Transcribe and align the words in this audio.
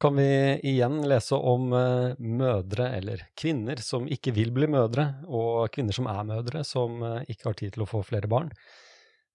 kan 0.00 0.16
vi 0.16 0.28
igjen 0.64 1.02
lese 1.08 1.36
om 1.36 1.72
uh, 1.76 2.16
mødre, 2.18 2.88
eller 2.96 3.26
kvinner, 3.38 3.80
som 3.84 4.08
ikke 4.08 4.32
vil 4.36 4.52
bli 4.56 4.68
mødre, 4.72 5.06
og 5.28 5.68
kvinner 5.74 5.96
som 5.96 6.08
er 6.08 6.22
mødre, 6.26 6.62
som 6.64 7.02
uh, 7.04 7.18
ikke 7.28 7.50
har 7.50 7.58
tid 7.60 7.74
til 7.74 7.84
å 7.84 7.88
få 7.90 8.00
flere 8.08 8.30
barn. 8.30 8.48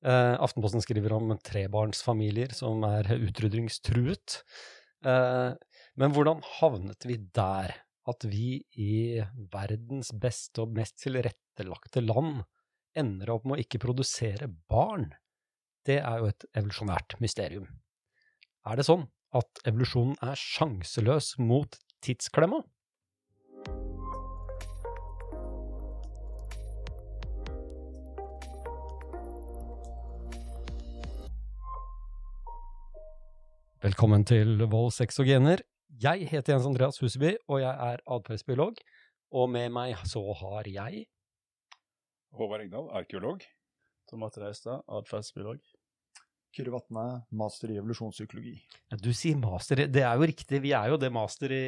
Uh, 0.05 0.33
Aftenposten 0.41 0.81
skriver 0.81 1.13
om 1.13 1.35
trebarnsfamilier 1.45 2.55
som 2.57 2.83
er 2.87 3.13
utrydningstruet. 3.17 4.41
men 5.05 6.13
hvordan 6.13 6.41
havnet 6.57 7.05
vi 7.05 7.19
der? 7.33 7.75
At 8.05 8.21
vi 8.25 8.61
i 8.77 9.21
verdens 9.53 10.11
beste 10.13 10.61
og 10.61 10.73
mest 10.77 10.99
tilrettelagte 11.01 12.01
land 12.05 12.43
ender 12.97 13.31
opp 13.33 13.45
med 13.45 13.57
å 13.57 13.63
ikke 13.63 13.81
produsere 13.81 14.49
barn? 14.69 15.07
Det 15.85 15.97
er 16.01 16.21
jo 16.21 16.29
et 16.29 16.45
evolusjonært 16.53 17.17
mysterium. 17.21 17.65
Er 18.65 18.77
det 18.77 18.85
sånn 18.85 19.07
at 19.35 19.65
evolusjonen 19.67 20.15
er 20.23 20.39
sjanseløs 20.39 21.35
mot 21.41 21.77
tidsklemma? 22.05 22.61
Velkommen 33.85 34.23
til 34.25 34.63
Vold, 34.71 34.93
sex 34.95 35.19
og 35.21 35.27
gener. 35.29 35.61
Jeg 36.01 36.25
heter 36.31 36.55
Jens 36.55 36.65
Andreas 36.65 36.97
Huseby, 36.99 37.35
og 37.47 37.59
jeg 37.61 37.91
er 37.91 38.01
atferdsbiolog. 38.07 38.79
Og 39.35 39.49
med 39.51 39.69
meg 39.75 39.99
så 40.09 40.23
har 40.39 40.65
jeg 40.65 41.05
Håvard 42.35 42.65
Engdahl, 42.65 42.89
arkeolog. 42.91 43.43
Tom 44.09 44.19
Martin 44.19 44.43
Austad, 44.43 44.81
atferdsbiolog. 44.89 45.61
Kyrre 46.55 46.71
Vatne, 46.71 47.05
master 47.35 47.73
i 47.73 47.79
evolusjonspsykologi. 47.81 48.55
Ja, 48.93 48.99
du 49.01 49.11
sier 49.15 49.35
master, 49.39 49.85
det 49.91 50.05
er 50.07 50.15
jo 50.15 50.29
riktig, 50.29 50.61
vi 50.63 50.71
er 50.77 50.93
jo 50.93 51.01
det 51.01 51.11
master 51.11 51.51
i, 51.51 51.65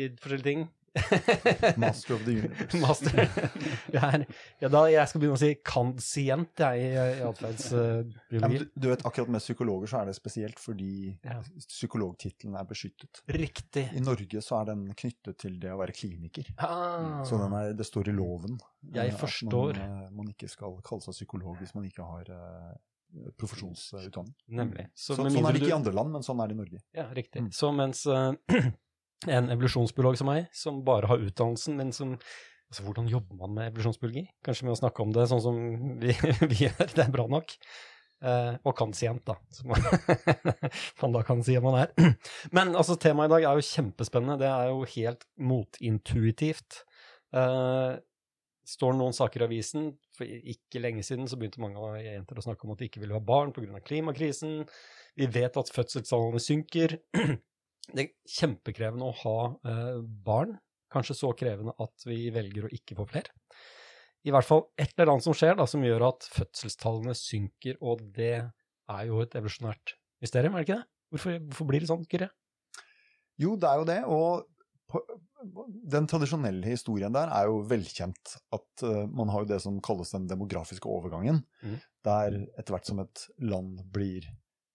i 0.00 0.08
forskjellige 0.16 0.48
ting. 0.48 0.64
master 1.76 2.14
of 2.14 2.24
the 2.24 2.30
universe. 2.30 2.78
master. 2.78 3.28
Er, 3.94 4.24
ja, 4.60 4.68
da, 4.70 4.84
jeg 4.90 5.10
skal 5.10 5.22
begynne 5.22 5.36
å 5.36 5.40
si 5.40 5.50
kansient 5.66 6.60
jeg, 6.60 6.86
i 6.94 7.22
atferdsbiologi. 7.26 8.58
Ja, 8.58 8.62
du, 8.62 8.70
du, 8.74 8.88
vet, 8.90 9.04
akkurat 9.06 9.30
med 9.34 9.42
psykologer 9.42 9.90
så 9.90 10.00
er 10.00 10.10
det 10.10 10.16
spesielt 10.18 10.60
fordi 10.62 11.12
ja. 11.24 11.38
psykologtittelen 11.66 12.56
er 12.58 12.68
beskyttet. 12.68 13.22
Riktig. 13.34 13.86
I 13.94 14.02
Norge 14.02 14.42
så 14.44 14.60
er 14.60 14.70
den 14.72 14.86
knyttet 14.98 15.38
til 15.42 15.58
det 15.62 15.72
å 15.74 15.78
være 15.80 15.94
kliniker. 15.96 16.50
Ah. 16.58 17.22
Så 17.26 17.38
er, 17.42 17.74
det 17.78 17.86
står 17.86 18.10
i 18.10 18.16
loven 18.16 18.58
jeg 18.94 19.14
eh, 19.14 19.18
forstår. 19.18 19.78
Man, 19.78 20.02
eh, 20.04 20.10
man, 20.14 20.32
ikke 20.34 20.50
skal 20.52 20.76
kalle 20.84 21.06
seg 21.06 21.16
psykolog 21.16 21.58
hvis 21.62 21.74
man 21.76 21.86
ikke 21.88 22.06
har 22.06 22.30
profesjonsutdanning. 23.40 24.34
Nemlig. 24.58 24.88
Så, 24.94 25.14
så, 25.14 25.26
sånn 25.26 25.46
er 25.46 25.56
det 25.56 25.62
ikke 25.62 25.72
i 25.72 25.76
andre 25.76 25.94
land, 25.96 26.14
men 26.14 26.24
sånn 26.26 26.40
er 26.42 26.50
det 26.50 26.56
i 26.56 26.60
Norge. 26.62 26.80
Ja, 26.96 27.06
riktig. 27.16 27.44
Mm. 27.46 27.52
Så 27.54 27.70
mens 27.76 28.04
uh, 28.10 28.32
en 29.36 29.52
evolusjonsbiolog 29.54 30.18
som 30.20 30.30
meg, 30.30 30.50
som 30.56 30.82
bare 30.86 31.10
har 31.10 31.24
utdannelsen, 31.24 31.78
men 31.80 31.94
som 31.96 32.18
Altså, 32.72 32.88
hvordan 32.88 33.06
jobber 33.06 33.36
man 33.38 33.52
med 33.54 33.68
evolusjonsbiologi? 33.68 34.22
Kanskje 34.42 34.64
med 34.66 34.72
å 34.72 34.78
snakke 34.80 35.02
om 35.04 35.10
det 35.14 35.28
sånn 35.30 35.42
som 35.44 35.58
vi, 36.00 36.14
vi 36.50 36.64
gjør, 36.64 36.88
det 36.90 37.04
er 37.04 37.12
bra 37.12 37.28
nok. 37.30 37.52
Uh, 38.24 38.56
og 38.64 38.72
kansient, 38.78 39.20
da, 39.28 39.36
som 39.52 39.68
man, 39.70 39.84
man 41.02 41.14
da 41.14 41.20
kan 41.28 41.44
si 41.44 41.54
at 41.54 41.62
man 41.62 41.76
er. 41.82 41.92
Men 42.56 42.72
altså, 42.72 42.96
temaet 42.98 43.28
i 43.28 43.34
dag 43.36 43.46
er 43.46 43.60
jo 43.60 43.66
kjempespennende. 43.68 44.40
Det 44.40 44.48
er 44.48 44.72
jo 44.72 44.88
helt 44.96 45.22
motintuitivt. 45.52 46.80
Uh, 47.36 48.00
står 48.68 48.96
noen 48.96 49.14
saker 49.16 49.44
i 49.44 49.46
avisen. 49.48 49.88
For 50.16 50.28
ikke 50.28 50.82
lenge 50.82 51.04
siden 51.06 51.28
så 51.30 51.38
begynte 51.40 51.62
mange 51.62 51.82
jenter 52.02 52.40
å 52.40 52.44
snakke 52.44 52.66
om 52.66 52.74
at 52.74 52.82
de 52.82 52.88
ikke 52.88 53.02
ville 53.02 53.16
ha 53.16 53.22
barn 53.24 53.52
pga. 53.54 53.80
klimakrisen. 53.84 54.62
Vi 55.18 55.28
vet 55.30 55.56
at 55.60 55.72
fødselstallene 55.74 56.42
synker. 56.42 56.98
Det 57.94 58.00
er 58.00 58.12
kjempekrevende 58.38 59.10
å 59.10 59.16
ha 59.20 59.38
eh, 59.68 59.98
barn. 60.24 60.54
Kanskje 60.94 61.18
så 61.18 61.32
krevende 61.36 61.74
at 61.82 62.06
vi 62.08 62.30
velger 62.32 62.64
å 62.64 62.72
ikke 62.72 62.96
få 62.96 63.04
flere. 63.10 63.34
I 64.24 64.32
hvert 64.32 64.48
fall 64.48 64.62
et 64.80 64.94
eller 64.94 65.12
annet 65.12 65.26
som 65.26 65.36
skjer 65.36 65.58
da, 65.58 65.66
som 65.68 65.84
gjør 65.84 66.06
at 66.08 66.24
fødselstallene 66.32 67.12
synker, 67.18 67.76
og 67.84 68.00
det 68.16 68.38
er 68.40 69.02
jo 69.10 69.20
et 69.20 69.36
evolusjonært 69.36 69.98
mysterium, 70.24 70.56
er 70.56 70.64
det 70.64 70.68
ikke 70.68 70.78
det? 70.78 70.88
Hvorfor, 71.12 71.36
hvorfor 71.50 71.68
blir 71.68 71.84
det 71.84 71.90
sånn, 71.90 72.06
Kyrre? 72.08 72.30
Jo, 73.42 73.52
det 73.60 73.68
er 73.68 73.82
jo 73.82 73.86
det, 73.90 74.00
og 74.08 75.02
den 75.94 76.06
tradisjonelle 76.10 76.66
historien 76.66 77.14
der 77.14 77.32
er 77.32 77.48
jo 77.50 77.60
velkjent. 77.70 78.36
At 78.54 78.84
uh, 78.86 79.04
man 79.10 79.32
har 79.32 79.44
jo 79.44 79.50
det 79.54 79.60
som 79.64 79.80
kalles 79.84 80.14
den 80.14 80.28
demografiske 80.30 80.88
overgangen. 80.90 81.42
Mm. 81.64 81.76
Der 82.06 82.38
etter 82.58 82.76
hvert 82.76 82.88
som 82.88 83.02
et 83.04 83.26
land 83.42 83.82
blir 83.94 84.26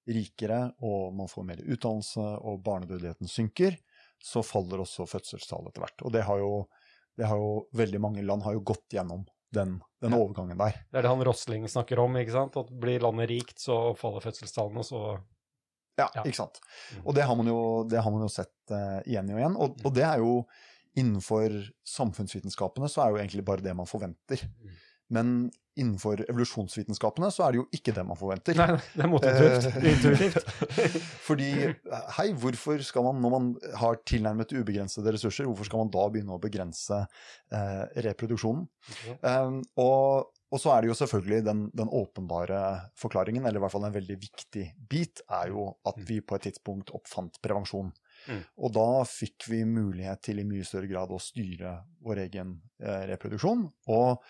rikere 0.10 0.72
og 0.82 1.14
man 1.18 1.30
får 1.30 1.46
mer 1.46 1.60
utdannelse 1.62 2.24
og 2.42 2.64
barnedødeligheten 2.66 3.30
synker, 3.30 3.76
så 4.20 4.44
faller 4.44 4.82
også 4.84 5.08
fødselstallet 5.08 5.72
etter 5.72 5.86
hvert. 5.86 6.06
Og 6.06 6.14
det 6.16 6.24
har, 6.28 6.42
jo, 6.42 6.64
det 7.18 7.28
har 7.30 7.40
jo 7.40 7.52
veldig 7.78 8.02
mange 8.02 8.24
land 8.26 8.44
har 8.46 8.58
jo 8.58 8.64
gått 8.72 8.98
gjennom 8.98 9.26
den, 9.56 9.78
den 10.02 10.16
ja. 10.16 10.20
overgangen 10.20 10.60
der. 10.60 10.80
Det 10.90 11.00
er 11.00 11.06
det 11.06 11.14
han 11.14 11.26
Rosling 11.26 11.68
snakker 11.72 12.02
om, 12.04 12.18
ikke 12.20 12.36
sant? 12.36 12.58
At 12.60 12.72
blir 12.82 13.02
landet 13.04 13.30
rikt, 13.32 13.58
så 13.62 13.94
faller 13.98 14.24
fødselstallene, 14.26 14.86
så 14.86 15.20
ja, 16.00 16.10
ja, 16.16 16.26
ikke 16.26 16.42
sant. 16.42 16.60
Mm. 16.96 17.06
Og 17.06 17.16
det 17.18 17.30
har 17.30 17.40
man 17.40 17.52
jo, 17.52 17.62
har 17.94 18.12
man 18.14 18.26
jo 18.26 18.34
sett 18.34 18.74
uh, 18.74 19.00
igjen 19.06 19.32
og 19.34 19.42
igjen. 19.42 19.56
Og, 19.60 19.80
og, 19.84 19.96
det 19.96 20.06
er 20.08 20.24
jo 20.24 20.36
innenfor 21.00 21.56
samfunnsvitenskapene 21.88 22.90
så 22.92 23.06
er 23.06 23.14
jo 23.14 23.20
egentlig 23.22 23.46
bare 23.48 23.66
det 23.66 23.76
man 23.78 23.90
forventer. 23.90 24.44
Mm. 24.60 24.78
Men 25.16 25.34
innenfor 25.80 26.22
evolusjonsvitenskapene 26.26 27.30
så 27.32 27.46
er 27.46 27.54
det 27.54 27.60
jo 27.62 27.68
ikke 27.76 27.94
det 27.96 28.04
man 28.06 28.20
forventer. 28.20 28.58
Nei, 28.60 28.80
det 28.98 29.06
er 29.06 29.12
motintuitivt. 29.12 30.50
Uh, 30.50 30.98
fordi, 31.28 31.52
hei, 32.18 32.28
hvorfor 32.42 32.84
skal 32.86 33.06
man, 33.08 33.22
når 33.24 33.36
man 33.36 33.48
har 33.80 34.02
tilnærmet 34.10 34.54
ubegrensede 34.58 35.16
ressurser, 35.16 35.48
hvorfor 35.48 35.70
skal 35.70 35.84
man 35.86 35.94
da 35.94 36.10
begynne 36.12 36.36
å 36.36 36.42
begrense 36.42 37.00
eh, 37.00 37.86
reproduksjonen? 38.06 38.68
Okay. 38.90 39.16
Um, 39.24 39.62
og 39.80 40.34
og 40.50 40.62
så 40.62 40.72
er 40.74 40.82
det 40.82 40.90
jo 40.90 40.98
selvfølgelig 40.98 41.44
den, 41.46 41.64
den, 41.78 41.92
åpenbare 41.94 42.60
forklaringen, 42.98 43.46
eller 43.46 43.62
i 43.62 43.64
hvert 43.64 43.74
fall 43.76 43.86
en 43.86 43.94
veldig 43.94 44.18
viktig 44.18 44.66
bit, 44.90 45.22
er 45.30 45.52
jo 45.54 45.68
at 45.86 46.00
mm. 46.00 46.06
vi 46.10 46.20
på 46.26 46.38
et 46.38 46.48
tidspunkt 46.48 46.94
oppfant 46.98 47.38
prevensjon. 47.46 47.92
Mm. 48.26 48.42
Og 48.58 48.74
da 48.74 48.88
fikk 49.08 49.46
vi 49.52 49.62
mulighet 49.70 50.24
til 50.26 50.42
i 50.42 50.48
mye 50.50 50.66
større 50.66 50.90
grad 50.90 51.14
å 51.14 51.22
styre 51.22 51.76
vår 52.06 52.24
egen 52.26 52.58
eh, 52.82 53.06
reproduksjon. 53.12 53.68
Og 53.94 54.26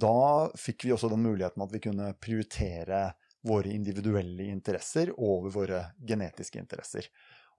da 0.00 0.16
fikk 0.58 0.88
vi 0.88 0.94
også 0.96 1.12
den 1.12 1.22
muligheten 1.22 1.62
at 1.62 1.74
vi 1.74 1.82
kunne 1.86 2.12
prioritere 2.18 3.04
våre 3.46 3.70
individuelle 3.72 4.50
interesser 4.50 5.14
over 5.16 5.54
våre 5.54 5.84
genetiske 6.06 6.60
interesser. 6.60 7.06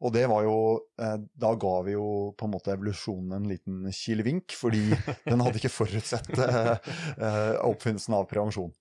Og 0.02 0.14
det 0.16 0.24
var 0.32 0.46
jo 0.46 0.58
eh, 1.02 1.18
Da 1.44 1.54
ga 1.60 1.74
vi 1.86 1.96
jo 1.96 2.08
på 2.38 2.48
en 2.48 2.54
måte 2.56 2.74
evolusjonen 2.74 3.36
en 3.38 3.50
liten 3.50 3.84
kilevink, 3.96 4.56
fordi 4.58 4.84
den 5.30 5.44
hadde 5.44 5.62
ikke 5.62 5.74
forutsett 5.74 6.32
eh, 6.38 6.74
eh, 7.18 7.56
oppfinnelsen 7.68 8.18
av 8.18 8.28
prevensjon. 8.30 8.74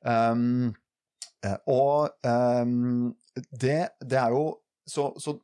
Um, 0.00 0.70
og 1.68 2.10
um, 2.24 3.12
det, 3.34 3.92
det, 4.00 4.16
er 4.18 4.34
jo 4.34 4.44
så, 4.88 5.10
så 5.20 5.36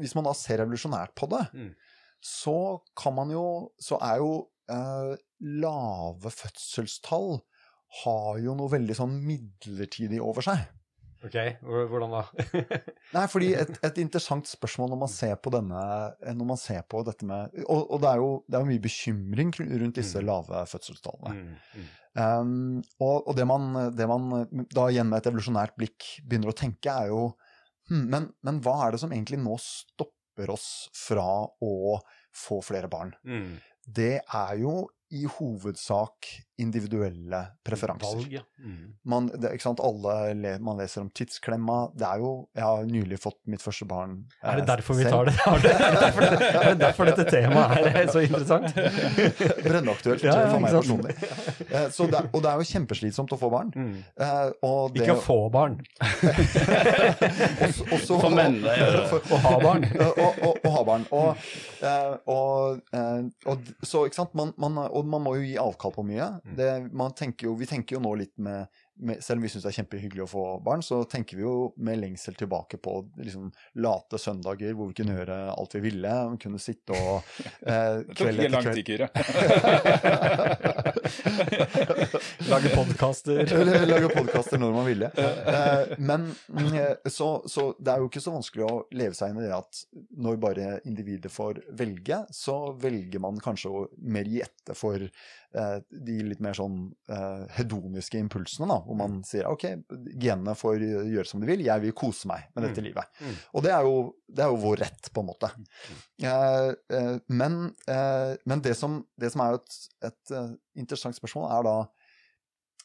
hvis 0.00 0.14
man 0.16 0.26
da 0.26 0.34
ser 0.36 0.62
revolusjonært 0.62 1.14
på 1.16 1.28
det, 1.32 1.42
mm. 1.52 1.70
så 2.24 2.56
kan 2.96 3.14
man 3.16 3.32
jo 3.32 3.44
Så 3.80 4.00
er 4.04 4.18
jo 4.20 4.32
uh, 4.72 5.14
lave 5.40 6.32
fødselstall 6.34 7.38
har 8.02 8.38
jo 8.38 8.54
noe 8.58 8.70
veldig 8.70 8.94
sånn 8.94 9.16
midlertidig 9.26 10.20
over 10.22 10.44
seg. 10.46 10.62
Ok, 11.20 11.36
hvordan 11.60 12.14
da? 12.14 12.20
Nei, 13.16 13.24
fordi 13.28 13.50
et, 13.58 13.72
et, 13.84 13.98
interessant 14.00 14.48
spørsmål 14.48 14.92
når 14.94 15.00
man 15.02 15.10
ser 15.12 15.34
på 15.42 15.52
denne 15.52 15.80
Når 16.24 16.46
man 16.48 16.60
ser 16.60 16.80
på 16.88 17.02
dette 17.04 17.26
med 17.28 17.58
Og, 17.66 17.82
og 17.82 18.00
det, 18.00 18.08
er 18.08 18.22
jo, 18.22 18.30
det, 18.46 18.56
er 18.56 18.62
jo, 18.62 18.70
mye 18.70 18.84
bekymring 18.86 19.52
rundt 19.58 20.00
disse 20.00 20.22
mm. 20.22 20.26
lave 20.30 20.62
fødselstallene. 20.70 21.34
Mm, 21.36 21.82
mm. 21.82 21.90
Um, 22.10 22.80
og, 22.98 23.28
og 23.28 23.36
det, 23.38 23.46
man, 23.46 23.68
det, 23.94 24.06
man, 24.10 24.48
da 24.74 24.88
igjen 24.90 25.10
med 25.12 25.20
et 25.20 25.28
evolusjonært 25.30 25.76
blikk 25.78 26.08
begynner 26.24 26.50
å 26.50 26.56
tenke, 26.58 26.90
er 26.90 27.12
jo 27.12 27.28
hm, 27.90 28.06
men, 28.10 28.30
men, 28.46 28.58
hva 28.64 28.80
er 28.86 28.96
det 28.96 29.02
som 29.04 29.12
egentlig 29.14 29.38
nå 29.38 29.54
stopper 29.62 30.50
oss 30.50 30.88
fra 30.96 31.28
å 31.46 32.00
få 32.34 32.58
flere 32.66 32.90
barn? 32.90 33.12
Mm. 33.22 33.60
Det 33.86 34.16
er 34.24 34.56
jo 34.58 34.88
i 35.14 35.22
hovedsak 35.38 36.32
individuelle 36.60 37.40
preferanser. 37.66 38.16
Valg, 38.16 38.32
ja. 38.32 38.42
Mm. 38.64 38.92
Man, 39.02 39.30
det, 39.34 39.66
Alle, 39.66 40.58
man 40.58 40.78
leser 40.78 41.00
om 41.00 41.10
tidsklemma. 41.10 41.90
Det 41.96 42.04
er 42.04 42.20
jo 42.20 42.30
Jeg 42.54 42.64
har 42.64 42.84
nylig 42.84 43.18
fått 43.20 43.38
mitt 43.48 43.62
første 43.62 43.86
barn 43.88 44.16
eh, 44.42 44.50
Er 44.50 44.60
det 44.60 44.66
derfor 44.68 44.98
vi 44.98 45.06
tar 45.08 45.30
det? 45.30 45.34
Er 45.46 45.62
det 45.64 45.72
derfor, 46.00 46.26
er 46.26 46.68
det 46.68 46.80
derfor 46.82 47.08
dette 47.08 47.24
temaet 47.30 47.88
er 47.88 48.10
så 48.12 48.24
interessant? 48.24 48.76
Brennaktuelt 49.66 50.24
ja, 50.24 50.34
for 50.50 50.60
meg 50.60 50.76
personlig. 50.76 51.16
Eh, 51.70 51.86
det, 51.88 52.22
og 52.34 52.44
det 52.44 52.52
er 52.52 52.60
jo 52.60 52.68
kjempeslitsomt 52.70 53.32
å 53.32 53.40
få 53.40 53.50
barn. 53.52 53.72
Mm. 53.74 53.96
Eh, 54.20 54.52
det, 54.94 55.04
Ikke 55.04 55.16
å 55.16 55.24
få 55.24 55.38
barn. 55.52 55.78
også, 57.64 57.88
også, 57.96 58.20
for 58.24 58.36
menn. 58.36 58.60
Å 58.64 59.40
ha 59.46 59.54
barn. 59.64 59.88
Å 59.88 60.74
ha 60.76 60.84
barn. 60.86 61.08
Og, 61.16 61.50
og, 62.28 62.80
og, 62.92 63.72
så, 63.80 64.04
ikke 64.08 64.20
sant 64.20 64.36
man, 64.36 64.52
man, 64.60 64.76
Og 64.90 65.08
man 65.08 65.24
må 65.24 65.36
jo 65.38 65.46
gi 65.46 65.56
avkall 65.60 65.94
på 65.96 66.04
mye. 66.06 66.28
Mm. 66.50 66.56
Det, 66.58 67.14
tenker 67.18 67.46
jo, 67.46 67.54
vi 67.58 67.66
tenker 67.70 67.96
jo 67.96 68.02
nå 68.04 68.14
litt 68.20 68.36
med, 68.42 68.66
med, 69.00 69.22
selv 69.24 69.38
om 69.38 69.42
vi 69.46 69.50
syns 69.52 69.64
det 69.64 69.70
er 69.72 69.78
kjempehyggelig 69.80 70.24
å 70.24 70.30
få 70.30 70.44
barn, 70.64 70.82
så 70.84 71.02
tenker 71.08 71.38
vi 71.38 71.44
jo 71.44 71.72
med 71.78 72.00
lengsel 72.02 72.34
tilbake 72.38 72.76
på 72.82 72.96
liksom, 73.20 73.50
late 73.82 74.18
søndager 74.20 74.74
hvor 74.76 74.90
vi 74.90 74.98
kunne 75.00 75.16
gjøre 75.18 75.38
alt 75.54 75.76
vi 75.78 75.84
ville. 75.88 76.14
Vi 76.34 76.38
kunne 76.44 76.60
sitte 76.62 76.92
og 76.96 77.22
eh, 77.70 78.02
Det 78.04 78.16
tok 78.18 78.26
ikke 78.34 78.52
lang 78.54 78.66
tid, 78.74 78.88
Lage 82.50 82.68
podkaster. 82.74 83.42
Lage 83.90 84.08
podkaster 84.12 84.58
når 84.60 84.72
man 84.74 84.86
ville. 84.88 85.10
Eh, 85.16 85.94
men 85.98 86.28
eh, 86.74 87.10
så, 87.10 87.30
så 87.50 87.70
det 87.78 87.94
er 87.94 88.02
jo 88.02 88.10
ikke 88.10 88.22
så 88.22 88.34
vanskelig 88.34 88.66
å 88.66 88.72
leve 88.96 89.16
seg 89.16 89.32
inn 89.32 89.42
i 89.42 89.46
det 89.46 89.56
at 89.56 89.82
når 90.20 90.40
bare 90.42 90.68
individet 90.88 91.32
får 91.32 91.62
velge, 91.78 92.22
så 92.34 92.72
velger 92.80 93.22
man 93.22 93.40
kanskje 93.42 93.72
å 93.72 93.86
mer 94.00 94.28
gi 94.28 94.42
etter 94.44 94.78
for 94.78 95.06
de 95.52 96.16
litt 96.22 96.40
mer 96.44 96.54
sånn 96.54 96.76
eh, 97.10 97.44
hedoniske 97.56 98.18
impulsene, 98.22 98.68
da, 98.70 98.76
hvor 98.86 98.98
man 99.00 99.16
sier 99.26 99.48
ok, 99.50 99.64
genene 100.14 100.54
får 100.54 100.76
gjøre 100.84 101.26
som 101.26 101.42
de 101.42 101.48
vil, 101.50 101.64
jeg 101.66 101.82
vil 101.82 101.94
kose 101.98 102.28
meg 102.30 102.46
med 102.54 102.68
dette 102.68 102.80
Mm. 102.80 102.86
livet. 102.86 103.10
Mm. 103.20 103.34
Og 103.58 103.64
det 103.66 103.72
er, 103.74 103.82
jo, 103.88 103.96
det 104.30 104.44
er 104.44 104.52
jo 104.52 104.60
vår 104.62 104.76
rett, 104.84 105.10
på 105.12 105.24
en 105.24 105.28
måte. 105.32 105.50
Eh, 106.22 106.70
eh, 106.96 107.16
men, 107.28 107.56
eh, 107.90 108.34
men 108.46 108.62
det, 108.62 108.76
som, 108.78 109.00
det 109.18 109.32
som 109.34 109.42
er 109.46 109.58
et, 109.58 109.78
et 110.10 110.34
eh, 110.38 110.52
interessant 110.78 111.18
spørsmål, 111.18 111.48
er 111.56 111.66
da 111.66 111.76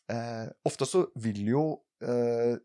eh, 0.10 0.48
Ofte 0.66 0.88
så 0.90 1.06
vil 1.22 1.42
jo 1.50 1.66
eh, 2.02 2.56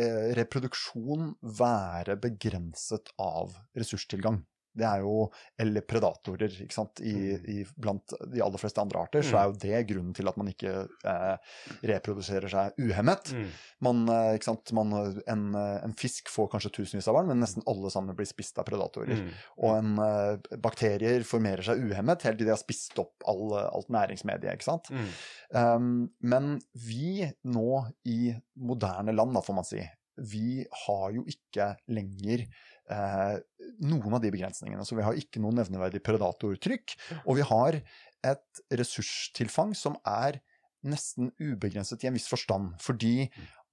eh, 0.00 0.30
reproduksjon 0.38 1.34
være 1.60 2.16
begrenset 2.20 3.12
av 3.20 3.54
ressurstilgang. 3.76 4.40
Det 4.76 4.86
er 4.86 5.02
jo, 5.04 5.26
eller 5.60 5.84
predatorer, 5.86 6.52
ikke 6.64 6.76
sant. 6.76 7.02
I, 7.02 7.34
i, 7.50 7.58
blant 7.80 8.14
de 8.30 8.42
aller 8.44 8.60
fleste 8.62 8.82
andre 8.82 9.02
arter 9.02 9.24
så 9.26 9.40
er 9.40 9.48
jo 9.50 9.58
det 9.64 9.82
grunnen 9.90 10.14
til 10.16 10.30
at 10.30 10.38
man 10.40 10.50
ikke 10.52 10.74
eh, 10.86 11.56
reproduserer 11.90 12.52
seg 12.52 12.78
uhemmet. 12.80 13.32
Mm. 13.34 13.48
Man, 13.86 14.02
eh, 14.14 14.32
ikke 14.38 14.50
sant? 14.50 14.74
Man, 14.76 14.94
en, 15.30 15.46
eh, 15.58 15.76
en 15.86 15.96
fisk 15.98 16.30
får 16.32 16.50
kanskje 16.54 16.72
tusenvis 16.80 17.10
av 17.10 17.18
barn, 17.18 17.30
men 17.32 17.42
nesten 17.42 17.66
alle 17.70 17.92
sammen 17.92 18.18
blir 18.18 18.28
spist 18.28 18.58
av 18.62 18.68
predatorer. 18.68 19.20
Mm. 19.20 19.30
Og 19.60 19.76
en, 19.76 19.92
eh, 20.06 20.58
bakterier 20.62 21.26
formerer 21.26 21.66
seg 21.66 21.82
uhemmet 21.90 22.26
helt 22.26 22.40
til 22.40 22.48
de 22.48 22.54
har 22.54 22.60
spist 22.60 22.98
opp 23.02 23.28
all, 23.30 23.54
alt 23.62 23.90
næringsmediet. 23.92 24.54
ikke 24.54 24.70
sant? 24.70 24.90
Mm. 24.94 25.08
Um, 25.50 25.94
men 26.22 26.52
vi 26.78 27.26
nå 27.44 27.84
i 28.08 28.34
moderne 28.60 29.14
land, 29.14 29.34
da, 29.34 29.42
får 29.44 29.56
man 29.56 29.66
si, 29.66 29.82
vi 30.20 30.64
har 30.86 31.14
jo 31.14 31.24
ikke 31.30 31.74
lenger 31.92 32.44
eh, 32.44 32.48
noen 32.90 34.16
av 34.16 34.22
de 34.22 34.32
begrensningene. 34.34 34.84
Så 34.86 34.98
vi 34.98 35.04
har 35.06 35.18
ikke 35.18 35.42
noe 35.42 35.54
nevneverdig 35.56 36.02
predatortrykk, 36.06 36.96
og 37.24 37.38
vi 37.38 37.46
har 37.46 37.80
et 38.26 38.62
ressurstilfang 38.76 39.74
som 39.78 39.96
er 40.08 40.40
nesten 40.86 41.30
ubegrenset 41.40 42.04
i 42.04 42.10
en 42.10 42.16
viss 42.16 42.28
forstand, 42.30 42.72
fordi 42.80 43.28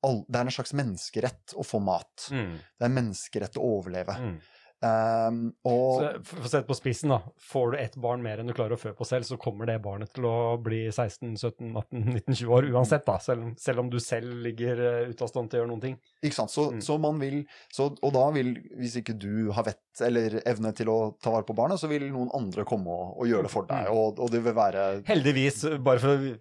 all, 0.05 0.21
det 0.27 0.39
er 0.39 0.47
en 0.47 0.53
slags 0.53 0.75
menneskerett 0.77 1.55
å 1.57 1.65
få 1.65 1.79
mat. 1.83 2.27
Mm. 2.31 2.55
Det 2.59 2.85
er 2.85 2.89
en 2.89 2.97
menneskerett 2.97 3.59
å 3.59 3.65
overleve. 3.77 4.17
Mm. 4.21 4.37
Um, 4.77 5.38
og 5.65 6.01
Så 6.03 6.09
for 6.27 6.50
sette 6.51 6.68
på 6.69 6.75
spissen, 6.77 7.09
da. 7.09 7.18
Får 7.50 7.71
du 7.74 7.77
ett 7.81 7.95
barn 7.97 8.21
mer 8.21 8.38
enn 8.38 8.50
du 8.50 8.53
klarer 8.53 8.75
å 8.75 8.79
fø 8.81 8.91
på 8.94 9.07
selv, 9.09 9.25
så 9.25 9.38
kommer 9.41 9.65
det 9.65 9.79
barnet 9.81 10.12
til 10.13 10.27
å 10.29 10.57
bli 10.62 10.83
16-17-18-19-20 10.94 12.51
år 12.53 12.68
uansett, 12.75 13.06
da. 13.07 13.18
Selv, 13.24 13.56
selv 13.62 13.81
om 13.81 13.89
du 13.89 13.97
selv 14.03 14.35
ligger 14.45 14.81
eh, 14.85 15.09
ute 15.09 15.25
av 15.25 15.31
stand 15.31 15.50
til 15.50 15.59
å 15.59 15.63
gjøre 15.63 15.71
noen 15.71 15.83
ting. 15.88 15.97
Ikke 16.21 16.38
sant? 16.41 16.53
Så, 16.53 16.68
Mm. 16.68 16.81
så 16.83 16.97
man 17.00 17.18
vil 17.21 17.38
så, 17.74 17.88
Og 18.03 18.12
da 18.13 18.25
vil, 18.35 18.53
hvis 18.77 18.97
ikke 19.00 19.15
du 19.18 19.50
har 19.56 19.63
vett 19.63 20.01
eller 20.03 20.41
evne 20.45 20.74
til 20.75 20.89
å 20.91 20.97
ta 21.24 21.31
vare 21.31 21.47
på 21.47 21.56
barnet, 21.57 21.79
så 21.79 21.88
vil 21.89 22.06
noen 22.12 22.29
andre 22.35 22.65
komme 22.68 22.91
og, 22.91 23.15
og 23.21 23.27
gjøre 23.31 23.47
det 23.47 23.51
for 23.53 23.65
deg. 23.69 23.88
Mm. 23.88 23.97
Og, 23.97 24.19
og 24.19 24.31
det 24.33 24.44
vil 24.45 24.53
være 24.57 24.85
Heldigvis, 25.07 25.63
bare 25.81 26.00
for 26.03 26.13
å 26.13 26.35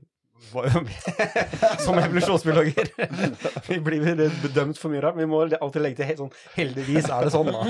som 1.85 1.99
evolusjonsbiologer. 1.99 2.91
Vi 3.69 3.79
blir 3.83 4.05
bedømt 4.43 4.79
for 4.79 4.93
mye 4.93 5.03
rart. 5.05 5.19
Vi 5.19 5.27
må 5.29 5.43
alltid 5.47 5.83
legge 5.83 6.03
til 6.03 6.21
sånn 6.21 6.33
Heldigvis 6.57 7.11
er 7.11 7.27
det 7.27 7.33
sånn, 7.35 7.51
da. 7.53 7.65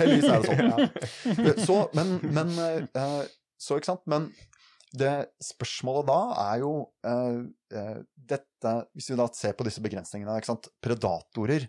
Heldigvis 0.00 0.28
er 0.30 0.42
det 0.42 0.48
sånn. 0.48 1.44
Ja. 1.46 1.54
Så, 1.66 1.78
men, 1.98 2.16
men 2.32 2.54
eh, 2.62 3.28
Så, 3.60 3.78
ikke 3.78 3.92
sant. 3.92 4.04
Men 4.10 4.30
det 4.92 5.12
spørsmålet 5.40 6.08
da 6.10 6.20
er 6.46 6.62
jo 6.62 6.72
eh, 7.08 7.38
eh, 7.78 8.00
dette 8.32 8.74
Hvis 8.92 9.08
vi 9.12 9.16
da 9.18 9.28
ser 9.34 9.54
på 9.56 9.64
disse 9.66 9.82
begrensningene, 9.84 10.36
ikke 10.38 10.52
sant. 10.52 10.68
Predatorer, 10.84 11.68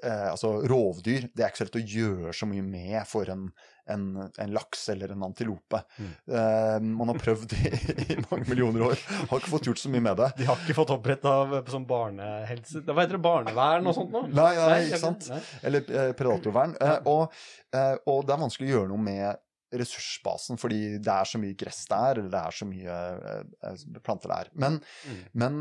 eh, 0.00 0.26
altså 0.30 0.56
rovdyr, 0.70 1.28
det 1.34 1.44
er 1.44 1.50
ikke 1.50 1.64
så 1.64 1.68
lett 1.68 1.80
å 1.80 1.86
gjøre 1.96 2.36
så 2.36 2.48
mye 2.50 2.66
med 2.66 3.00
for 3.10 3.30
en, 3.34 3.48
en, 3.90 4.04
en 4.40 4.52
laks 4.54 4.88
eller 4.94 5.12
en 5.12 5.22
antilope. 5.26 5.80
Mm. 5.98 6.10
Uh, 6.30 6.76
man 7.00 7.12
har 7.12 7.18
prøvd 7.20 7.52
i, 7.58 7.72
i 8.14 8.18
mange 8.30 8.48
millioner 8.48 8.86
år, 8.90 9.02
har 9.30 9.42
ikke 9.42 9.52
fått 9.52 9.68
gjort 9.68 9.82
så 9.82 9.92
mye 9.92 10.04
med 10.06 10.16
det. 10.22 10.30
De 10.38 10.48
har 10.48 10.60
ikke 10.62 10.76
fått 10.78 10.92
oppretta 10.94 11.34
sånn 11.70 11.86
barnehelse... 11.88 12.84
Hva 12.88 13.00
heter 13.02 13.18
det? 13.18 13.22
Barnevern 13.24 13.90
og 13.90 13.96
sånt 13.98 14.12
noe? 14.14 14.28
Nei, 14.32 14.52
nei, 14.56 14.78
ikke 14.88 15.02
sant. 15.02 15.28
Nei. 15.32 15.40
Eller 15.68 15.84
uh, 15.90 16.10
predatorvern. 16.16 16.76
Uh, 16.80 16.96
og, 17.10 17.40
eh, 17.76 17.96
og 18.10 18.24
det 18.24 18.34
er 18.36 18.42
vanskelig 18.46 18.70
å 18.70 18.74
gjøre 18.78 18.92
noe 18.94 19.04
med 19.04 19.42
ressursbasen, 19.74 20.58
fordi 20.60 20.80
det 21.02 21.10
er 21.10 21.26
så 21.26 21.38
mye 21.42 21.56
gress 21.58 21.80
der, 21.90 22.20
eller 22.20 22.30
det 22.30 22.40
er 22.46 22.54
så 22.54 22.66
mye 22.68 22.98
eh, 23.34 23.86
planter 24.06 24.30
der. 24.30 24.50
Men, 24.54 24.76
Mm. 25.04 25.22
men 25.42 25.56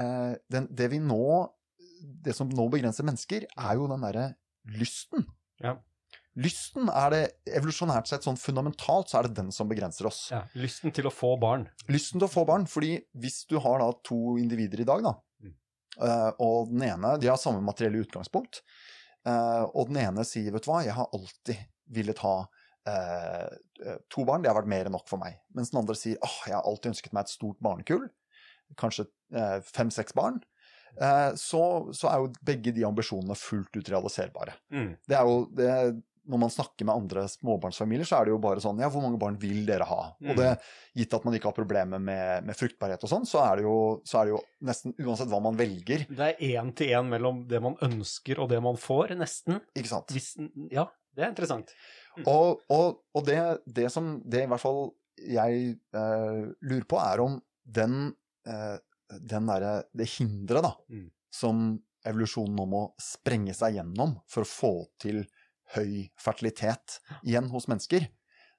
eh, 0.00 0.34
den, 0.50 0.68
det 0.72 0.88
vi 0.94 1.00
nå 1.02 1.22
Det 2.24 2.32
som 2.32 2.48
nå 2.48 2.64
begrenser 2.72 3.04
mennesker, 3.04 3.44
er 3.44 3.74
jo 3.76 3.84
den 3.90 4.00
derre 4.00 4.22
lysten. 4.72 5.26
Ja. 5.60 5.74
Lysten 6.40 6.88
er 6.88 7.10
det 7.12 7.22
evolusjonært 7.58 8.08
sett 8.08 8.24
sånn 8.26 8.38
fundamentalt 8.40 9.10
så 9.12 9.18
er 9.20 9.28
det 9.28 9.36
den 9.36 9.50
som 9.52 9.68
begrenser 9.70 10.08
oss. 10.08 10.20
Ja, 10.32 10.42
lysten 10.56 10.92
til 10.96 11.08
å 11.10 11.12
få 11.12 11.34
barn. 11.40 11.66
Lysten 11.92 12.20
til 12.20 12.28
å 12.28 12.32
få 12.32 12.46
barn, 12.48 12.64
fordi 12.70 12.94
hvis 13.20 13.42
du 13.50 13.58
har 13.60 13.82
da 13.82 13.90
to 14.06 14.36
individer 14.40 14.80
i 14.84 14.88
dag, 14.88 15.02
da, 15.04 15.14
Mm. 15.42 15.54
eh, 16.06 16.30
og 16.40 16.70
den 16.70 16.82
ene 16.88 17.18
De 17.20 17.28
har 17.28 17.36
samme 17.36 17.60
materielle 17.64 18.00
utgangspunkt, 18.04 18.62
eh, 19.26 19.64
og 19.74 19.88
den 19.88 19.96
ene 20.06 20.24
sier, 20.24 20.50
vet 20.52 20.64
du 20.64 20.70
hva, 20.70 20.82
jeg 20.84 20.94
har 20.96 21.08
alltid 21.12 21.56
villet 21.90 22.18
ha 22.24 22.36
eh, 22.86 23.48
to 24.08 24.24
barn, 24.24 24.42
det 24.42 24.48
har 24.50 24.56
vært 24.62 24.70
mer 24.72 24.86
enn 24.88 24.92
nok 24.96 25.08
for 25.08 25.18
meg. 25.20 25.36
Mens 25.54 25.70
den 25.70 25.80
andre 25.82 25.94
sier, 25.98 26.16
åh, 26.24 26.38
jeg 26.46 26.54
har 26.56 26.64
alltid 26.64 26.92
ønsket 26.94 27.12
meg 27.12 27.26
et 27.26 27.34
stort 27.34 27.58
barnekull, 27.60 28.08
kanskje 28.80 29.04
eh, 29.34 29.60
fem-seks 29.66 30.14
barn. 30.16 30.40
Eh, 31.00 31.32
så, 31.38 31.60
så 31.94 32.08
er 32.10 32.22
jo 32.22 32.32
begge 32.42 32.72
de 32.74 32.82
ambisjonene 32.88 33.36
fullt 33.38 33.76
ut 33.76 33.90
realiserbare. 33.92 34.56
Mm. 34.72 34.96
Det 35.06 35.16
er 35.18 35.28
jo 35.28 35.36
det, 35.54 35.68
Når 36.28 36.38
man 36.42 36.50
snakker 36.52 36.84
med 36.84 36.94
andre 36.94 37.22
småbarnsfamilier, 37.32 38.04
så 38.06 38.18
er 38.20 38.26
det 38.28 38.32
jo 38.34 38.38
bare 38.42 38.60
sånn 38.60 38.78
Ja, 38.82 38.90
hvor 38.92 39.02
mange 39.02 39.18
barn 39.18 39.38
vil 39.40 39.62
dere 39.66 39.86
ha? 39.88 40.00
Mm. 40.20 40.30
Og 40.32 40.36
det, 40.40 40.50
gitt 41.00 41.14
at 41.16 41.24
man 41.24 41.34
ikke 41.38 41.48
har 41.48 41.56
problemer 41.56 41.98
med, 42.02 42.44
med 42.44 42.58
fruktbarhet 42.58 43.02
og 43.06 43.10
sånn, 43.12 43.24
så, 43.26 43.40
så 44.04 44.20
er 44.20 44.28
det 44.28 44.32
jo 44.34 44.40
nesten 44.68 44.94
uansett 45.00 45.30
hva 45.32 45.40
man 45.42 45.56
velger, 45.58 46.04
Det 46.10 46.28
er 46.34 46.44
én 46.60 46.72
til 46.76 46.92
én 46.98 47.08
mellom 47.08 47.42
det 47.48 47.62
man 47.64 47.76
ønsker 47.86 48.38
og 48.42 48.50
det 48.52 48.60
man 48.62 48.76
får, 48.80 49.16
nesten. 49.16 49.60
ikke 49.74 49.92
sant? 49.94 50.12
Hvis, 50.14 50.34
ja, 50.70 50.84
det 51.16 51.24
er 51.24 51.32
interessant. 51.32 51.72
Og, 52.26 52.60
og, 52.70 53.00
og 53.16 53.26
det, 53.26 53.38
det 53.66 53.88
som 53.92 54.18
det 54.28 54.44
i 54.44 54.50
hvert 54.50 54.62
fall 54.62 54.90
jeg 55.20 55.74
eh, 55.96 56.42
lurer 56.64 56.86
på, 56.88 56.96
er 57.00 57.20
om 57.24 57.40
den, 57.64 58.10
eh, 58.48 58.76
den 59.20 59.48
derre 59.50 59.72
Det 59.92 60.06
hinderet, 60.18 60.64
da, 60.64 60.74
Mm. 60.88 61.08
som 61.32 61.64
evolusjonen 62.08 62.54
nå 62.56 62.64
må 62.66 62.78
sprenge 63.02 63.52
seg 63.54 63.74
gjennom 63.76 64.14
for 64.30 64.46
å 64.46 64.48
få 64.48 64.70
til 65.02 65.18
høy 65.76 66.08
fertilitet 66.20 67.00
igjen 67.22 67.50
hos 67.52 67.68
mennesker, 67.70 68.08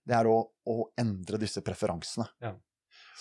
det 0.08 0.18
er 0.18 0.27
å, 0.30 0.38
å 0.65 0.75
endre 1.00 1.38
disse 1.41 1.62
preferansene. 1.65 2.25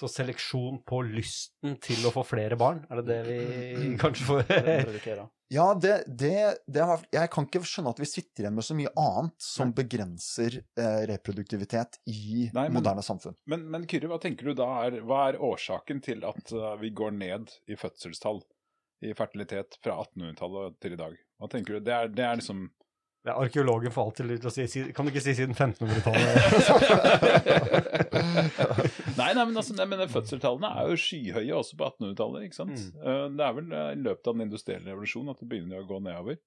Så 0.00 0.08
seleksjon 0.08 0.78
på 0.88 1.02
lysten 1.04 1.74
til 1.84 2.06
å 2.08 2.12
få 2.14 2.22
flere 2.24 2.56
barn, 2.56 2.80
er 2.88 3.02
det 3.02 3.10
det 3.10 3.18
vi 3.28 3.90
kanskje 4.00 4.28
får. 4.30 5.28
Ja, 5.50 5.72
det, 5.74 6.04
det, 6.06 6.60
det 6.70 6.84
har, 6.86 7.00
jeg 7.10 7.26
kan 7.34 7.42
ikke 7.48 7.58
skjønne 7.66 7.90
at 7.90 7.98
vi 7.98 8.06
sitter 8.06 8.44
igjen 8.44 8.54
med 8.54 8.62
så 8.62 8.74
mye 8.78 8.92
annet 9.02 9.34
som 9.42 9.72
begrenser 9.74 10.60
eh, 10.62 11.00
reproduktivitet 11.10 11.98
i 12.06 12.44
Nei, 12.54 12.68
men- 12.68 12.76
moderne 12.76 13.02
samfunn. 13.02 13.34
Men, 13.50 13.64
men 13.72 13.88
Kyrre, 13.90 14.12
hva 14.12 14.20
tenker 14.22 14.46
du 14.46 14.54
da 14.60 14.68
er, 14.84 15.00
hva 15.02 15.24
er 15.32 15.40
årsaken 15.42 16.04
til 16.06 16.22
at 16.28 16.54
uh, 16.54 16.76
vi 16.78 16.92
går 16.94 17.16
ned 17.18 17.50
i 17.66 17.74
fødselstall, 17.80 18.38
i 19.02 19.10
fertilitet, 19.18 19.74
fra 19.82 19.98
1800-tallet 20.04 20.78
til 20.86 20.94
i 20.94 21.00
dag? 21.02 21.18
Hva 21.42 21.50
tenker 21.50 21.80
du? 21.80 21.82
Det 21.90 21.96
er, 21.98 22.14
det 22.14 22.28
er 22.28 22.38
liksom 22.38 22.68
ja, 23.26 23.34
Arkeologen 23.34 23.92
får 23.92 24.06
alltid 24.08 24.28
lyst 24.30 24.42
til 24.46 24.50
å 24.50 24.52
si, 24.56 24.84
Kan 24.96 25.04
du 25.04 25.10
ikke 25.12 25.22
si 25.24 25.34
siden 25.36 25.54
1500-tallet? 25.56 26.32
Nei, 29.20 29.34
nei, 29.36 29.44
men 29.44 29.56
altså, 29.60 29.74
nei, 29.76 29.84
men 29.90 30.08
fødselstallene 30.08 30.68
er 30.80 30.88
jo 30.88 30.96
skyhøye 31.00 31.52
også 31.58 31.76
på 31.76 31.84
1800-tallet, 31.90 32.46
ikke 32.46 32.56
sant? 32.56 32.78
Mm. 32.80 33.02
Uh, 33.04 33.26
det 33.36 33.44
er 33.44 33.52
vel 33.58 33.68
uh, 33.74 33.90
i 33.92 33.98
løpet 34.00 34.30
av 34.30 34.32
den 34.36 34.46
industrielle 34.46 34.88
revolusjonen 34.88 35.34
at 35.34 35.42
det 35.42 35.48
begynner 35.50 35.82
å 35.82 35.88
gå 35.88 35.98
nedover. 36.04 36.38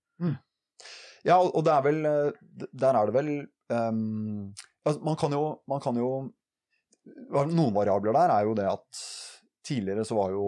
Ja, 1.24 1.40
og 1.40 1.64
det 1.66 1.74
er 1.74 1.84
vel 1.86 2.06
eh, 2.08 2.68
Der 2.76 2.98
er 3.00 3.08
det 3.08 3.16
vel 3.16 3.32
um, 3.72 4.52
altså 4.84 5.00
Man 5.08 5.20
kan 5.20 5.36
jo, 5.36 5.44
man 5.72 5.84
kan 5.84 6.00
jo 6.00 6.10
Noen 7.04 7.76
variabler 7.76 8.16
der 8.16 8.32
er 8.36 8.48
jo 8.48 8.56
det 8.56 8.68
at 8.70 9.02
tidligere 9.64 10.06
så 10.08 10.16
var 10.16 10.32
jo 10.36 10.46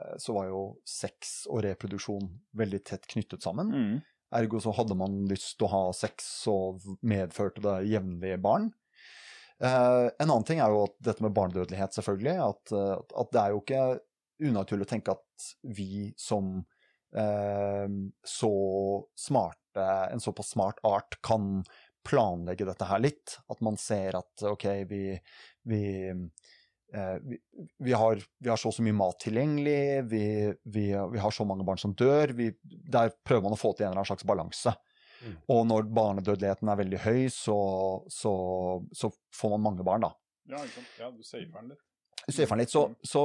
eh, 0.00 0.14
så 0.20 0.34
var 0.36 0.46
jo 0.48 0.62
sex 0.88 1.42
og 1.52 1.62
reproduksjon 1.66 2.30
veldig 2.56 2.80
tett 2.84 3.04
knyttet 3.08 3.44
sammen. 3.44 3.72
Mm. 3.72 3.98
Ergo 4.36 4.60
så 4.62 4.72
hadde 4.76 4.96
man 4.98 5.22
lyst 5.30 5.56
til 5.58 5.68
å 5.68 5.72
ha 5.72 5.82
sex, 5.96 6.28
og 6.50 6.84
medførte 7.04 7.64
det 7.64 7.76
jevnlig 7.92 8.38
barn. 8.42 8.70
Eh, 9.62 10.06
en 10.18 10.30
annen 10.30 10.46
ting 10.48 10.62
er 10.62 10.72
jo 10.72 10.86
at 10.88 10.96
dette 11.06 11.22
med 11.22 11.34
barnedødelighet, 11.36 11.94
selvfølgelig. 11.94 12.36
At, 12.48 12.74
eh, 12.74 12.94
at 13.22 13.32
det 13.34 13.42
er 13.42 13.52
jo 13.52 13.62
ikke 13.62 13.82
unaturlig 14.42 14.88
å 14.88 14.90
tenke 14.90 15.14
at 15.14 15.48
vi 15.76 16.10
som 16.18 16.56
eh, 17.14 17.98
så 18.26 18.54
smarte, 19.18 19.86
en 20.12 20.20
såpass 20.20 20.52
smart 20.56 20.82
art 20.84 21.20
kan 21.24 21.62
planlegge 22.04 22.66
dette 22.66 22.88
her 22.90 23.04
litt. 23.04 23.38
At 23.52 23.62
man 23.62 23.78
ser 23.78 24.18
at 24.18 24.46
OK, 24.50 24.66
vi, 24.90 25.04
vi, 25.70 25.84
vi, 26.92 27.38
vi, 27.78 27.92
har, 27.96 28.20
vi 28.38 28.50
har, 28.50 28.60
så 28.60 28.68
og 28.68 28.76
så 28.76 28.84
mye 28.84 28.96
mat 28.96 29.16
tilgjengelig, 29.24 30.04
vi, 30.12 30.24
vi, 30.74 30.86
har 30.92 31.32
så 31.32 31.46
mange 31.48 31.64
barn 31.64 31.80
som 31.80 31.94
dør. 31.96 32.34
der 32.36 33.14
prøver 33.24 33.46
man 33.46 33.56
å 33.56 33.60
få 33.60 33.72
til 33.72 33.86
en 33.86 33.92
eller 33.92 34.02
annen 34.02 34.10
slags 34.10 34.26
balanse. 34.28 34.74
Mm. 35.22 35.36
Og 35.54 35.62
når 35.70 35.88
barnedødeligheten 35.94 36.68
er 36.68 36.80
veldig 36.80 37.00
høy, 37.04 37.22
så, 37.30 37.56
så, 38.10 38.34
så, 38.96 39.12
får 39.34 39.54
man 39.54 39.64
mange 39.68 39.86
barn, 39.86 40.04
da. 40.06 40.12
Ja, 40.50 40.60
ikke 40.60 40.80
sant. 40.80 40.92
Ja, 40.98 41.10
du 41.14 41.22
safer 41.22 41.60
den 41.60 41.72
litt. 41.72 41.84
Du 42.26 42.32
safer 42.32 42.54
den 42.56 42.64
litt. 42.64 42.74
Så, 42.74 42.84
mm. 42.90 42.96
så, 43.12 43.24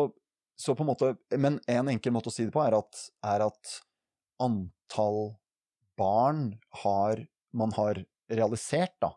så, 0.57 0.75
på 0.77 0.85
en 0.85 0.91
måte 0.91 1.11
Men 1.37 1.59
en 1.69 1.89
enkel 1.93 2.13
måte 2.13 2.31
å 2.31 2.35
si 2.35 2.45
det 2.45 2.53
på 2.53 2.61
er 2.63 2.77
at, 2.77 3.03
er 3.25 3.47
at 3.47 3.73
antall 4.43 5.21
barn 5.97 6.51
har, 6.83 7.23
man 7.57 7.73
har 7.73 8.03
realisert, 8.29 8.93
da, 9.01 9.15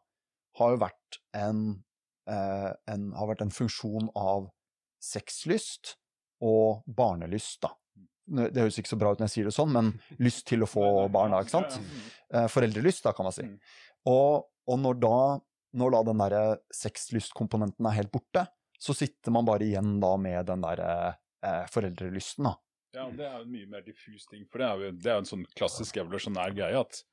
har 0.56 0.74
jo 0.74 0.80
vært 0.80 1.20
en, 1.36 1.60
eh, 1.68 1.89
en, 2.30 3.10
har 3.16 3.30
vært 3.30 3.44
en 3.44 3.52
funksjon 3.54 4.10
av 4.18 4.48
sexlyst 5.02 5.96
og 6.44 6.82
barnelyst, 6.86 7.60
da. 7.64 7.74
Det 8.30 8.62
høres 8.62 8.78
ikke 8.78 8.92
så 8.92 8.98
bra 9.00 9.10
ut 9.10 9.20
når 9.20 9.26
jeg 9.26 9.34
sier 9.34 9.48
det 9.50 9.56
sånn, 9.56 9.72
men 9.74 9.92
lyst 10.24 10.44
til 10.48 10.62
å 10.64 10.70
få 10.70 10.84
barn, 11.12 11.34
da, 11.34 11.42
ikke 11.42 11.56
sant? 11.56 11.78
Eh, 12.30 12.46
foreldrelyst, 12.52 13.02
da, 13.06 13.14
kan 13.16 13.26
man 13.26 13.34
si. 13.34 13.46
Mm. 13.48 13.56
Og, 14.10 14.46
og 14.70 14.82
når 14.82 15.00
da 15.02 15.16
når 15.70 15.92
da 15.94 16.00
den 16.08 16.22
derre 16.22 16.44
sexlystkomponenten 16.74 17.86
er 17.86 17.94
helt 18.00 18.12
borte, 18.14 18.46
så 18.80 18.94
sitter 18.96 19.34
man 19.34 19.46
bare 19.46 19.66
igjen 19.66 19.98
da 20.02 20.14
med 20.18 20.48
den 20.48 20.64
derre 20.64 20.94
eh, 21.46 21.66
foreldrelysten, 21.70 22.48
da. 22.48 22.56
Ja, 22.96 23.04
det 23.14 23.22
er 23.22 23.36
jo 23.38 23.44
en 23.44 23.52
mye 23.52 23.68
mer 23.70 23.84
diffus 23.86 24.24
ting, 24.26 24.48
for 24.50 24.62
det 24.62 24.66
er 24.66 24.80
jo, 24.80 24.94
det 24.98 25.12
er 25.12 25.20
en 25.20 25.28
sånn 25.28 25.44
klassisk 25.54 26.00
evolusjonær 26.02 26.56
greie 26.56 26.80
at 26.80 27.04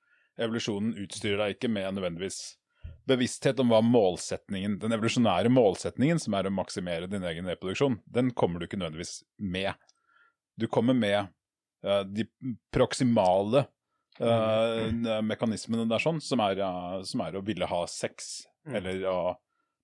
evolusjonen 0.41 0.95
utstyrer 1.03 1.43
deg 1.43 1.57
ikke 1.57 1.69
med 1.69 1.99
nødvendigvis 1.99 2.39
bevissthet 3.07 3.59
om 3.63 3.71
hva 3.71 3.79
målsetningen, 3.85 4.77
den 4.81 4.95
evolusjonære 4.95 5.51
målsetningen, 5.53 6.19
som 6.19 6.35
er 6.37 6.49
å 6.49 6.53
maksimere 6.53 7.09
din 7.11 7.25
egen 7.27 7.47
reproduksjon, 7.49 7.99
den 8.05 8.33
kommer 8.37 8.59
du 8.59 8.67
ikke 8.67 8.79
nødvendigvis 8.79 9.21
med. 9.39 9.73
Du 10.59 10.67
kommer 10.71 10.97
med 10.97 11.29
uh, 11.85 12.03
de 12.03 12.27
proksimale 12.73 13.65
uh, 14.19 15.21
mekanismene 15.23 15.87
der 15.89 16.03
sånn, 16.03 16.21
som 16.23 16.43
er, 16.43 16.63
uh, 16.63 17.01
som 17.07 17.23
er, 17.25 17.37
å 17.37 17.45
ville 17.45 17.69
ha 17.69 17.83
sex, 17.91 18.47
mm. 18.67 18.79
eller 18.81 19.05
å 19.11 19.19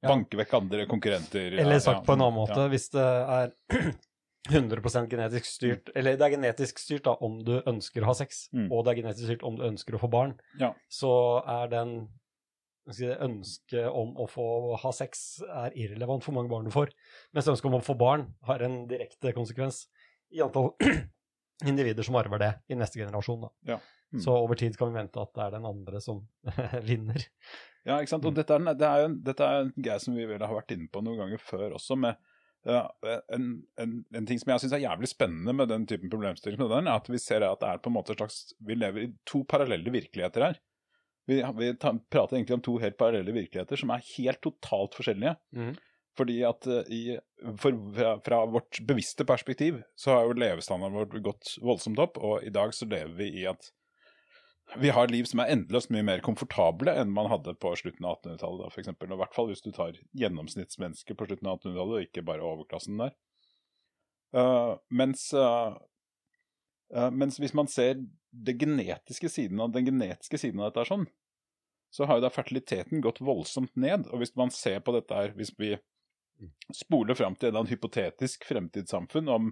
banke 0.04 0.40
vekk 0.40 0.58
andre 0.60 0.88
konkurrenter. 0.90 1.60
Eller 1.60 1.80
sagt 1.80 2.02
ja, 2.02 2.08
på 2.08 2.18
en 2.18 2.26
annen 2.26 2.42
måte, 2.42 2.66
ja. 2.66 2.72
hvis 2.72 2.90
det 2.94 3.06
er 3.06 3.54
100% 4.50 5.08
genetisk 5.12 5.48
styrt, 5.48 5.88
mm. 5.88 5.96
eller 6.00 6.18
det 6.20 6.28
er 6.28 6.36
genetisk 6.36 6.82
styrt 6.82 7.06
da, 7.08 7.16
om 7.24 7.40
du 7.46 7.56
ønsker 7.62 8.04
å 8.04 8.12
ha 8.12 8.18
sex, 8.18 8.48
mm. 8.52 8.68
og 8.68 8.84
det 8.84 8.94
er 8.94 9.00
genetisk 9.00 9.30
styrt 9.30 9.48
om 9.48 9.56
du 9.60 9.64
ønsker 9.70 9.96
å 9.96 10.02
få 10.02 10.12
barn, 10.12 10.36
ja. 10.60 10.74
så 10.92 11.14
er 11.48 11.72
den 11.72 11.96
ønsket 12.84 13.88
om 13.88 14.14
å 14.20 14.28
få 14.28 14.46
ha 14.82 14.92
sex 14.96 15.42
er 15.48 15.76
irrelevant 15.80 16.26
for 16.26 16.36
mange 16.36 16.52
barn 16.52 16.68
du 16.68 16.74
får, 16.74 16.92
mens 17.34 17.48
ønsket 17.48 17.70
om 17.70 17.80
å 17.80 17.84
få 17.86 17.96
barn 18.00 18.28
har 18.50 18.64
en 18.66 18.84
direkte 18.90 19.34
konsekvens 19.36 19.86
i 20.34 20.42
antall 20.44 20.74
individer 21.70 22.04
som 22.04 22.18
arver 22.20 22.42
det 22.42 22.54
i 22.68 22.78
neste 22.80 23.00
generasjon. 23.00 23.48
Ja. 23.70 23.80
Mm. 24.14 24.22
Så 24.22 24.36
over 24.36 24.60
tid 24.60 24.76
kan 24.78 24.92
vi 24.92 25.00
vente 25.00 25.22
at 25.22 25.32
det 25.34 25.46
er 25.46 25.56
den 25.56 25.66
andre 25.66 26.02
som 26.04 26.22
vinner. 26.90 27.24
Ja, 27.84 27.98
ikke 28.00 28.14
sant. 28.14 28.28
Og 28.28 28.36
mm. 28.36 28.40
dette 28.42 28.58
er, 28.58 28.78
det 28.78 28.90
er, 28.90 29.18
dette 29.32 29.48
er 29.48 29.66
en 29.66 29.74
greie 29.76 30.00
som 30.04 30.16
vi 30.18 30.28
vel 30.30 30.44
har 30.44 30.56
vært 30.60 30.76
inne 30.76 30.92
på 30.92 31.02
noen 31.04 31.24
ganger 31.24 31.42
før 31.42 31.78
også, 31.80 31.98
med 32.00 32.20
ja, 32.64 32.84
en, 33.36 33.48
en, 33.82 33.96
en, 34.16 34.28
ting 34.28 34.40
som 34.40 34.54
jeg 34.54 34.64
syns 34.64 34.76
er 34.78 34.86
jævlig 34.86 35.10
spennende 35.12 35.56
med 35.56 35.68
den 35.68 35.88
typen 35.90 36.12
problemstilling, 36.12 36.62
er 36.64 36.94
at 36.94 37.10
vi 37.12 37.20
ser 37.20 37.44
at 37.44 37.60
det 37.60 37.72
er 37.74 37.82
på 37.84 37.92
en 37.92 37.98
måte 37.98 38.16
slags 38.16 38.54
Vi 38.64 38.78
lever 38.78 39.04
i 39.04 39.10
to 39.28 39.44
parallelle 39.50 39.92
virkeligheter 39.92 40.48
her. 40.48 40.62
Vi, 41.30 41.40
vi 41.58 41.72
prater 41.80 42.36
egentlig 42.36 42.58
om 42.58 42.64
to 42.66 42.78
helt 42.82 42.98
parallelle 43.00 43.36
virkeligheter 43.36 43.80
som 43.80 43.94
er 43.94 44.04
helt 44.18 44.42
totalt 44.44 44.98
forskjellige. 44.98 45.36
Mm. 45.56 45.76
Fordi 46.18 46.42
at 46.46 46.68
uh, 46.70 46.82
i, 46.94 47.18
for, 47.58 47.78
fra, 48.26 48.44
vårt 48.46 48.82
bevisste 48.88 49.26
perspektiv 49.26 49.82
så 49.98 50.14
har 50.14 50.28
jo 50.28 50.36
levestandarden 50.38 51.00
vår 51.00 51.24
gått 51.26 51.56
voldsomt 51.64 52.02
opp, 52.04 52.20
og 52.22 52.44
i 52.46 52.54
dag 52.54 52.76
så 52.76 52.86
lever 52.90 53.16
vi 53.18 53.32
i 53.42 53.48
at 53.50 53.72
vi 54.80 54.90
har 54.90 55.12
liv 55.12 55.28
som 55.28 55.42
er 55.44 55.52
endeløst 55.54 55.92
mye 55.94 56.06
mer 56.08 56.22
komfortable 56.24 56.94
enn 56.98 57.12
man 57.14 57.28
hadde 57.30 57.54
på 57.62 57.74
slutten 57.78 58.08
av 58.08 58.22
1800-tallet, 58.22 58.72
f.eks. 58.72 58.90
I 58.90 59.18
hvert 59.20 59.36
fall 59.36 59.50
hvis 59.52 59.62
du 59.62 59.72
tar 59.76 59.98
gjennomsnittsmennesket 60.18 61.20
på 61.20 61.28
slutten 61.28 61.50
av 61.50 61.60
1800-tallet, 61.60 61.98
og 61.98 62.08
ikke 62.08 62.26
bare 62.26 62.48
overklassen 62.48 63.02
der. 63.02 63.14
Uh, 64.34 64.74
mens, 64.90 65.28
uh, 65.38 65.76
uh, 66.96 67.10
mens, 67.14 67.38
hvis 67.42 67.54
man 67.58 67.70
ser 67.70 68.00
det 68.34 68.58
genetiske 68.60 69.30
siden 69.30 69.62
av, 69.62 69.72
den 69.74 69.86
genetiske 69.86 70.40
siden 70.42 70.62
av 70.62 70.72
dette, 70.72 70.88
sånn, 70.90 71.06
så 71.94 72.08
har 72.10 72.18
jo 72.18 72.26
da 72.26 72.34
fertiliteten 72.34 73.04
gått 73.06 73.22
voldsomt 73.22 73.76
ned. 73.78 74.08
Og 74.10 74.24
hvis 74.24 74.34
man 74.40 74.50
ser 74.54 74.80
på 74.82 74.96
dette 74.96 75.14
her, 75.14 75.36
hvis 75.38 75.54
vi 75.60 75.76
spoler 76.74 77.16
fram 77.16 77.38
til 77.40 77.56
en 77.56 77.70
hypotetisk 77.70 78.48
fremtidssamfunn 78.50 79.30
om 79.30 79.52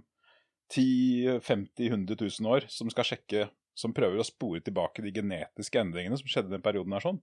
10 0.73 1.41
50 1.45 1.91
100 1.91 2.17
000 2.17 2.49
år 2.49 2.65
som 2.71 2.89
skal 2.91 3.07
sjekke 3.07 3.49
som 3.77 3.93
prøver 3.95 4.19
å 4.19 4.27
spore 4.27 4.61
tilbake 4.63 5.03
de 5.03 5.13
genetiske 5.15 5.79
endringene 5.79 6.17
som 6.19 6.29
skjedde 6.29 6.51
i 6.51 6.55
den 6.57 6.63
perioden 6.65 6.95
her 6.95 7.03
sånn, 7.03 7.19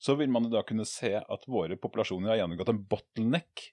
så 0.00 0.16
vil 0.18 0.30
man 0.32 0.48
da 0.52 0.62
kunne 0.66 0.86
se 0.88 1.12
at 1.18 1.48
våre 1.50 1.76
populasjoner 1.80 2.32
har 2.32 2.42
gjennomgått 2.42 2.72
en 2.72 2.84
bottleneck. 2.90 3.66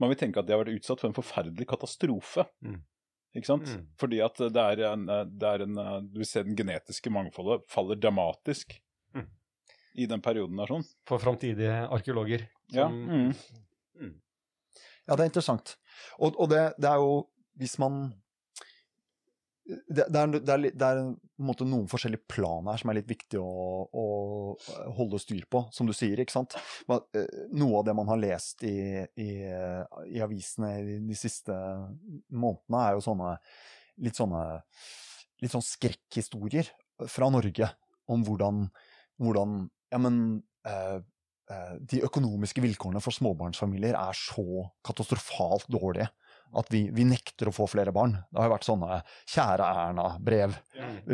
Man 0.00 0.12
vil 0.12 0.20
tenke 0.20 0.42
at 0.42 0.48
de 0.48 0.54
har 0.54 0.62
vært 0.62 0.78
utsatt 0.78 1.00
for 1.02 1.10
en 1.10 1.16
forferdelig 1.16 1.66
katastrofe. 1.70 2.46
Mm. 2.64 2.82
Ikke 3.34 3.48
sant? 3.48 3.66
Mm. 3.66 3.86
Fordi 3.98 4.20
at 4.22 4.40
det 4.54 4.62
er 4.62 4.82
en, 4.92 5.06
det 5.10 5.48
er 5.50 5.64
en 5.64 5.78
Du 6.06 6.20
vil 6.20 6.28
se 6.28 6.44
den 6.46 6.56
genetiske 6.58 7.10
mangfoldet 7.10 7.64
faller 7.70 7.98
dramatisk 7.98 8.76
mm. 9.16 9.26
i 9.98 10.06
den 10.10 10.22
perioden 10.22 10.60
der 10.60 10.70
sånn. 10.70 10.86
For 11.08 11.22
framtidige 11.22 11.80
arkeologer. 11.88 12.46
Som... 12.70 12.78
Ja. 12.78 12.88
Mm. 12.88 13.32
Mm. 13.98 14.14
ja, 15.06 15.16
det 15.16 15.20
er 15.20 15.32
interessant. 15.32 15.74
Og, 16.18 16.38
og 16.38 16.50
det, 16.50 16.62
det 16.82 16.90
er 16.90 17.02
jo 17.02 17.24
Hvis 17.54 17.76
man 17.78 18.08
det, 19.64 20.04
det, 20.12 20.20
er, 20.20 20.32
det, 20.34 20.54
er, 20.54 20.64
det 20.76 20.88
er 20.88 20.98
noen 21.64 21.86
forskjellige 21.88 22.28
plan 22.28 22.66
her 22.68 22.80
som 22.80 22.90
er 22.92 22.98
litt 22.98 23.08
viktig 23.08 23.40
å, 23.40 23.84
å, 23.88 24.04
holde 24.98 25.20
styr 25.22 25.46
på, 25.50 25.64
som 25.72 25.88
du 25.88 25.94
sier. 25.96 26.20
ikke 26.20 26.34
sant? 26.34 26.56
Eh, 26.90 27.46
noe 27.56 27.80
av 27.80 27.86
det 27.88 27.94
man 27.96 28.10
har 28.12 28.20
lest 28.20 28.66
i, 28.68 28.76
i, 29.20 29.30
i 30.10 30.20
avisene 30.24 30.74
de 31.08 31.16
siste 31.18 31.56
månedene, 32.28 32.82
er 32.82 32.98
jo 32.98 33.06
sånne 33.08 33.32
litt 34.04 34.18
sånne 34.18 34.44
litt 35.42 35.52
sånn 35.52 35.64
skrekkhistorier 35.64 36.68
fra 37.10 37.28
Norge 37.32 37.68
om 38.12 38.22
hvordan, 38.26 38.66
hvordan 39.22 39.56
ja, 39.92 40.00
men, 40.02 40.18
eh, 40.68 40.98
eh, 41.50 41.74
de 41.80 42.02
økonomiske 42.06 42.62
vilkårene 42.64 43.02
for 43.04 43.16
småbarnsfamilier 43.16 43.96
er 43.98 44.18
så 44.18 44.68
katastrofalt 44.86 45.68
dårlige 45.72 46.10
at 46.54 46.68
vi, 46.70 46.84
vi, 46.94 47.06
nekter 47.08 47.50
å 47.50 47.54
få 47.54 47.66
flere 47.70 47.92
barn. 47.94 48.16
Det 48.30 48.40
har 48.40 48.48
jo 48.48 48.54
vært 48.54 48.66
sånne 48.66 48.98
'kjære 49.30 49.70
Erna'-brev. 49.84 50.58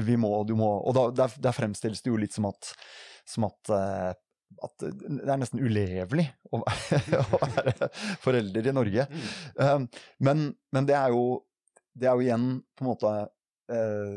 Vi 0.08 0.16
må, 0.20 0.32
du 0.48 0.54
må, 0.58 0.70
og 0.84 0.96
da, 0.96 1.06
der, 1.22 1.36
der, 1.48 1.56
fremstilles 1.56 2.02
det 2.04 2.12
jo 2.12 2.18
litt 2.20 2.36
som 2.36 2.48
at, 2.50 2.72
som 3.28 3.46
at, 3.48 3.72
uh, 3.72 4.12
at 4.66 4.86
det 4.86 5.28
er 5.30 5.40
nesten 5.40 5.62
ulevelig 5.62 6.26
å, 6.50 6.62
å 7.22 7.40
være 7.44 7.90
forelder 8.22 8.70
i 8.70 8.76
Norge. 8.76 9.06
Um, 9.56 9.86
men, 10.18 10.50
men, 10.74 10.88
det 10.88 10.98
er 10.98 11.14
jo 11.14 11.40
det 11.96 12.08
er 12.08 12.16
jo 12.16 12.24
igjen 12.24 12.48
på 12.78 12.84
en 12.84 12.90
måte 12.92 13.10
uh, 13.74 14.14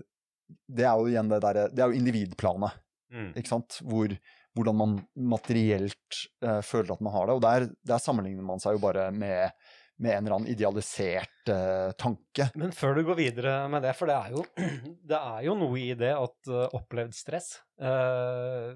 Det 0.69 0.85
er 0.85 0.93
jo 0.99 1.09
igjen 1.09 1.31
det 1.31 1.41
derre 1.41 1.67
Det 1.73 1.81
er 1.81 1.91
jo 1.91 1.97
individplanet, 1.97 2.79
mm. 3.13 3.29
ikke 3.39 3.53
sant? 3.55 3.79
Hvor, 3.81 4.13
hvordan 4.57 4.77
man 4.77 4.97
materielt 5.33 6.19
uh, 6.45 6.61
føler 6.65 6.93
at 6.93 7.01
man 7.05 7.15
har 7.15 7.29
det. 7.29 7.37
Og 7.37 7.45
der, 7.45 7.67
der 7.93 8.03
sammenligner 8.03 8.45
man 8.45 8.61
seg 8.63 8.77
jo 8.77 8.83
bare 8.83 9.09
med 9.15 9.55
med 10.03 10.11
en 10.17 10.25
eller 10.25 10.35
annen 10.37 10.51
idealisert 10.51 11.49
uh, 11.51 11.93
tanke. 11.99 12.49
Men 12.59 12.73
før 12.75 12.97
du 12.97 13.05
går 13.07 13.19
videre 13.19 13.55
med 13.71 13.85
det, 13.85 13.95
for 13.97 14.11
det 14.11 14.17
er 14.17 14.35
jo, 14.35 14.43
det 15.11 15.19
er 15.19 15.47
jo 15.47 15.55
noe 15.59 15.79
i 15.79 15.93
det 15.99 16.11
at 16.17 16.51
uh, 16.51 16.67
opplevd 16.75 17.15
stress 17.15 17.55
uh, 17.81 18.75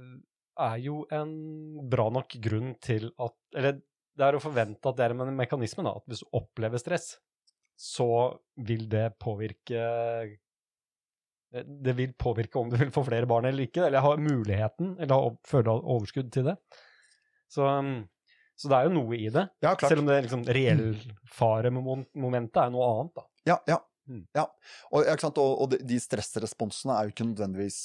er 0.58 0.80
jo 0.82 1.04
en 1.14 1.36
bra 1.92 2.08
nok 2.14 2.40
grunn 2.42 2.74
til 2.82 3.12
at 3.22 3.36
Eller 3.54 3.78
det 4.18 4.26
er 4.26 4.34
å 4.34 4.42
forvente 4.42 4.90
at 4.90 4.98
det 4.98 5.06
er 5.06 5.14
en 5.14 5.38
mekanisme, 5.38 5.84
da, 5.86 5.94
at 6.00 6.10
hvis 6.10 6.24
du 6.24 6.38
opplever 6.40 6.82
stress, 6.82 7.12
så 7.78 8.10
vil 8.66 8.88
det 8.90 9.12
påvirke 9.22 9.84
det 11.58 11.94
vil 11.96 12.16
påvirke 12.20 12.60
om 12.60 12.70
du 12.70 12.76
vil 12.80 12.90
få 12.92 13.04
flere 13.08 13.30
barn 13.30 13.46
eller 13.48 13.68
ikke, 13.68 13.86
eller 13.86 14.04
ha 14.04 14.16
muligheten, 14.20 14.96
eller 15.04 15.38
føle 15.48 15.76
overskudd 15.78 16.32
til 16.34 16.50
det. 16.50 16.58
Så 17.54 17.64
um, 17.64 18.02
så 18.58 18.72
det 18.72 18.78
er 18.78 18.84
jo 18.88 18.94
noe 18.96 19.18
i 19.18 19.30
det. 19.34 19.46
Ja, 19.62 19.72
selv 19.78 20.00
om 20.02 20.08
det 20.10 20.24
liksom, 20.26 20.42
reellfaremomentet 20.58 22.58
er 22.64 22.70
noe 22.74 22.86
annet. 22.90 23.14
da. 23.20 23.24
Ja, 23.54 23.58
ja. 23.70 23.78
Mm. 24.08 24.24
ja. 24.34 24.46
Og, 24.96 25.02
og, 25.04 25.38
og, 25.38 25.74
de 25.84 25.98
stressresponsene 26.00 26.94
er 26.96 27.04
jo 27.06 27.12
ikke 27.14 27.28
nødvendigvis 27.28 27.80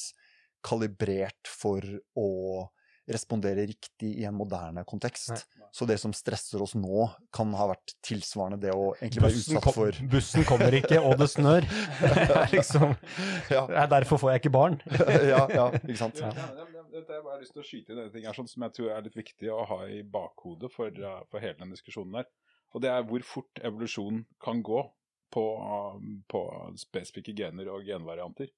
kalibrert 0.63 1.51
for 1.51 1.83
å 2.19 2.69
respondere 3.11 3.65
riktig 3.67 4.21
i 4.21 4.25
en 4.25 4.35
moderne 4.39 4.85
kontekst. 4.87 5.31
Nei. 5.35 5.67
Så 5.75 5.87
det 5.91 5.99
som 5.99 6.13
stresser 6.15 6.63
oss 6.63 6.77
nå, 6.79 7.09
kan 7.35 7.51
ha 7.59 7.67
vært 7.73 7.97
tilsvarende 8.05 8.61
det 8.63 8.71
å 8.77 8.93
egentlig 9.01 9.23
være 9.25 9.35
Bussen, 9.35 9.57
utsatt 9.57 9.65
kom, 9.67 9.75
for 9.77 9.91
bussen 10.13 10.45
kommer 10.49 10.73
ikke, 10.79 11.01
og 11.03 11.19
det 11.21 11.29
snør. 11.33 11.63
Det 12.03 12.29
er 12.29 12.55
liksom, 12.55 12.95
Ja, 13.51 13.67
er 13.83 13.87
derfor 13.91 14.17
får 14.23 14.31
jeg 14.35 14.41
ikke 14.45 14.55
barn. 14.55 14.79
ja, 15.33 15.43
ja 15.51 15.67
ikke 15.81 15.99
sant. 15.99 16.17
Ja, 16.23 16.31
det- 16.93 17.09
Jeg 17.09 17.23
har 17.25 17.41
lyst 17.41 17.53
til 17.57 17.63
å 17.63 17.67
skyte 17.67 17.93
inn 17.93 17.99
en 17.99 18.11
ting 18.13 18.25
her, 18.25 18.37
sånn 18.37 18.49
som 18.49 18.63
jeg 18.63 18.73
tror 18.73 18.91
er 18.91 19.03
litt 19.03 19.17
viktig 19.17 19.49
å 19.51 19.67
ha 19.67 19.85
i 19.87 20.03
bakhodet 20.03 20.71
for, 20.73 20.89
uh, 20.89 21.25
for 21.31 21.41
hele 21.41 21.59
den 21.59 21.71
diskusjonen 21.71 22.21
her. 22.21 22.27
Og 22.75 22.83
det 22.83 22.91
er 22.91 23.03
hvor 23.03 23.23
fort 23.23 23.61
evolusjon 23.63 24.25
kan 24.41 24.63
gå 24.63 24.83
på, 25.33 25.45
på 26.29 26.43
spesifikke 26.77 27.35
gener 27.37 27.69
og 27.73 27.85
genvarianter. 27.85 28.51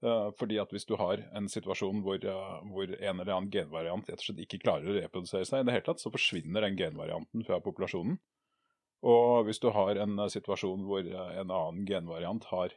Uh, 0.00 0.30
fordi 0.38 0.60
at 0.62 0.70
hvis 0.70 0.86
du 0.86 0.94
har 0.96 1.18
en 1.34 1.48
situasjon 1.48 2.02
hvor, 2.02 2.22
uh, 2.24 2.60
hvor 2.70 2.86
en 2.86 3.20
eller 3.20 3.34
annen 3.34 3.50
genvariant 3.50 4.06
ikke 4.06 4.60
klarer 4.62 4.86
å 4.86 4.98
reprodusere 5.00 5.44
seg 5.44 5.60
i 5.60 5.64
det 5.64 5.74
hele 5.74 5.86
tatt, 5.88 6.00
så 6.00 6.12
forsvinner 6.12 6.62
den 6.62 6.76
genvarianten 6.76 7.44
fra 7.44 7.58
populasjonen. 7.60 8.18
Og 9.02 9.44
hvis 9.46 9.60
du 9.60 9.70
har 9.70 9.96
en 9.96 10.16
situasjon 10.28 10.84
hvor 10.86 11.06
en 11.06 11.50
annen 11.50 11.86
genvariant 11.86 12.44
har 12.50 12.74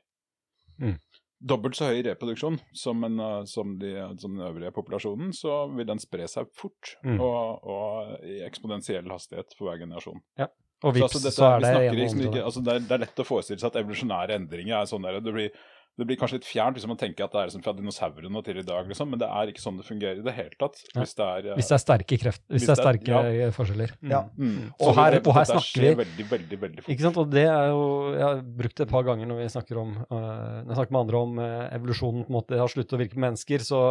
Mm. 0.81 0.98
Dobbelt 1.41 1.75
så 1.77 1.89
høy 1.89 2.03
reproduksjon 2.05 2.60
som, 2.77 3.03
en, 3.07 3.19
uh, 3.19 3.43
som, 3.50 3.75
de, 3.81 3.95
som 4.21 4.36
den 4.38 4.45
øvrige 4.45 4.74
populasjonen, 4.75 5.33
så 5.33 5.63
vil 5.74 5.88
den 5.89 6.01
spre 6.01 6.27
seg 6.29 6.50
fort 6.53 6.95
Mm. 7.01 7.19
og, 7.19 7.63
og 7.65 8.25
i 8.27 8.41
eksponentiell 8.45 9.07
hastighet 9.10 9.55
for 9.57 9.69
hver 9.69 9.79
generasjon. 9.81 10.21
Ja. 10.38 10.48
Og 10.81 10.95
Så 10.95 10.98
vips, 10.98 11.03
altså, 11.03 11.19
dette, 11.21 11.36
så 11.36 11.48
er 11.77 11.89
det 11.91 11.98
liksom 12.00 12.21
ikke, 12.25 12.43
altså 12.43 12.62
det, 12.65 12.74
er, 12.74 12.86
det 12.89 12.95
er 12.95 13.01
lett 13.03 13.19
å 13.21 13.25
forestille 13.25 13.62
seg 13.62 13.69
at 13.69 13.79
evolusjonære 13.83 14.38
endringer 14.39 14.79
er 14.79 14.88
sånn 14.89 15.05
der, 15.05 15.19
det 15.21 15.33
blir, 15.36 15.60
det 16.00 16.05
blir 16.07 16.17
kanskje 16.17 16.38
litt 16.39 16.48
fjernt 16.48 16.77
hvis 16.77 16.86
man 16.88 16.98
tenker 16.98 17.25
at 17.25 17.33
det 17.33 17.39
er 17.41 17.50
liksom 17.50 17.63
fra 17.65 17.74
dinosaurene 17.75 18.39
og 18.39 18.45
til 18.48 18.57
i 18.62 18.63
dag, 18.65 18.88
liksom, 18.89 19.10
men 19.12 19.19
det 19.21 19.27
er 19.27 19.50
ikke 19.51 19.62
sånn 19.62 19.77
det 19.77 19.86
fungerer 19.86 20.21
i 20.21 20.24
det 20.25 20.33
hele 20.33 20.55
tatt. 20.57 20.79
Hvis 20.95 21.13
det 21.17 21.25
er, 21.25 21.50
uh, 21.51 21.57
Hvis 21.60 21.67
det 21.69 21.75
er 21.75 21.83
sterke 21.83 22.17
kreft, 22.21 22.41
hvis 22.48 22.55
Hvis 22.55 22.67
det 22.69 22.74
er 22.74 22.79
sterke 22.79 23.12
ja. 23.36 23.50
forskjeller. 23.57 23.93
Mm. 24.00 24.13
Ja. 24.13 24.21
mm. 24.38 24.62
Og 24.79 24.86
Så 24.88 24.95
her- 24.98 25.17
og 25.19 25.33
her 25.36 25.50
snakker 25.51 25.83
vi- 25.83 25.93
veldig, 26.01 26.25
veldig, 26.31 26.60
veldig 26.63 26.83
fort. 26.86 26.93
Ikke 26.95 27.05
sant? 27.05 27.19
Og 27.21 27.29
det 27.29 27.45
er 27.45 27.67
jo 27.74 27.83
Jeg 28.15 28.24
har 28.24 28.41
brukt 28.41 28.75
det 28.75 28.88
et 28.88 28.93
par 28.95 29.03
ganger 29.03 29.27
når 29.27 29.38
vi 29.43 29.50
snakker 29.51 29.77
om 29.83 29.91
uh, 30.00 30.63
Når 30.63 30.71
jeg 30.71 30.79
snakker 30.79 30.95
med 30.95 31.01
andre 31.01 31.21
om 31.27 31.38
uh, 31.39 31.69
evolusjonen 31.75 32.25
på 32.25 32.31
en 32.31 32.39
måte 32.39 32.57
har 32.63 32.71
sluttet 32.71 32.95
å 32.95 33.01
virke 33.03 33.19
på 33.19 33.25
mennesker, 33.27 33.60
så, 33.60 33.83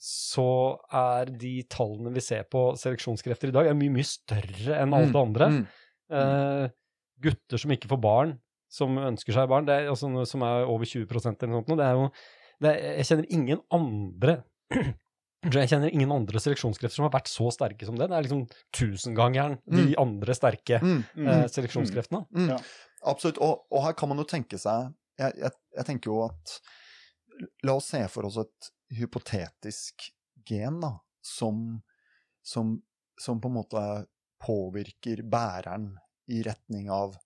så 0.00 0.48
er 0.90 1.30
de 1.36 1.54
tallene 1.68 2.12
vi 2.14 2.20
ser 2.24 2.44
på 2.50 2.72
seleksjonskrefter 2.80 3.52
i 3.52 3.54
dag, 3.54 3.68
er 3.68 3.76
mye, 3.76 3.92
mye 3.92 4.08
større 4.08 4.80
enn 4.80 4.96
alt 4.96 5.12
det 5.12 5.20
andre. 5.20 5.50
Mm. 5.52 5.66
Eh, 6.10 6.70
gutter 7.20 7.60
som 7.60 7.70
ikke 7.74 7.90
får 7.90 8.00
barn, 8.00 8.32
som 8.70 8.96
ønsker 9.02 9.34
seg 9.34 9.48
barn, 9.50 9.66
det 9.66 9.74
er, 9.76 9.88
altså, 9.90 10.08
som 10.30 10.44
er 10.46 10.64
over 10.70 10.86
20% 10.86 11.42
eller 11.42 11.52
noe 11.56 11.64
sånt, 11.66 11.78
det 11.80 11.86
er 11.88 11.96
jo 11.98 12.08
det 12.60 12.70
er, 12.70 12.82
Jeg 13.00 13.06
kjenner 13.08 13.26
ingen 13.34 13.62
andre 13.74 14.34
jeg 15.50 15.70
kjenner 15.72 15.88
ingen 15.96 16.10
andre 16.12 16.38
seleksjonskrefter 16.44 16.98
som 17.00 17.06
har 17.08 17.14
vært 17.14 17.30
så 17.32 17.48
sterke 17.54 17.86
som 17.88 17.96
det. 17.96 18.10
Det 18.12 18.16
er 18.18 18.26
liksom 18.26 18.42
tusengangeren 18.76 19.56
de 19.64 19.86
Mm. 19.88 19.94
andre 20.02 20.34
sterke 20.36 20.78
Mm. 20.84 20.98
Mm. 21.16 21.28
eh, 21.32 21.46
seleksjonskreftene. 21.48 22.26
Mm. 22.36 22.48
Ja. 22.52 22.58
Absolutt. 23.08 23.38
Og, 23.40 23.64
og 23.72 23.86
her 23.86 23.94
kan 23.96 24.10
man 24.12 24.18
jo 24.20 24.26
tenke 24.28 24.58
seg 24.60 24.92
jeg, 25.18 25.32
jeg, 25.40 25.50
jeg 25.76 25.84
tenker 25.88 26.10
jo 26.12 26.18
at 26.28 26.60
La 27.64 27.72
oss 27.78 27.88
se 27.88 28.02
for 28.12 28.28
oss 28.28 28.36
et 28.42 28.68
hypotetisk 28.98 30.10
gen 30.48 30.78
da, 30.82 30.90
som, 31.24 31.80
som, 32.44 32.74
som 33.18 33.40
på 33.40 33.48
en 33.48 33.54
måte 33.56 33.84
påvirker 34.44 35.22
bæreren 35.24 35.94
i 36.28 36.42
retning 36.44 36.90
av 36.92 37.16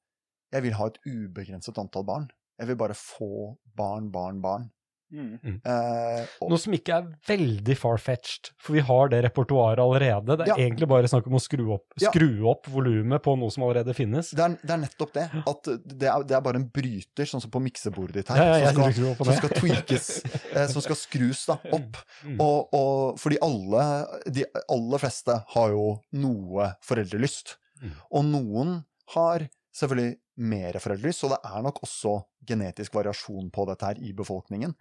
Jeg 0.54 0.62
vil 0.68 0.78
ha 0.78 0.86
et 0.90 1.00
ubegrenset 1.10 1.78
antall 1.82 2.06
barn. 2.06 2.30
Jeg 2.60 2.70
vil 2.70 2.78
bare 2.78 2.94
få 2.94 3.56
barn, 3.76 4.10
barn, 4.14 4.40
barn. 4.44 4.70
Mm. 5.14 5.60
Uh, 5.62 6.24
og, 6.42 6.48
Noe 6.50 6.58
som 6.58 6.74
ikke 6.74 6.96
er 6.96 7.08
veldig 7.28 7.74
far-fetched, 7.78 8.50
for 8.58 8.74
vi 8.74 8.82
har 8.86 9.10
det 9.12 9.20
repertoaret 9.28 9.82
allerede. 9.82 10.36
Det 10.40 10.46
er 10.46 10.50
Ja. 10.50 10.56
egentlig 10.64 10.88
bare 10.90 11.10
snakk 11.10 11.28
om 11.30 11.36
å 11.38 11.42
skru 11.42 11.72
opp, 11.76 11.86
Ja. 12.00 12.10
opp 12.50 12.66
volumet 12.66 13.22
på 13.22 13.36
noe 13.38 13.50
som 13.50 13.62
allerede 13.62 13.94
finnes. 13.94 14.30
det, 14.30 14.40
er, 14.42 14.58
det 14.62 14.70
er 14.70 14.80
nettopp 14.82 15.12
det. 15.12 15.26
At 15.46 15.62
det 15.86 16.08
er, 16.10 16.22
det 16.24 16.36
er 16.36 16.40
bare 16.40 16.56
en 16.56 16.68
bryter, 16.68 17.24
sånn 17.30 17.40
som 17.44 17.50
på 17.50 17.62
miksebordet 17.62 18.14
ditt 18.14 18.28
her, 18.28 18.36
Ja, 18.36 18.56
ja, 18.58 18.72
som, 18.72 18.82
skal, 18.82 18.92
skru 18.92 19.24
som 19.24 19.34
skal 19.34 19.54
tweakes, 19.60 20.24
eh, 20.56 20.66
som 20.66 20.82
skal 20.82 20.96
skrus 20.96 21.46
da, 21.46 21.58
opp. 21.72 22.00
Mm. 22.24 22.40
Og, 22.40 22.74
og 22.74 23.18
fordi 23.20 23.38
alle, 23.42 24.06
de 24.26 24.44
aller 24.68 24.98
fleste 24.98 25.44
har 25.54 25.68
jo 25.70 26.00
noe 26.12 26.72
foreldrelyst. 26.82 27.56
Mm. 27.82 27.94
Og 28.10 28.24
noen 28.24 28.84
har 29.14 29.48
selvfølgelig 29.74 30.16
mer 30.50 30.78
foreldrelyst, 30.82 31.24
så 31.24 31.30
det 31.34 31.40
er 31.50 31.62
nok 31.66 31.80
også 31.82 32.14
genetisk 32.46 32.94
variasjon 32.94 33.50
på 33.54 33.66
dette 33.70 33.90
her 33.90 34.00
i 34.02 34.12
befolkningen. 34.16 34.74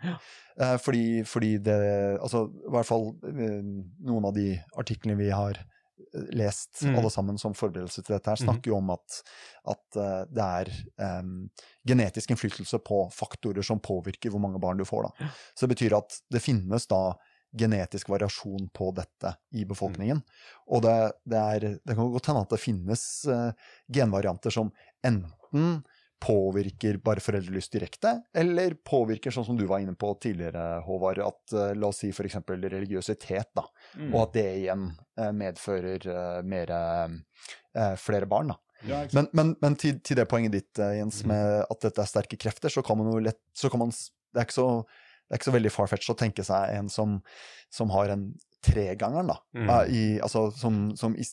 Eh, 0.58 0.78
fordi, 0.82 1.24
fordi 1.26 1.58
det 1.66 1.78
Altså, 2.20 2.48
i 2.50 2.74
hvert 2.74 2.90
fall 2.90 3.08
eh, 3.30 3.62
noen 4.06 4.26
av 4.30 4.36
de 4.38 4.52
artiklene 4.78 5.18
vi 5.18 5.30
har 5.34 5.58
eh, 5.58 6.30
lest 6.38 6.84
Mm. 6.84 6.98
alle 7.00 7.10
sammen 7.14 7.38
som 7.38 7.54
forberedelse 7.58 8.04
til 8.04 8.16
dette 8.16 8.30
her, 8.30 8.42
snakker 8.42 8.70
jo 8.70 8.78
om 8.78 8.90
at, 8.94 9.22
at 9.70 10.00
det 10.30 10.44
er 10.44 10.72
um, 11.22 11.50
genetisk 11.88 12.34
innflytelse 12.34 12.80
på 12.84 13.06
faktorer 13.14 13.64
som 13.66 13.80
påvirker 13.80 14.30
hvor 14.34 14.42
mange 14.42 14.60
barn 14.60 14.78
du 14.78 14.86
får. 14.86 15.10
Da. 15.10 15.30
Så 15.56 15.66
det 15.66 15.76
betyr 15.76 15.96
at 15.98 16.18
det 16.34 16.42
finnes 16.44 16.90
da 16.92 17.14
genetisk 17.54 18.10
variasjon 18.10 18.70
på 18.74 18.92
dette 18.98 19.36
i 19.54 19.66
befolkningen. 19.70 20.22
Og 20.74 20.82
det, 20.86 20.96
det, 21.30 21.42
er, 21.42 21.68
det 21.84 21.96
kan 21.98 22.12
godt 22.14 22.32
hende 22.32 22.46
at 22.48 22.54
det 22.56 22.62
finnes 22.64 23.04
eh, 23.30 23.52
genvarianter 23.94 24.54
som 24.54 24.72
enten 25.06 25.84
påvirker 26.24 26.98
bare 27.04 27.20
foreldrelyst 27.20 27.74
direkte, 27.76 28.14
eller 28.40 28.78
påvirker, 28.88 29.34
sånn 29.36 29.44
som 29.44 29.58
du 29.60 29.66
var 29.68 29.82
inne 29.84 29.96
på 30.00 30.14
tidligere, 30.24 30.80
Håvard, 30.86 31.20
at 31.20 31.56
eh, 31.56 31.74
la 31.76 31.90
oss 31.92 32.00
si 32.06 32.14
f.eks. 32.16 32.40
religiøsitet, 32.48 33.52
da, 33.58 33.66
Mm. 33.94 34.14
og 34.16 34.20
at 34.24 34.32
det 34.34 34.46
igjen 34.64 34.86
eh, 35.20 35.32
medfører 35.36 36.08
mer 36.48 36.72
eh, 36.74 37.96
flere 38.00 38.26
barn. 38.30 38.54
da. 38.54 38.60
Ja. 38.88 39.04
Men, 39.14 39.28
men, 39.38 39.52
men 39.62 39.76
til, 39.80 40.00
til 40.04 40.18
det 40.20 40.26
poenget 40.32 40.56
ditt, 40.56 40.80
Jens, 40.98 41.22
med 41.28 41.62
at 41.70 41.86
dette 41.86 42.02
er 42.02 42.10
sterke 42.10 42.40
krefter, 42.40 42.72
så 42.74 42.82
kan 42.84 42.98
man 43.00 43.12
jo 43.12 43.22
lett 43.24 43.40
så 43.56 43.70
kan 43.72 43.84
man, 43.84 43.92
Det 44.34 44.42
er 44.42 44.48
ikke 44.48 44.56
så, 44.58 44.66
det 45.34 45.40
er 45.40 45.42
ikke 45.42 45.50
så 45.50 45.56
veldig 45.56 45.70
far-fetched 45.74 46.14
å 46.14 46.20
tenke 46.20 46.44
seg 46.46 46.76
en 46.78 46.90
som, 46.94 47.16
som 47.74 47.90
har 47.90 48.12
en 48.14 48.28
tregangeren, 48.62 49.32
da. 49.32 49.40
Mm. 49.58 49.66
eh, 49.66 49.88
I, 49.90 50.04
altså, 50.22 50.52
som, 50.54 50.92
som 51.00 51.16
i, 51.18 51.26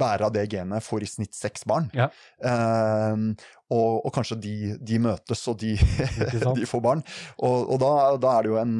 bærer 0.00 0.24
av 0.24 0.32
det 0.32 0.46
genet 0.54 0.84
får 0.86 1.04
i 1.04 1.10
snitt 1.10 1.36
seks 1.36 1.66
barn. 1.68 1.90
Ja. 1.92 2.08
Ehm, 2.46 3.34
og, 3.70 4.00
og 4.06 4.12
kanskje 4.16 4.38
de, 4.42 4.54
de 4.82 4.98
møtes, 5.02 5.42
og 5.50 5.58
de, 5.62 5.74
de 6.58 6.66
får 6.68 6.82
barn. 6.84 7.02
Og, 7.38 7.70
og 7.74 7.80
da, 7.82 7.90
da 8.22 8.28
er 8.38 8.46
det 8.46 8.50
jo 8.52 8.58
en 8.60 8.74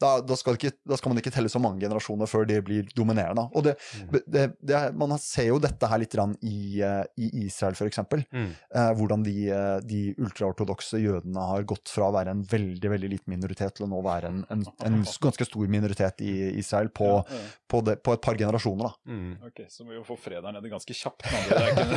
da, 0.00 0.14
da, 0.24 0.36
skal 0.40 0.56
det 0.56 0.62
ikke, 0.64 0.76
da 0.88 0.96
skal 0.96 1.12
man 1.12 1.20
ikke 1.20 1.32
telle 1.34 1.50
så 1.52 1.60
mange 1.60 1.82
generasjoner 1.82 2.26
før 2.30 2.46
de 2.48 2.56
blir 2.64 2.88
dominerende. 2.96 3.44
Og 3.54 3.66
det, 3.68 3.76
Mm. 4.00 4.14
det, 4.32 4.42
det, 4.66 4.78
man 4.96 5.12
ser 5.20 5.46
jo 5.50 5.58
dette 5.62 5.86
her 5.90 5.98
litt 6.00 6.14
i, 6.46 6.80
eh, 6.84 7.04
i 7.20 7.26
Israel, 7.46 7.74
f.eks. 7.76 7.98
Mm. 8.32 8.48
Eh, 8.74 8.90
hvordan 8.98 9.22
de, 9.26 9.34
eh, 9.52 9.78
de 9.86 10.00
ultraortodokse 10.20 10.98
jødene 11.02 11.40
har 11.52 11.62
gått 11.68 11.88
fra 11.92 12.04
å 12.08 12.14
være 12.14 12.30
en 12.34 12.42
veldig 12.48 12.90
veldig 12.92 13.10
liten 13.12 13.30
minoritet 13.34 13.72
til 13.76 13.84
å 13.86 13.90
nå 13.92 14.00
være 14.04 14.26
en, 14.32 14.40
en, 14.50 14.62
en 14.86 14.96
ganske 15.04 15.44
stor 15.48 15.66
minoritet 15.70 16.16
i 16.24 16.32
Israel 16.60 16.88
på, 16.94 17.08
Ja, 17.10 17.22
ja. 17.36 17.40
på, 17.70 17.76
det, 17.86 17.94
på 18.06 18.10
et 18.16 18.22
par 18.24 18.36
generasjoner. 18.40 18.84
da. 18.88 18.92
Mm. 19.12 19.32
Ok, 19.50 19.58
så 19.68 19.78
må 19.84 19.88
vi 19.94 19.98
jo 20.00 20.06
få 20.08 20.16
fred 20.20 20.40
der 20.44 20.52
nede 20.58 20.72
ganske 20.72 20.94
kjapt. 20.96 21.20
det 21.28 21.60
er 21.60 21.64
ikke- 21.76 21.90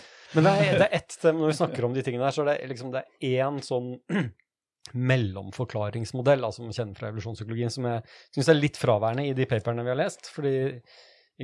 Men 0.34 0.46
det 0.46 0.52
er, 0.52 0.78
det 0.78 0.86
er 0.86 0.96
ett 1.00 1.16
når 1.26 1.50
vi 1.50 1.56
snakker 1.58 1.86
om 1.88 1.94
de 1.96 2.02
tingene 2.06 2.26
her, 2.28 2.34
så 2.36 2.44
er 2.44 2.52
det 2.52 2.70
liksom 2.70 2.92
det 2.94 3.02
er 3.02 3.44
én 3.48 3.60
sånn 3.66 3.92
mellomforklaringsmodell, 5.10 6.42
altså 6.46 6.64
vi 6.64 6.74
kjenner 6.76 6.98
fra 6.98 7.10
evolusjonspsykologien, 7.10 7.72
som 7.74 7.86
jeg 7.88 8.02
syns 8.34 8.50
er 8.50 8.58
litt 8.58 8.78
fraværende 8.80 9.26
i 9.28 9.34
de 9.36 9.46
paperne 9.50 9.84
vi 9.86 9.92
har 9.92 9.98
lest. 10.00 10.30
fordi 10.34 10.54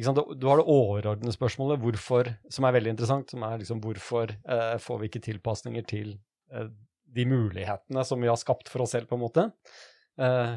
sant, 0.02 0.18
du- 0.38 0.48
har 0.48 0.60
det 0.60 0.66
overordnede 0.68 1.34
spørsmålet, 1.34 1.80
hvorfor, 1.82 2.32
som 2.52 2.64
er 2.64 2.72
veldig 2.78 2.94
interessant, 2.94 3.30
som 3.30 3.42
er 3.46 3.58
liksom 3.62 3.80
hvorfor 3.84 4.34
eh, 4.34 4.76
får 4.82 5.00
vi 5.00 5.10
ikke 5.10 5.24
tilpasninger 5.30 5.86
til 5.86 6.18
eh, 6.52 6.68
de 7.16 7.24
mulighetene 7.24 8.04
som 8.04 8.20
vi 8.20 8.28
har 8.28 8.36
skapt 8.36 8.68
for 8.68 8.82
oss 8.84 8.92
selv, 8.96 9.08
på 9.08 9.16
en 9.16 9.24
måte. 9.24 9.46
Eh, 10.20 10.56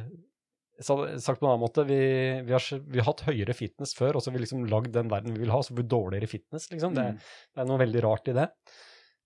sagt 0.81 1.39
på 1.39 1.45
en 1.45 1.51
annen 1.51 1.63
måte, 1.63 1.83
vi, 1.87 1.99
vi, 2.45 2.53
har, 2.55 2.63
vi 2.87 3.01
har 3.01 3.09
hatt 3.09 3.25
høyere 3.27 3.55
fitness 3.57 3.95
før, 3.97 4.15
og 4.15 4.23
så 4.23 4.29
har 4.29 4.37
vi 4.37 4.43
liksom 4.45 4.67
lagd 4.71 4.93
den 4.95 5.09
verden 5.11 5.35
vi 5.35 5.43
vil 5.43 5.51
ha, 5.53 5.59
så 5.63 5.75
blir 5.75 5.85
vi 5.85 5.93
dårligere 5.95 6.29
fitness, 6.31 6.69
liksom. 6.71 6.95
Det, 6.95 7.09
det 7.19 7.63
er 7.63 7.67
noe 7.69 7.81
veldig 7.81 8.03
rart 8.05 8.31
i 8.31 8.37
det. 8.37 8.47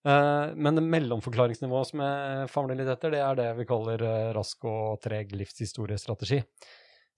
Uh, 0.03 0.51
men 0.59 0.75
det 0.75 0.83
mellomforklaringsnivået 0.83 1.87
som 1.93 2.01
jeg 2.03 2.47
famler 2.51 2.75
litt 2.75 2.89
etter, 2.91 3.13
det 3.13 3.21
er 3.23 3.37
det 3.39 3.51
vi 3.55 3.67
kaller 3.69 4.01
uh, 4.03 4.31
rask 4.35 4.65
og 4.67 4.99
treg 5.03 5.31
livshistoriestrategi. 5.39 6.41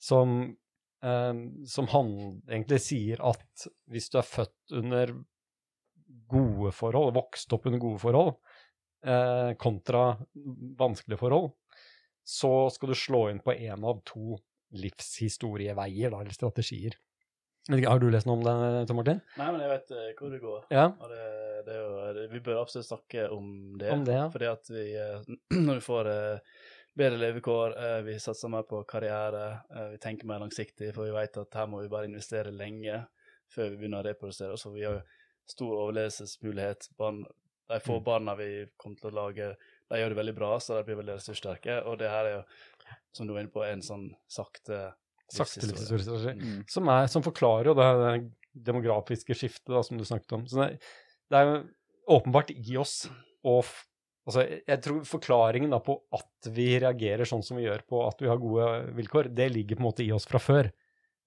Som, 0.05 0.35
uh, 1.05 1.33
som 1.71 1.89
han 1.95 2.11
egentlig 2.45 2.81
sier 2.85 3.23
at 3.25 3.65
hvis 3.89 4.11
du 4.13 4.19
er 4.21 4.29
født 4.29 4.77
under 4.83 5.15
gode 6.29 6.75
forhold, 6.77 7.15
vokst 7.17 7.57
opp 7.57 7.65
under 7.69 7.81
gode 7.81 8.01
forhold, 8.01 8.37
kontra 9.61 10.15
vanskelige 10.79 11.19
forhold, 11.19 11.51
så 12.25 12.51
skal 12.73 12.91
du 12.91 12.97
slå 12.97 13.27
inn 13.31 13.39
på 13.45 13.53
én 13.53 13.85
av 13.85 14.01
to 14.09 14.39
livshistorieveier, 14.75 16.11
da, 16.11 16.21
eller 16.21 16.33
strategier. 16.35 16.97
Har 17.69 17.99
du 18.01 18.07
lest 18.13 18.27
noe 18.29 18.37
om 18.37 18.43
det, 18.45 18.83
Tom 18.89 18.99
Martin? 18.99 19.21
Nei, 19.39 19.47
men 19.53 19.61
jeg 19.63 19.71
vet 19.71 19.91
eh, 19.95 20.09
hvor 20.19 20.33
det 20.33 20.39
går. 20.43 20.65
Ja. 20.73 20.85
Det, 21.09 21.21
det 21.65 21.73
er 21.73 21.79
jo, 21.81 21.93
det, 22.17 22.25
vi 22.33 22.41
bør 22.45 22.59
absolutt 22.61 22.89
snakke 22.91 23.23
om 23.33 23.47
det. 23.81 23.89
Om 23.93 24.03
det, 24.05 24.17
ja. 24.19 24.25
Fordi 24.33 24.49
at 24.51 24.69
vi, 24.69 24.83
eh, 25.01 25.31
når 25.65 25.79
vi 25.79 25.85
får 25.85 26.09
eh, 26.11 26.59
bedre 26.95 27.17
levekår, 27.23 27.73
vi 28.05 28.17
satser 28.23 28.51
mer 28.53 28.63
på 28.69 28.83
karriere, 28.87 29.47
vi 29.91 29.97
tenker 29.99 30.29
mer 30.29 30.39
langsiktig, 30.45 30.93
for 30.95 31.09
vi 31.09 31.15
vet 31.17 31.41
at 31.41 31.57
her 31.59 31.65
må 31.67 31.81
vi 31.83 31.89
bare 31.91 32.07
investere 32.07 32.53
lenge 32.55 33.01
før 33.51 33.73
vi 33.73 33.81
begynner 33.81 33.99
å 33.99 34.07
reprodusere. 34.07 34.55
Så 34.61 34.71
vi 34.71 34.85
har 34.85 35.01
stor 35.49 35.73
overlevelsesmulighet. 35.81 36.87
Barn, 36.95 37.25
de 37.67 37.81
få 37.83 37.97
Mm. 37.99 38.05
barna 38.05 38.35
vi 38.39 38.47
kommer 38.77 39.01
til 39.01 39.09
å 39.11 39.17
lage, 39.17 39.49
de 39.91 40.01
gjør 40.01 40.13
det 40.13 40.19
veldig 40.19 40.35
bra, 40.37 40.51
så 40.59 40.79
de 40.79 40.85
blir 40.87 40.99
veldig 40.99 41.17
ressurssterke. 41.17 41.79
Og 41.89 41.99
det 42.01 42.11
her 42.11 42.29
er 42.29 42.37
jo, 42.39 42.43
som 43.15 43.27
du 43.27 43.33
var 43.35 43.43
inne 43.43 43.53
på, 43.53 43.63
en 43.65 43.83
sånn 43.85 44.07
sakte 44.31 44.87
Sakte 45.25 45.63
livshistorie. 45.63 45.97
livshistoriestrategi. 45.97 46.51
Mm. 46.53 46.65
Som, 46.69 46.89
er, 46.93 47.07
som 47.09 47.23
forklarer 47.25 47.71
jo 47.71 47.73
det, 47.79 47.87
det 47.97 48.65
demografiske 48.67 49.33
skiftet 49.37 49.73
da, 49.73 49.81
som 49.85 49.97
du 49.97 50.05
snakket 50.05 50.35
om. 50.37 50.43
Så 50.49 50.61
det, 50.61 50.67
det 51.33 51.39
er 51.39 51.49
jo 51.49 51.55
åpenbart 52.17 52.53
i 52.53 52.77
oss 52.81 53.03
og 53.45 53.65
Altså, 54.25 54.41
jeg 54.41 54.81
tror 54.81 55.03
forklaringen 55.05 55.69
da 55.69 55.77
på 55.85 55.99
at 56.17 56.47
vi 56.49 56.79
reagerer 56.81 57.29
sånn 57.29 57.43
som 57.45 57.59
vi 57.59 57.67
gjør 57.67 57.83
på 57.85 57.99
at 58.07 58.23
vi 58.23 58.29
har 58.31 58.39
gode 58.41 58.69
vilkår, 58.97 59.27
det 59.37 59.51
ligger 59.53 59.77
på 59.77 59.83
en 59.83 59.85
måte 59.85 60.01
i 60.01 60.07
oss 60.15 60.25
fra 60.25 60.41
før. 60.41 60.71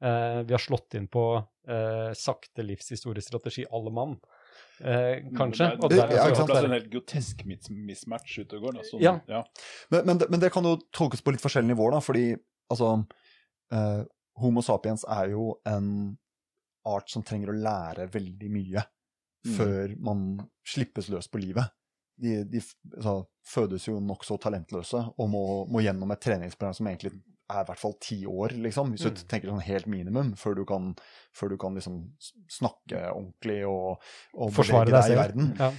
Eh, 0.02 0.40
vi 0.42 0.56
har 0.56 0.62
slått 0.62 0.96
inn 0.98 1.06
på 1.06 1.22
eh, 1.38 2.10
sakte 2.18 2.64
livshistoriestrategi 2.66 3.68
alle 3.70 3.92
mann, 3.94 4.16
eh, 4.84 5.22
kanskje. 5.36 5.70
Mm, 5.74 5.82
Og 5.84 5.90
Det 5.90 5.96
der, 5.98 6.04
er, 6.04 6.28
det 6.28 6.36
sant, 6.36 6.50
er 6.50 6.54
det 6.62 6.64
en 6.64 6.76
helt 6.76 6.90
grotesk 6.92 7.44
mismatch 7.46 8.38
ute 8.40 8.56
og 8.56 8.62
går. 8.62 8.72
Da. 8.78 8.82
Sånn, 8.90 9.00
Ja. 9.02 9.20
ja. 9.28 9.42
Men, 9.90 10.06
men, 10.06 10.18
det- 10.18 10.30
men 10.30 10.40
det 10.40 10.52
kan 10.52 10.64
jo 10.64 10.76
tolkes 10.92 11.20
på 11.22 11.32
litt 11.32 11.40
forskjellige 11.42 11.74
nivåer, 11.74 11.92
da, 11.92 12.00
fordi 12.00 12.36
altså 12.70 13.06
eh, 13.72 14.04
Homo 14.38 14.62
sapiens 14.62 15.04
er 15.08 15.30
jo 15.30 15.54
en 15.66 16.16
art 16.86 17.10
som 17.10 17.22
trenger 17.22 17.48
å 17.50 17.58
lære 17.58 18.08
veldig 18.10 18.50
mye 18.50 18.84
Mm. 19.46 19.54
før 19.54 19.92
man 20.02 20.48
slippes 20.66 21.08
løs 21.08 21.28
på 21.30 21.38
livet. 21.38 21.64
De, 22.20 22.42
de 22.44 22.58
altså, 22.96 23.28
fødes 23.46 23.84
jo 23.86 24.00
nokså 24.00 24.36
talentløse 24.42 24.98
og 25.16 25.28
må, 25.30 25.42
må 25.70 25.78
gjennom 25.80 26.10
et 26.10 26.20
treningsprogram 26.20 26.74
som 26.74 26.86
egentlig 26.90 27.12
er 27.48 27.62
i 27.62 27.68
hvert 27.68 27.80
fall 27.80 27.94
ti 28.04 28.18
år, 28.28 28.52
liksom, 28.66 28.90
hvis 28.92 29.06
du 29.06 29.10
Mm. 29.10 29.22
tenker 29.30 29.48
sånn 29.48 29.64
helt 29.64 29.86
minimum, 29.88 30.34
før 30.36 30.54
du 30.58 30.64
kan, 30.68 30.94
før 31.32 31.48
du 31.54 31.56
kan 31.56 31.74
liksom 31.74 32.00
snakke 32.52 33.06
ordentlig 33.12 33.62
og, 33.66 34.02
og 34.34 34.52
forsvare 34.52 34.90
deg 34.92 34.98
deg 34.98 35.12
i 35.14 35.18
verden. 35.18 35.54
Ja. 35.58 35.72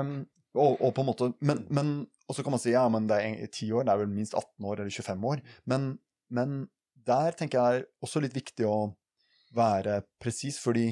Um, 0.00 0.26
og, 0.54 0.76
og 0.80 0.92
på 0.94 1.02
en 1.02 1.08
måte, 1.08 1.30
men, 1.40 1.64
men 1.70 1.94
og 2.28 2.36
så 2.36 2.44
kan 2.44 2.54
man 2.54 2.60
si 2.62 2.70
ja, 2.74 2.84
men 2.92 3.08
det 3.10 3.16
er 3.20 3.46
ti 3.52 3.70
år, 3.72 3.84
det 3.84 3.92
er 3.94 4.02
vel 4.04 4.12
minst 4.12 4.34
18 4.36 4.68
år 4.68 4.80
eller 4.84 4.90
25 4.90 5.24
år. 5.32 5.42
Men, 5.66 5.88
men 6.30 6.68
der 6.94 7.32
tenker 7.36 7.58
jeg 7.58 7.80
er 7.80 7.88
også 8.04 8.22
litt 8.22 8.36
viktig 8.36 8.68
å 8.68 8.76
være 9.54 10.02
presis, 10.22 10.56
fordi 10.62 10.86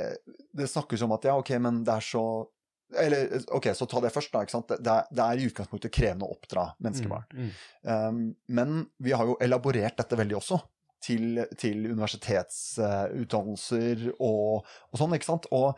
eh, 0.00 0.16
det 0.52 0.68
snakkes 0.70 1.04
om 1.06 1.14
at 1.16 1.28
ja, 1.30 1.36
ok, 1.38 1.54
men 1.62 1.84
det 1.86 1.94
er 1.94 2.04
så 2.04 2.24
eller, 3.00 3.32
ok, 3.56 3.66
så 3.76 3.86
ta 3.90 3.98
det 4.04 4.12
først, 4.14 4.30
da. 4.32 4.38
ikke 4.44 4.54
sant? 4.54 4.68
Det, 4.74 4.92
er, 4.92 5.02
det 5.10 5.22
er 5.24 5.34
i 5.40 5.46
utgangspunktet 5.48 5.94
krevende 5.94 6.26
å 6.28 6.34
oppdra 6.36 6.64
menneskebarn. 6.84 7.24
Mm, 7.32 7.38
mm. 7.48 7.52
Um, 7.90 8.18
men 8.58 8.68
vi 9.02 9.10
har 9.16 9.24
jo 9.28 9.34
elaborert 9.44 9.96
dette 10.00 10.18
veldig 10.20 10.36
også. 10.40 10.56
Til, 11.04 11.24
til 11.60 11.78
universitetsutdannelser 11.92 13.96
og, 14.24 14.64
og 14.64 14.94
sånn, 14.96 15.12
ikke 15.18 15.28
sant? 15.28 15.44
Og, 15.52 15.68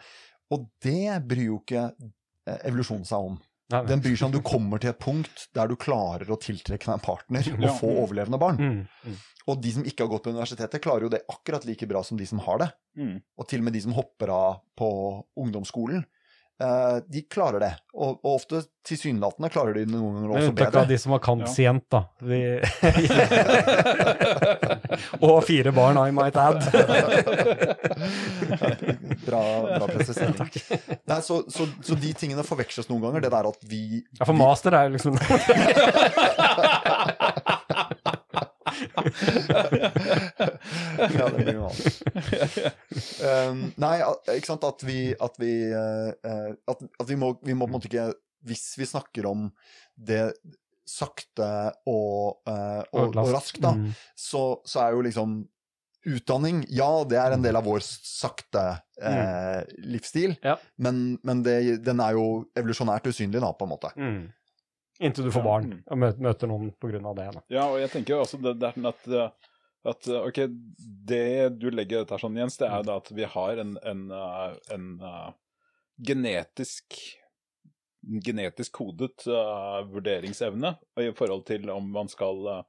og 0.54 0.58
det 0.84 1.16
bryr 1.26 1.48
jo 1.48 1.56
ikke 1.64 1.82
eh, 1.90 2.60
evolusjonen 2.68 3.02
seg 3.08 3.18
om. 3.32 3.36
Nei, 3.66 3.80
nei. 3.80 3.88
Den 3.90 3.98
bryr 4.04 4.14
seg 4.14 4.28
om 4.28 4.36
du 4.36 4.42
kommer 4.46 4.78
til 4.78 4.92
et 4.92 5.00
punkt 5.02 5.48
der 5.56 5.66
du 5.66 5.74
klarer 5.82 6.28
å 6.30 6.38
tiltrekke 6.38 6.86
deg 6.86 6.94
en 6.94 7.02
partner 7.02 7.42
og 7.56 7.64
Ja. 7.66 7.72
få 7.74 7.90
overlevende 8.04 8.38
barn. 8.38 8.54
Mm, 8.62 8.86
mm. 9.02 9.16
Og 9.50 9.58
de 9.62 9.70
som 9.74 9.82
ikke 9.86 10.02
har 10.06 10.10
gått 10.12 10.24
på 10.26 10.30
universitetet, 10.34 10.78
klarer 10.82 11.02
jo 11.06 11.10
det 11.16 11.24
akkurat 11.30 11.62
like 11.66 11.86
bra 11.90 12.00
som 12.06 12.18
de 12.18 12.26
som 12.26 12.38
har 12.46 12.58
det. 12.62 12.68
Mm. 12.98 13.16
Og 13.38 13.44
til 13.50 13.58
og 13.62 13.66
med 13.66 13.74
de 13.74 13.82
som 13.82 13.94
hopper 13.98 14.28
av 14.34 14.60
på 14.78 14.88
ungdomsskolen. 15.42 16.02
Eh, 16.62 16.96
de 17.08 17.22
klarer 17.30 17.60
det. 17.62 17.74
Og, 17.96 18.18
og 18.20 18.34
ofte 18.36 18.60
tilsynelatende 18.86 19.48
klarer 19.50 19.74
de 19.74 19.86
noen 19.88 20.14
ganger 20.14 20.28
Med 20.28 20.36
også 20.36 20.48
unntak 20.52 20.68
bedre. 20.68 20.80
av 20.82 20.88
de 20.90 20.98
som 21.00 21.12
har 21.14 21.20
kantsient, 21.24 21.84
da. 21.90 22.00
De... 22.20 22.60
og 25.26 25.44
fire 25.48 25.72
barn, 25.74 25.96
I 25.98 26.10
might 26.14 26.36
add. 26.38 26.60
bra, 29.26 29.42
bra 29.78 29.86
presisering. 29.90 30.36
Nei, 31.08 31.20
så, 31.24 31.40
så, 31.50 31.66
så 31.82 31.94
de 31.98 32.12
tingene 32.20 32.44
forveksles 32.46 32.88
noen 32.92 33.02
ganger. 33.08 33.20
Det 33.26 33.32
der 33.34 33.44
at 33.50 33.58
vi 33.66 33.82
Ja, 34.20 34.24
for 34.28 34.36
master 34.38 34.70
er 34.76 34.82
jo 34.90 34.94
liksom 34.98 35.14
ja, 41.16 41.28
det 41.30 41.44
blir 41.44 41.58
vanlig. 41.60 41.92
Um, 43.22 43.62
nei, 43.80 43.94
ikke 44.36 44.50
sant 44.50 44.64
at 44.66 44.84
vi 44.86 44.98
At 45.22 45.36
vi, 45.40 45.50
eh, 45.72 46.12
eh, 46.26 46.52
at, 46.70 46.84
at 47.00 47.08
vi, 47.10 47.16
må, 47.20 47.32
vi 47.44 47.54
må 47.56 47.66
på 47.66 47.72
en 47.72 47.76
måte 47.78 47.90
ikke 47.90 48.08
Hvis 48.46 48.64
vi 48.80 48.86
snakker 48.88 49.28
om 49.30 49.48
det 49.96 50.22
sakte 50.86 51.46
og, 51.90 52.38
uh, 52.46 52.82
og, 52.94 53.16
og 53.18 53.32
raskt, 53.34 53.58
da, 53.64 53.72
Mm. 53.74 53.88
så, 54.14 54.42
så 54.68 54.84
er 54.84 54.92
jo 54.94 55.00
liksom 55.08 55.36
Utdanning, 56.06 56.60
ja, 56.70 56.86
det 57.10 57.16
er 57.18 57.34
en 57.34 57.42
del 57.42 57.56
av 57.58 57.64
vår 57.66 57.80
sakte 57.82 58.60
eh, 59.02 59.64
livsstil, 59.90 60.36
Ja. 60.46 60.52
men, 60.78 61.16
men 61.26 61.40
det, 61.42 61.56
den 61.82 61.98
er 61.98 62.12
jo 62.14 62.44
evolusjonært 62.54 63.08
usynlig, 63.10 63.40
da, 63.42 63.48
på 63.58 63.66
en 63.66 63.72
måte. 63.72 63.90
Mm. 63.98 64.20
Inntil 65.00 65.24
du 65.28 65.32
får 65.34 65.44
barn 65.44 65.66
mm. 65.72 65.82
og 65.92 65.98
møter, 65.98 66.48
noen 66.48 66.70
av 67.06 67.16
det. 67.18 67.26
Da. 67.36 67.42
Ja, 67.52 67.66
og 67.68 67.80
jeg 67.82 67.90
tenker 67.92 68.16
jo 68.16 68.22
også 68.24 68.40
det, 68.40 68.54
det 68.62 68.70
sånn 68.76 68.88
at, 68.88 69.08
uh, 69.12 69.52
at 69.92 70.08
uh, 70.08 70.22
Ok, 70.24 70.40
det 71.10 71.58
du 71.60 71.68
legger 71.70 72.04
dette 72.04 72.18
sånn, 72.22 72.38
Jens, 72.40 72.56
det 72.60 72.70
er 72.70 72.80
jo 72.80 72.88
da 72.88 72.96
at 73.02 73.10
vi 73.12 73.28
har 73.34 73.60
en, 73.62 73.76
en, 73.82 74.06
en, 74.10 74.56
en 74.76 74.88
uh, 75.04 75.28
genetisk 76.00 76.96
genetisk 78.06 78.72
kodet 78.78 79.24
uh, 79.26 79.82
vurderingsevne 79.90 80.76
i 81.02 81.10
forhold 81.16 81.46
til 81.48 81.70
om 81.74 81.88
man 81.90 82.08
skal 82.12 82.42
uh, 82.46 82.62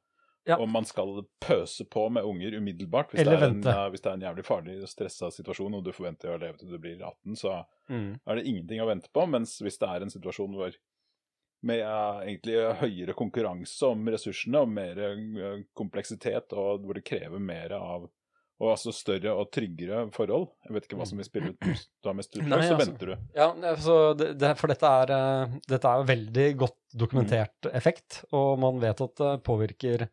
Ja. 0.47 0.55
om 0.63 0.71
man 0.71 0.85
skal 0.87 1.25
pøse 1.43 1.83
på 1.91 2.05
med 2.09 2.23
unger 2.23 2.53
umiddelbart. 2.57 3.11
Hvis, 3.11 3.21
Eller 3.21 3.35
det 3.35 3.43
er, 3.43 3.51
en, 3.51 3.67
uh, 3.67 3.89
hvis 3.91 4.01
det 4.01 4.09
er 4.09 4.13
en 4.15 4.21
jævlig 4.29 4.45
farlig 4.47 4.77
og 4.81 4.87
stressa 4.89 5.27
situasjon, 5.35 5.73
og 5.75 5.83
du 5.83 5.91
forventer 5.91 6.31
å 6.31 6.37
leve 6.39 6.55
til 6.57 6.71
du 6.71 6.77
blir 6.79 7.01
18, 7.03 7.35
så 7.35 7.57
Mm. 7.87 8.19
er 8.27 8.35
det 8.35 8.45
ingenting 8.47 8.81
å 8.83 8.87
vente 8.87 9.07
på. 9.15 9.25
Mens 9.31 9.61
hvis 9.63 9.77
det 9.79 9.87
er 9.87 10.01
en 10.03 10.09
situasjon 10.11 10.55
hvor 10.55 10.73
med 11.65 11.81
eh, 11.81 12.19
egentlig 12.27 12.59
høyere 12.81 13.17
konkurranse 13.17 13.89
om 13.89 14.05
ressursene 14.13 14.61
og 14.65 14.71
mer 14.73 15.01
eh, 15.01 15.65
kompleksitet, 15.77 16.53
og 16.53 16.85
hvor 16.85 16.99
det 16.99 17.07
krever 17.07 17.41
mer 17.41 17.75
av 17.79 18.07
og 18.57 18.71
altså 18.71 18.89
større 18.95 19.35
og 19.37 19.51
tryggere 19.53 20.07
forhold. 20.13 20.47
Jeg 20.65 20.73
vet 20.73 20.85
ikke 20.87 20.97
hva 20.97 21.05
som 21.05 21.19
vil 21.21 21.27
spille 21.27 21.51
ut 21.53 21.81
da 22.05 22.13
mest 22.17 22.31
ut, 22.33 22.41
Nei, 22.41 22.57
så 22.63 22.73
altså. 22.73 22.77
venter 22.79 23.11
du. 23.11 23.25
Ja, 23.37 23.51
altså, 23.53 23.97
det, 24.17 24.53
for 24.57 24.73
dette 24.73 24.93
er, 25.01 25.13
eh, 25.13 25.57
dette 25.69 25.91
er 25.91 26.07
veldig 26.09 26.47
godt 26.63 26.79
dokumentert 26.97 27.69
effekt, 27.77 28.23
og 28.33 28.57
man 28.63 28.81
vet 28.81 29.03
at 29.05 29.13
det 29.21 29.35
påvirker 29.45 30.07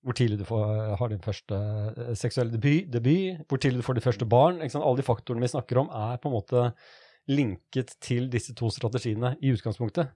hvor 0.00 0.16
tidlig 0.16 0.38
du 0.40 0.46
får, 0.48 0.94
har 0.96 1.12
din 1.12 1.20
første 1.20 1.58
eh, 2.06 2.14
seksuelle 2.16 2.56
debut, 2.56 2.88
debut, 2.88 3.44
hvor 3.48 3.60
tidlig 3.60 3.82
du 3.82 3.88
får 3.90 4.00
de 4.00 4.06
første 4.06 4.28
barn. 4.28 4.62
Alle 4.64 4.96
de 4.96 5.04
faktorene 5.04 5.44
vi 5.44 5.52
snakker 5.52 5.82
om, 5.82 5.92
er 5.92 6.20
på 6.22 6.30
en 6.30 6.38
måte 6.38 6.70
linket 7.28 7.98
til 8.00 8.30
disse 8.32 8.56
to 8.56 8.70
strategiene 8.72 9.34
i 9.44 9.52
utgangspunktet. 9.52 10.08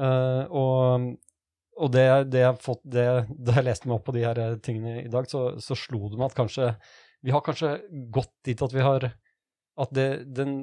Eh, 0.00 0.44
og 0.48 1.12
og 1.80 1.92
det, 1.92 2.06
det 2.32 2.42
jeg 2.42 2.60
fått, 2.62 2.82
det, 2.84 3.04
da 3.46 3.56
jeg 3.58 3.68
leste 3.68 3.88
meg 3.88 3.98
opp 3.98 4.08
på 4.08 4.16
de 4.16 4.26
her 4.26 4.40
eh, 4.40 4.58
tingene 4.64 4.98
i 5.02 5.12
dag, 5.12 5.28
så, 5.30 5.52
så 5.62 5.76
slo 5.78 6.04
det 6.10 6.18
meg 6.18 6.30
at 6.30 6.38
kanskje 6.38 6.72
vi 7.22 7.30
har 7.30 7.44
kanskje 7.46 7.76
gått 8.12 8.34
dit 8.46 8.62
at 8.62 8.74
vi 8.74 8.82
har 8.82 9.12
At 9.78 9.92
det, 9.94 10.24
den 10.36 10.56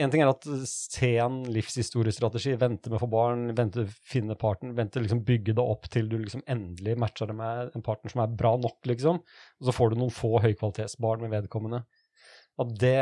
En 0.00 0.10
ting 0.10 0.22
er 0.24 0.30
at 0.32 0.46
se 0.66 1.10
en 1.20 1.42
livshistoriestrategi, 1.52 2.56
vente 2.58 2.88
med 2.90 2.96
å 2.96 3.02
få 3.04 3.08
barn, 3.12 3.50
vente 3.54 3.84
finne 4.08 4.34
parten, 4.40 4.72
vente 4.74 4.98
liksom 4.98 5.20
bygge 5.28 5.52
det 5.54 5.62
opp 5.62 5.84
til 5.92 6.08
du 6.08 6.16
liksom 6.16 6.42
endelig 6.50 6.96
matcher 6.98 7.28
det 7.28 7.36
med 7.36 7.76
en 7.76 7.84
partner 7.84 8.10
som 8.10 8.22
er 8.24 8.32
bra 8.40 8.54
nok, 8.56 8.78
liksom. 8.88 9.20
Og 9.20 9.68
så 9.68 9.74
får 9.76 9.92
du 9.92 10.00
noen 10.00 10.14
få 10.16 10.40
høykvalitetsbarn 10.42 11.26
med 11.26 11.34
vedkommende. 11.36 11.82
At 12.64 12.72
det 12.80 12.96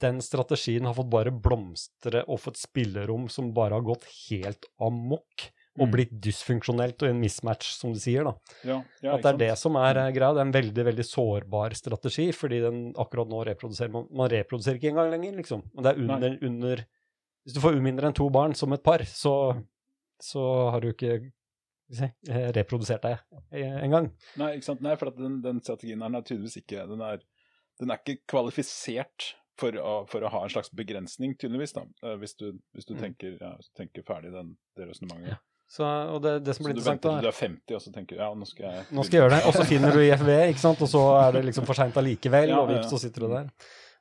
den 0.00 0.20
strategien 0.24 0.86
har 0.88 0.94
fått 0.96 1.10
bare 1.12 1.32
blomstre 1.32 2.22
og 2.28 2.40
fått 2.40 2.60
spillerom 2.60 3.28
som 3.32 3.52
bare 3.56 3.76
har 3.76 3.84
gått 3.84 4.06
helt 4.28 4.66
amok 4.80 5.50
og 5.74 5.88
Mm. 5.88 5.90
blitt 5.90 6.12
dysfunksjonelt 6.22 7.02
og 7.02 7.08
en 7.08 7.18
mismatch, 7.20 7.72
som 7.74 7.92
du 7.92 7.98
sier. 7.98 8.22
da. 8.22 8.34
Ja, 8.62 8.76
ja, 9.02 9.14
At 9.16 9.22
det 9.22 9.30
er 9.32 9.38
det 9.38 9.58
som 9.58 9.74
er 9.74 9.96
eh, 9.98 10.12
greia. 10.14 10.32
Det 10.32 10.38
er 10.38 10.46
en 10.46 10.52
veldig 10.54 10.84
veldig 10.86 11.04
sårbar 11.04 11.74
strategi, 11.74 12.30
fordi 12.32 12.60
den 12.62 12.94
akkurat 12.94 13.26
nå 13.28 13.44
reproduserer 13.44 13.90
man, 13.90 14.06
man 14.12 14.30
reproduserer 14.30 14.78
ikke 14.78 14.92
engang 14.92 15.10
lenger, 15.10 15.34
liksom. 15.40 15.64
Men 15.74 15.82
det 15.82 15.90
er 15.92 15.98
under, 16.04 16.38
under 16.46 16.84
Hvis 17.44 17.54
du 17.54 17.60
får 17.60 17.80
mindre 17.82 18.06
enn 18.06 18.14
to 18.14 18.30
barn 18.30 18.54
som 18.54 18.72
et 18.72 18.84
par, 18.86 19.02
så, 19.04 19.34
så 20.22 20.70
har 20.70 20.80
du 20.80 20.92
ikke 20.92 21.32
si, 21.90 22.06
eh, 22.28 22.52
reprodusert 22.54 23.02
deg 23.02 23.18
eh, 23.50 23.82
engang. 23.82 24.12
Nei, 24.38 24.54
ikke 24.54 24.70
sant? 24.70 24.80
Nei, 24.80 24.94
for 24.96 25.10
at 25.10 25.18
den, 25.18 25.42
den 25.42 25.58
strategien 25.60 26.00
her 26.06 26.14
er 26.14 26.22
tydeligvis 26.22 26.56
ikke 26.62 26.86
Den 26.88 27.02
er, 27.02 27.18
den 27.82 27.90
er 27.90 27.98
ikke 27.98 28.22
kvalifisert 28.30 29.34
for 29.60 29.76
å, 29.78 29.94
for 30.10 30.24
å 30.26 30.30
ha 30.32 30.42
en 30.44 30.50
slags 30.52 30.70
begrensning, 30.74 31.36
tydeligvis, 31.38 31.72
da. 31.76 31.84
eh, 32.02 32.16
Hvis 32.20 32.36
du, 32.40 32.52
hvis 32.74 32.86
du 32.88 32.94
Mm. 32.94 33.00
tenker, 33.02 33.36
ja, 33.40 33.52
tenker 33.78 34.02
ferdig 34.06 34.32
den, 34.34 34.56
det 34.76 34.88
resonnementet. 34.88 35.28
Ja. 35.36 35.36
Så, 35.74 35.84
og 36.12 36.20
det, 36.22 36.32
det 36.44 36.54
som 36.56 36.66
Så 36.66 36.74
du 36.76 36.80
venter 36.84 37.08
til 37.14 37.22
du 37.24 37.28
er 37.30 37.36
50, 37.38 37.74
og 37.74 37.80
så 37.80 37.92
tenker 37.94 38.16
du 38.16 38.20
ja, 38.20 38.26
nå 38.36 38.44
skal 38.46 38.66
jeg 38.68 38.84
Nå 38.92 39.04
skal 39.06 39.16
jeg 39.16 39.22
gjøre 39.22 39.32
det, 39.38 39.44
og 39.48 39.54
så 39.56 39.64
finner 39.64 39.94
du 39.96 40.00
IFV, 40.04 40.28
ikke 40.52 40.60
sant, 40.60 40.82
og 40.84 40.90
så 40.92 41.02
er 41.22 41.32
det 41.38 41.44
liksom 41.46 41.64
for 41.70 41.74
seint 41.78 41.96
allikevel, 41.96 42.48
Ja, 42.52 42.58
og 42.60 42.68
vips, 42.68 42.84
ja. 42.84 42.90
så 42.92 43.00
sitter 43.00 43.24
du 43.24 43.28
der. 43.32 43.48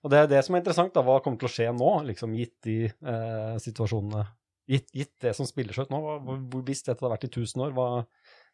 Og 0.03 0.11
det 0.11 0.19
er 0.19 0.27
det 0.27 0.41
som 0.43 0.55
er 0.55 0.59
interessant, 0.59 0.91
da. 0.93 1.01
Hva 1.07 1.21
kommer 1.23 1.39
til 1.39 1.47
å 1.47 1.53
skje 1.53 1.69
nå, 1.71 1.91
liksom, 2.09 2.33
gitt 2.35 2.57
de 2.67 2.77
eh, 2.91 3.57
situasjonene 3.63 4.25
Gitt, 4.67 4.87
gitt 4.95 5.11
det 5.19 5.33
som 5.35 5.43
spiller 5.47 5.75
seg 5.75 5.89
ut 5.89 5.89
nå, 5.91 5.97
hva, 5.99 6.35
hvis 6.63 6.83
dette 6.87 7.03
hadde 7.03 7.11
vært 7.11 7.25
i 7.27 7.31
1000 7.31 7.63
år, 7.65 7.71
hva, 7.75 7.87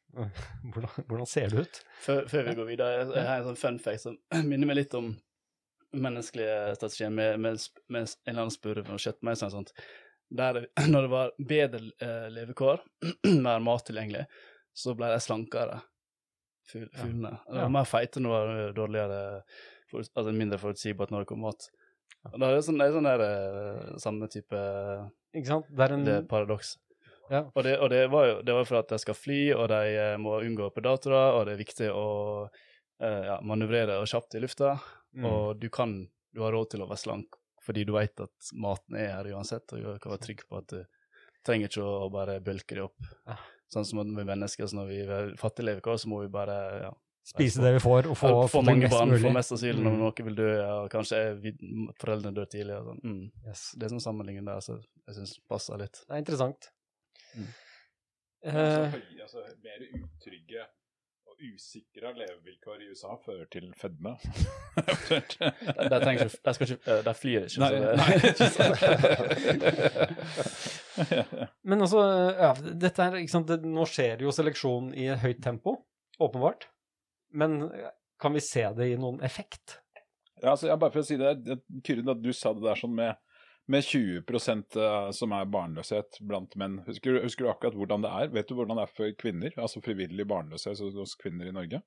hvordan, 0.74 1.04
hvordan 1.08 1.28
ser 1.30 1.50
det 1.54 1.66
ut? 1.68 1.82
Før, 2.02 2.24
før 2.32 2.48
vi 2.48 2.56
går 2.58 2.66
videre, 2.72 3.04
jeg 3.14 3.28
har 3.28 3.42
en 3.44 3.46
sånn 3.52 3.60
fun 3.62 3.78
fact 3.84 4.02
som 4.06 4.16
minner 4.50 4.70
meg 4.72 4.80
litt 4.84 4.96
om 4.98 5.12
menneskelige 5.94 6.76
strategier 6.78 7.10
med, 7.14 7.40
med, 7.40 7.66
med 7.88 8.06
en 8.06 8.14
eller 8.28 8.44
annen 8.46 8.54
spurv 8.54 8.92
og 8.94 9.02
kjøttmeis 9.02 9.44
og 9.46 9.54
sånt. 9.56 9.74
Der, 10.30 10.62
når 10.92 11.08
det 11.08 11.12
var 11.14 11.34
bedre 11.52 11.82
eh, 12.06 12.28
levekår, 12.36 12.84
mer 13.46 13.64
mat 13.66 13.88
tilgjengelig, 13.88 14.26
så 14.76 14.96
ble 14.98 15.10
de 15.14 15.20
slankere, 15.24 15.82
fuglene. 16.70 17.34
Ja. 17.48 17.54
De 17.56 17.62
var 17.64 17.76
mer 17.80 17.90
feite 17.90 18.22
når 18.22 18.36
det 18.36 18.58
var 18.64 18.76
dårligere, 18.78 19.22
for, 19.90 20.06
altså 20.06 20.34
mindre 20.36 20.62
forutsigbart 20.62 21.14
når 21.14 21.26
det 21.26 21.32
kom 21.32 21.42
mat. 21.48 21.72
Da 22.30 22.50
er 22.50 22.60
det 22.60 22.66
sånn, 22.68 22.78
det 22.82 22.90
er 22.90 22.96
sånn 22.98 23.08
der, 23.08 23.24
eh, 23.26 23.98
samme 24.02 24.28
type 24.32 24.60
Ikke 25.34 25.48
sant? 25.48 25.68
Det 25.72 25.86
er 25.86 25.96
en 25.96 26.06
det 26.06 26.22
paradoks. 26.30 26.76
Ja. 27.30 27.44
Og, 27.54 27.62
det, 27.66 27.76
og 27.78 27.92
det 27.94 28.02
var 28.10 28.26
jo 28.26 28.38
det 28.46 28.56
var 28.58 28.66
for 28.66 28.80
at 28.82 28.90
de 28.90 28.98
skal 29.02 29.18
fly, 29.18 29.40
og 29.56 29.68
de 29.72 29.94
eh, 29.94 30.16
må 30.22 30.40
unngå 30.42 30.72
predatorer, 30.76 31.38
og 31.38 31.46
det 31.48 31.56
er 31.56 31.62
viktig 31.62 31.90
å 31.94 32.08
eh, 32.50 33.22
ja, 33.30 33.38
manøvrere 33.46 34.00
og 34.02 34.10
kjapt 34.10 34.38
i 34.38 34.44
lufta. 34.44 34.76
Mm. 35.18 35.28
Og 35.30 35.60
du 35.60 35.70
kan 35.74 36.02
du 36.36 36.44
har 36.46 36.54
råd 36.54 36.74
til 36.74 36.84
å 36.86 36.90
være 36.90 37.02
slank 37.02 37.38
fordi 37.66 37.84
du 37.86 37.92
vet 37.94 38.22
at 38.24 38.50
maten 38.58 38.96
er 38.98 39.12
her 39.12 39.28
uansett, 39.36 39.68
og 39.76 39.82
du 39.82 40.02
kan 40.02 40.14
være 40.14 40.24
trygg 40.24 40.40
på 40.48 40.58
at 40.58 40.72
du 40.72 40.80
trenger 41.46 41.70
ikke 41.70 41.84
å 41.86 42.08
bare 42.10 42.40
bølke 42.42 42.78
det 42.78 42.86
opp. 42.86 43.10
Ja. 43.28 43.36
Sånn 43.70 43.86
som 43.86 44.00
med 44.02 44.26
mennesker, 44.26 44.66
så 44.66 44.80
når 44.80 44.88
vi 44.90 45.00
er 45.04 45.34
fattige 45.38 45.68
levekår, 45.68 46.00
så 46.02 46.10
må 46.10 46.24
vi 46.24 46.32
bare 46.34 46.56
ja, 46.88 46.94
Spise 47.30 47.62
det 47.62 47.76
vi 47.76 47.82
får, 47.84 48.08
og 48.10 48.18
få, 48.18 48.30
ja, 48.32 48.46
få 48.50 48.62
mange 48.66 48.88
mest 48.88 48.96
barn, 48.96 49.12
mulig. 49.12 49.22
få 49.22 49.32
mest 49.36 49.54
asyl 49.54 49.80
når 49.84 49.98
noen 50.00 50.28
vil 50.30 50.38
dø, 50.40 50.48
ja, 50.56 50.72
og 50.82 50.88
kanskje 50.90 51.20
er 51.28 51.36
vi, 51.44 51.52
foreldrene 52.02 52.34
dør 52.34 52.48
tidlig. 52.50 52.78
Og 52.80 52.88
sånn. 52.88 53.02
Mm. 53.04 53.26
Yes. 53.46 53.66
Det 53.76 53.86
er 53.86 53.94
sånn 53.94 54.06
sammenligning 54.08 54.48
der, 54.48 54.64
så 54.66 54.80
jeg 54.80 55.18
syns 55.20 55.36
passer 55.52 55.84
litt. 55.84 56.00
Det 56.08 56.16
er 56.16 56.24
interessant. 56.24 56.72
Mm. 57.36 57.52
Uh, 58.40 58.56
Altså, 58.56 59.44
altså, 59.44 59.44
mer 59.62 59.84
utrygge 60.00 60.64
og 61.40 61.54
usikre 61.56 62.12
levevilkår 62.18 62.82
i 62.84 62.90
USA 62.92 63.14
fører 63.24 63.48
til 63.52 63.70
fedme. 63.80 64.16
der, 64.76 65.94
der, 65.94 66.12
ikke, 66.12 66.30
der, 66.46 66.52
skal 66.56 66.66
ikke, 66.68 66.98
der 67.06 67.16
flyr 67.16 67.46
ikke. 67.48 67.60
Nei, 67.64 67.70
så 67.70 67.76
det, 67.76 67.92
nei, 68.00 68.12
ikke 68.30 68.50
sånn. 68.56 68.74
men 71.70 71.86
altså, 71.86 72.04
ja, 72.36 72.52
dette 72.84 73.06
er, 73.06 73.18
ikke 73.22 73.36
sant, 73.36 73.52
det, 73.52 73.60
nå 73.64 73.86
skjer 73.90 74.26
jo 74.26 74.34
seleksjon 74.36 74.92
i 75.00 75.10
høyt 75.22 75.42
tempo, 75.46 75.78
åpenbart. 76.20 76.68
Men 77.40 77.62
eh, 77.70 77.92
kan 78.20 78.36
vi 78.36 78.44
se 78.44 78.66
det 78.76 78.92
i 78.92 79.00
noen 79.00 79.22
effekt? 79.26 79.80
Ja, 80.42 80.54
altså, 80.56 80.68
jeg, 80.70 80.80
bare 80.82 80.94
for 80.96 81.04
å 81.04 81.08
si 81.08 81.20
det, 81.20 81.36
det- 81.46 81.62
Kyrre, 81.86 82.16
du 82.20 82.32
sa 82.36 82.54
det 82.56 82.66
der 82.66 82.80
sånn 82.80 82.96
med, 83.00 83.20
med 83.70 83.86
20 83.86 84.24
eh, 84.82 85.12
som 85.14 85.34
er 85.38 85.50
barnløshet 85.54 86.20
blant 86.26 86.56
menn. 86.58 86.80
Husker, 86.88 87.14
du- 87.14 87.24
husker 87.24 87.46
du 87.46 87.52
akkurat 87.52 87.78
hvordan 87.78 88.06
det 88.06 88.10
er? 88.10 88.32
Vet 88.34 88.50
du 88.50 88.56
hvordan 88.58 88.80
det 88.80 88.88
er 88.88 88.96
for 88.98 89.16
kvinner? 89.20 89.54
Altså 89.58 89.82
frivillig 89.86 90.26
barnløshet 90.28 90.82
hos 90.98 91.16
kvinner 91.20 91.50
i 91.50 91.54
Norge? 91.56 91.82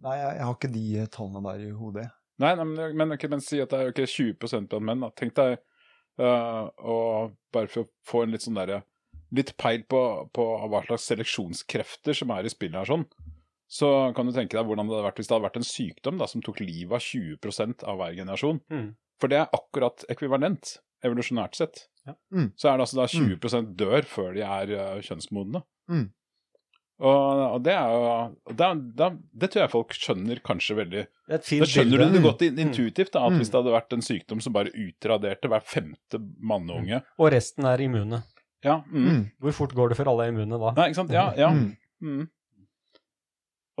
Nei, 0.00 0.16
jeg, 0.16 0.36
jeg 0.38 0.46
har 0.46 0.54
ikke 0.56 0.72
de 0.72 1.06
tallene 1.12 1.42
der 1.44 1.64
i 1.66 1.72
hodet. 1.76 2.06
Nei, 2.40 2.54
nei 2.56 2.64
men, 2.64 2.96
men, 2.96 3.16
okay, 3.16 3.28
men 3.28 3.42
si 3.44 3.58
at 3.60 3.72
det 3.72 3.80
er 3.80 3.90
okay, 3.90 4.06
20 4.08 4.38
blant 4.40 4.78
menn. 4.86 5.02
Da. 5.04 5.10
Tenk 5.18 5.34
deg 5.36 5.58
uh, 6.22 6.70
og 6.78 7.34
bare 7.52 7.68
for 7.68 7.84
å 7.84 7.90
få 8.06 8.22
en 8.24 8.32
litt 8.34 8.46
sånn 8.46 8.58
derre 8.60 8.84
Litt 9.30 9.52
peil 9.62 9.84
på, 9.86 9.98
på 10.34 10.44
hva 10.72 10.80
slags 10.82 11.04
seleksjonskrefter 11.06 12.16
som 12.18 12.32
er 12.34 12.48
i 12.48 12.50
spillet 12.50 12.80
her, 12.80 12.88
sånn. 12.88 13.04
Så 13.70 13.88
kan 14.16 14.26
du 14.26 14.34
tenke 14.34 14.58
deg 14.58 14.66
hvordan 14.66 14.88
det 14.90 14.96
hadde 14.96 15.06
vært 15.06 15.20
hvis 15.20 15.28
det 15.30 15.36
hadde 15.36 15.46
vært 15.46 15.58
en 15.60 15.68
sykdom 15.68 16.16
da, 16.18 16.26
som 16.26 16.42
tok 16.42 16.58
livet 16.64 16.96
av 16.96 17.04
20% 17.06 17.84
av 17.86 18.00
hver 18.00 18.16
generasjon. 18.18 18.58
Mm. 18.72 18.88
For 19.22 19.30
det 19.30 19.38
er 19.44 19.52
akkurat 19.54 20.02
ekvivalent, 20.10 20.72
evolusjonært 21.06 21.54
sett. 21.60 21.84
Ja. 22.08 22.16
Mm. 22.34 22.48
Så 22.58 22.70
er 22.70 22.80
det 22.80 22.86
altså 22.88 22.98
da 22.98 23.06
20% 23.12 23.76
dør 23.78 24.08
før 24.08 24.32
de 24.34 24.42
er 24.42 24.72
uh, 24.74 24.96
kjønnsmodne. 25.06 25.62
Mm. 25.92 26.08
Og, 27.00 27.42
og 27.56 27.62
det 27.64 27.72
er 27.72 27.92
jo 27.94 28.08
det, 28.58 28.66
det, 28.98 29.06
Det 29.40 29.48
tror 29.52 29.62
jeg 29.62 29.72
folk 29.72 29.94
skjønner 29.96 30.40
kanskje 30.44 30.74
veldig 30.76 31.04
Det 31.32 31.38
da 31.62 31.68
skjønner 31.70 32.02
du 32.02 32.16
det 32.18 32.20
godt 32.26 32.42
intuitivt, 32.44 33.14
da, 33.14 33.22
at 33.24 33.32
Mm. 33.32 33.38
hvis 33.40 33.52
det 33.52 33.56
hadde 33.56 33.72
vært 33.72 33.96
en 33.96 34.04
sykdom 34.04 34.42
som 34.44 34.52
bare 34.52 34.74
utraderte 34.74 35.48
hver 35.48 35.64
femte 35.64 36.20
manneunge 36.44 37.00
Og 37.16 37.30
resten 37.32 37.64
er 37.70 37.80
immune. 37.86 38.20
Ja, 38.66 38.82
mm. 38.90 39.06
Mm. 39.06 39.22
Hvor 39.40 39.56
fort 39.62 39.72
går 39.78 39.88
det 39.94 39.96
før 39.96 40.10
alle 40.12 40.26
er 40.26 40.34
immune 40.34 40.58
da? 40.60 40.74
Nei, 40.76 40.90
ikke 40.90 41.00
sant? 41.00 41.14
Ja, 41.16 41.30
ja. 41.38 41.54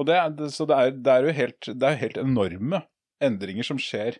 Og 0.00 0.06
det, 0.08 0.16
er- 0.16 0.30
det, 0.38 0.50
så 0.56 0.66
det 0.66 0.76
er, 0.80 0.90
det 0.96 1.12
er 1.12 1.26
jo 1.28 1.32
helt, 1.36 1.60
det 1.80 1.88
er 1.90 2.00
helt 2.00 2.16
enorme 2.22 2.82
endringer 3.22 3.66
som 3.66 3.78
skjer. 3.78 4.16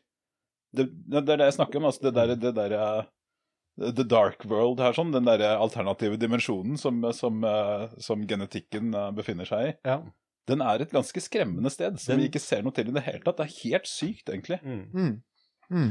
Det, 0.76 0.86
det 1.08 1.22
er 1.22 1.26
det 1.40 1.46
jeg 1.48 1.56
snakker 1.56 1.80
om, 1.80 1.88
altså 1.88 2.02
det 2.08 2.14
der, 2.14 2.34
det 2.36 2.54
der 2.54 2.74
eh, 2.76 3.02
The 3.80 4.04
dark 4.04 4.44
world 4.44 4.78
her, 4.82 4.92
sånn, 4.92 5.10
den 5.14 5.24
der 5.24 5.40
alternative 5.56 6.18
dimensjonen 6.20 6.76
som, 6.78 7.00
som, 7.16 7.40
eh, 7.48 7.88
som 8.02 8.26
genetikken 8.28 8.92
eh, 8.94 9.10
befinner 9.16 9.48
seg 9.48 9.70
i. 9.70 9.74
Ja. 9.88 10.00
Den 10.50 10.60
er 10.66 10.82
et 10.82 10.90
ganske 10.92 11.20
skremmende 11.22 11.70
sted, 11.72 11.96
som 12.00 12.12
Den- 12.14 12.20
vi 12.24 12.28
ikke 12.28 12.42
ser 12.42 12.62
noe 12.66 12.72
til 12.76 12.88
i 12.90 12.92
det 12.92 13.02
hele 13.06 13.22
tatt. 13.24 13.38
Det 13.40 13.46
er 13.48 13.56
helt 13.64 13.86
sykt, 13.88 14.28
egentlig. 14.28 14.60
Mm. 14.62 14.84
Mm. 15.70 15.90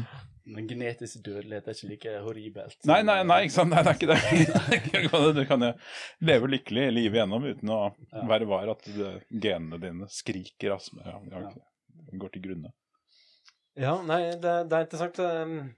Men 0.49 0.65
genetisk 0.69 1.19
dødelighet 1.25 1.67
er 1.69 1.75
ikke 1.77 1.89
like 1.91 2.13
horribelt. 2.25 2.77
Nei, 2.89 2.99
nei, 3.05 3.19
nei, 3.27 3.39
ikke 3.45 3.53
sant? 3.55 3.69
Nei, 3.73 3.83
det 3.85 3.91
er 3.91 3.99
ikke 3.99 4.11
det. 4.13 5.33
Du 5.39 5.41
kan 5.49 5.65
jo 5.67 5.71
leve 6.25 6.49
lykkelig 6.49 6.85
livet 6.95 7.19
igjennom 7.19 7.45
uten 7.45 7.73
å 7.75 7.79
Ja. 8.13 8.23
være 8.31 8.47
var 8.49 8.71
at 8.73 8.87
genene 9.29 9.77
dine 9.81 10.07
skriker. 10.09 10.73
Altså. 10.79 10.97
Ja, 11.05 11.19
ja, 11.35 11.51
går 12.23 12.33
til 12.33 12.45
grunne. 12.47 12.71
Ja, 13.79 13.93
nei, 14.03 14.23
det, 14.41 14.55
det 14.71 14.79
er 14.79 14.87
interessant. 14.87 15.19
um, 15.21 15.69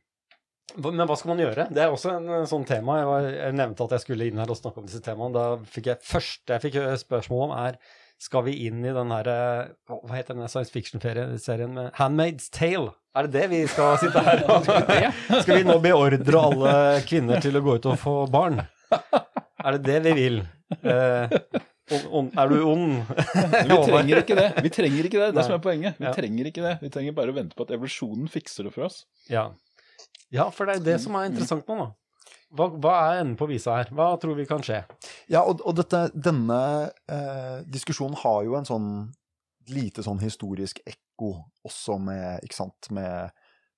Men 0.82 1.04
hva 1.10 1.18
skal 1.20 1.34
man 1.34 1.44
gjøre? 1.44 1.68
Det 1.76 1.84
er 1.84 1.92
også 1.92 2.14
en 2.16 2.30
eh, 2.32 2.46
sånn 2.50 2.64
tema. 2.70 2.96
Jeg, 3.02 3.10
var, 3.12 3.28
jeg 3.36 3.58
nevnte 3.60 3.86
at 3.90 3.98
jeg 3.98 4.06
skulle 4.06 4.30
inn 4.32 4.40
her 4.40 4.54
og 4.56 4.58
snakke 4.62 4.80
om 4.82 4.88
disse 4.88 5.04
temaene. 5.04 5.36
Da 5.36 5.74
fikk 5.76 5.92
jeg 5.92 6.06
første 6.08 6.56
jeg 6.56 6.64
fikk 6.70 6.80
eh, 6.80 6.96
spørsmål 7.02 7.44
om, 7.50 7.58
er 7.68 7.82
skal 8.22 8.46
vi 8.48 8.56
inn 8.70 8.80
i 8.86 8.94
den 8.96 9.12
her 9.12 9.28
eh, 9.28 9.70
Hva 9.92 10.16
heter 10.16 10.38
den 10.40 10.48
science 10.48 10.72
fiction-serien 10.72 11.76
med 11.76 11.92
Handmaid's 12.00 12.48
Tale? 12.54 12.94
Er 13.12 13.28
det 13.28 13.32
det 13.36 13.48
vi 13.52 13.60
skal 13.68 13.98
sitte 14.00 14.22
her 14.24 14.42
og 14.48 14.68
Skal 15.44 15.58
vi 15.60 15.66
nå 15.68 15.76
beordre 15.84 16.44
alle 16.48 16.76
kvinner 17.08 17.42
til 17.44 17.58
å 17.60 17.62
gå 17.66 17.76
ut 17.80 17.88
og 17.92 17.98
få 18.00 18.14
barn? 18.32 18.62
Er 19.62 19.76
det 19.78 19.82
det 19.88 19.98
vi 20.06 20.14
vil? 20.16 20.38
Eh, 20.80 21.34
on, 21.92 22.06
on, 22.22 22.30
er 22.40 22.54
du 22.54 22.62
ond? 22.72 22.94
Vi 23.68 23.78
trenger 23.84 24.22
ikke 24.22 24.38
det. 24.40 24.46
Vi 24.64 24.72
trenger 24.72 25.08
ikke 25.10 25.20
det, 25.20 25.28
det 25.36 25.42
er 25.42 25.48
som 25.50 25.58
er 25.58 25.64
poenget. 25.64 26.00
Vi 26.00 26.08
Ja. 26.08 26.14
trenger 26.16 26.48
ikke 26.48 26.64
det. 26.64 26.78
Vi 26.82 26.92
trenger 26.94 27.16
bare 27.18 27.34
å 27.34 27.36
vente 27.36 27.58
på 27.58 27.68
at 27.68 27.74
evolusjonen 27.76 28.32
fikser 28.32 28.68
det 28.70 28.72
for 28.78 28.88
oss. 28.88 29.02
Ja. 29.28 29.50
ja, 30.32 30.48
for 30.56 30.72
det 30.72 30.80
er 30.80 30.86
det 30.94 30.98
som 31.04 31.20
er 31.20 31.28
interessant 31.28 31.68
nå, 31.68 31.76
da. 31.84 31.90
Hva, 32.56 32.68
hva 32.84 32.94
er 33.12 33.22
enden 33.26 33.36
på 33.40 33.48
visa 33.52 33.76
her? 33.82 33.92
Hva 33.96 34.10
tror 34.20 34.36
vi 34.40 34.48
kan 34.48 34.64
skje? 34.64 34.82
Ja, 35.32 35.44
og, 35.44 35.62
og 35.68 35.76
dette, 35.78 36.06
denne 36.16 36.62
eh, 37.12 37.60
diskusjonen 37.72 38.16
har 38.24 38.42
jo 38.48 38.56
en 38.60 38.68
sånn 38.68 38.90
lite 39.72 40.04
sånn 40.04 40.20
historisk 40.24 40.80
ekko 40.88 41.11
også 41.68 41.98
med, 42.02 42.42
ikke 42.46 42.58
sant, 42.58 42.90
med 42.94 43.32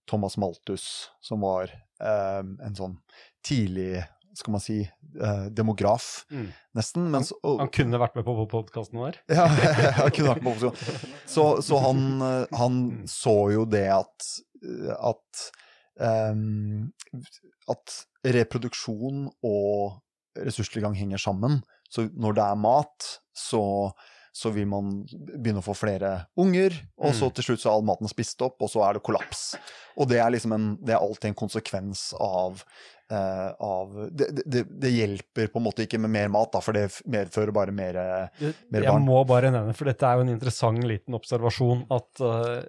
Thomas 0.10 0.36
Malthus, 0.42 0.86
som 1.24 1.44
var 1.46 1.72
eh, 2.04 2.42
en 2.44 2.76
sånn 2.76 2.98
tidlig, 3.46 4.04
skal 4.36 4.56
man 4.56 4.64
si, 4.64 4.80
eh, 5.22 5.44
demograf, 5.54 6.26
Mm. 6.32 6.48
nesten. 6.76 7.10
Mens, 7.14 7.32
og, 7.44 7.60
Han 7.62 7.70
kunne 7.72 8.00
vært 8.02 8.16
med 8.18 8.26
på 8.26 8.34
podkasten 8.52 9.00
vår. 9.00 9.20
ja, 9.38 9.46
han 9.48 10.12
kunne 10.12 10.34
vært 10.34 10.42
med 10.44 10.50
på 10.50 10.70
opposisjon. 10.72 11.12
Så, 11.30 11.46
så 11.64 11.80
han, 11.86 12.02
eh, 12.26 12.58
han 12.60 12.80
så 13.12 13.36
jo 13.54 13.66
det 13.70 13.86
at, 13.94 14.30
eh, 14.66 14.96
at, 15.12 15.44
ehm, 16.02 16.90
at 17.70 18.00
reproduksjon 18.26 19.28
og 19.46 20.00
ressurstilgang 20.40 20.96
henger 20.98 21.22
sammen. 21.22 21.62
Så 21.94 22.08
når 22.18 22.34
det 22.40 22.44
er 22.50 22.58
mat, 22.58 23.10
så, 23.38 23.62
så 24.34 24.50
vil 24.50 24.66
man 24.66 25.04
begynne 25.14 25.62
å 25.62 25.66
få 25.66 25.76
flere 25.78 26.26
unger, 26.42 26.74
og 26.98 27.14
så 27.14 27.30
Mm. 27.30 27.34
til 27.38 27.46
slutt 27.48 27.62
så 27.62 27.70
er 27.70 27.76
all 27.78 27.86
maten 27.86 28.10
spist 28.10 28.42
opp, 28.42 28.58
og 28.66 28.72
så 28.72 28.82
er 28.88 28.98
det 28.98 29.04
kollaps. 29.06 29.54
Og 29.98 30.10
det 30.10 30.18
er 30.18 30.32
liksom 30.34 30.56
en, 30.56 30.68
det 30.82 30.96
er 30.96 31.02
alltid 31.06 31.30
en 31.30 31.38
konsekvens 31.38 32.14
av 32.18 32.64
uh, 33.14 33.52
av 33.62 33.92
det, 34.10 34.32
det, 34.42 34.64
det 34.82 34.90
hjelper 34.90 35.52
på 35.54 35.60
en 35.60 35.68
måte 35.68 35.86
ikke 35.86 36.00
med 36.02 36.10
mer 36.16 36.32
mat, 36.34 36.50
da, 36.56 36.62
for 36.66 36.74
det 36.74 36.88
medfører 37.06 37.54
bare 37.54 37.76
mer 37.76 37.94
mer 37.94 38.56
barn. 38.74 38.88
Jeg 38.88 39.04
må 39.06 39.20
bare 39.30 39.52
nevne, 39.54 39.76
for 39.78 39.86
dette 39.86 40.08
er 40.08 40.18
jo 40.18 40.26
en 40.26 40.34
interessant 40.34 40.82
liten 40.82 41.14
observasjon, 41.14 41.86
at 41.94 42.24
uh, 42.26 42.64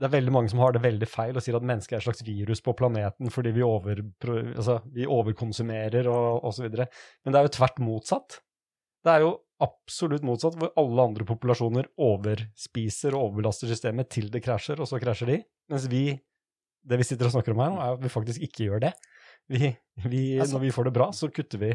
det 0.00 0.08
er 0.08 0.14
veldig 0.16 0.32
mange 0.32 0.48
som 0.48 0.62
har 0.64 0.72
det 0.72 0.80
veldig 0.80 1.08
feil 1.10 1.36
og 1.36 1.44
sier 1.44 1.58
at 1.58 1.66
mennesket 1.68 1.98
er 1.98 2.00
et 2.00 2.06
slags 2.08 2.24
virus 2.24 2.62
på 2.64 2.72
planeten 2.72 3.28
fordi 3.28 3.50
vi, 3.52 3.60
over, 3.66 4.00
altså, 4.56 4.78
vi 4.94 5.04
overkonsumerer 5.04 6.08
og 6.08 6.46
osv. 6.48 6.70
Men 6.72 7.34
det 7.34 7.36
er 7.36 7.44
jo 7.44 7.52
tvert 7.58 7.82
motsatt. 7.84 8.38
Det 9.04 9.12
er 9.12 9.26
jo 9.26 9.34
absolutt 9.60 10.24
motsatt, 10.26 10.56
hvor 10.58 10.72
alle 10.80 11.04
andre 11.10 11.24
populasjoner 11.28 11.88
overspiser 12.00 13.14
og 13.16 13.26
overbelaster 13.28 13.70
systemet 13.70 14.08
til 14.12 14.30
det 14.32 14.42
krasjer, 14.44 14.80
og 14.80 14.88
så 14.88 15.00
krasjer 15.02 15.32
de. 15.34 15.38
Mens 15.70 15.86
vi, 15.92 16.04
det 16.86 16.98
vi 17.00 17.06
sitter 17.06 17.28
og 17.28 17.34
snakker 17.36 17.52
om 17.54 17.62
her 17.64 17.70
nå, 17.74 17.80
er 17.84 17.96
at 17.98 18.02
vi 18.04 18.12
faktisk 18.12 18.42
ikke 18.46 18.68
gjør 18.70 18.84
det. 18.88 18.92
Vi, 19.50 19.72
vi, 20.06 20.22
Altså- 20.38 20.54
når 20.56 20.60
vi 20.66 20.70
får 20.76 20.84
det 20.90 20.92
bra, 20.96 21.10
så 21.12 21.28
kutter 21.32 21.58
vi 21.58 21.70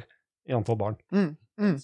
i 0.48 0.54
antall 0.56 0.78
barn. 0.80 0.98
mm, 1.12 1.32
mm. 1.60 1.78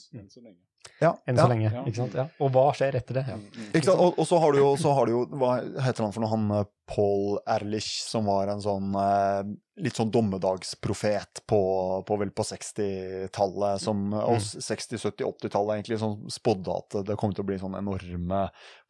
Enn 1.02 1.08
så 1.08 1.08
lenge. 1.08 1.08
Ja, 1.08 1.16
enn 1.26 1.38
ja. 1.38 1.42
så 1.42 1.50
lenge. 1.50 1.72
Ikke 1.90 1.98
sant? 1.98 2.14
Ja. 2.18 2.26
Og 2.42 2.52
hva 2.54 2.74
skjer 2.78 2.96
etter 3.00 3.14
det? 3.18 3.24
Ja. 3.32 3.38
Ikke 3.72 3.88
sant? 3.88 4.02
Og, 4.04 4.20
og 4.22 4.26
så 4.30 4.38
har 4.44 4.54
du 4.54 4.60
jo, 4.62 4.70
så 4.78 4.94
har 4.98 5.06
du 5.10 5.14
jo 5.16 5.22
Hva 5.42 5.52
heter 5.88 6.04
han 6.06 6.14
for 6.14 6.22
noe? 6.24 6.32
Han 6.32 6.46
eh, 6.60 6.70
Paul 6.92 7.40
Ehrlich, 7.50 7.90
som 8.04 8.28
var 8.30 8.52
en 8.52 8.62
sånn 8.62 8.90
eh, 9.00 9.42
litt 9.82 9.98
sånn 9.98 10.12
dommedagsprofet 10.14 11.42
på, 11.50 11.62
på 12.06 12.18
vel 12.22 12.32
på 12.36 12.44
60-tallet, 12.46 13.82
som 13.82 14.14
Og 14.14 14.38
60-, 14.42 15.00
70-, 15.00 15.26
80-tallet 15.26 15.80
egentlig, 15.80 16.00
som 16.02 16.12
spådde 16.30 16.76
at 16.76 16.90
det 17.08 17.20
kom 17.20 17.32
til 17.34 17.44
å 17.46 17.50
bli 17.50 17.58
sånne 17.62 17.82
enorme 17.82 18.42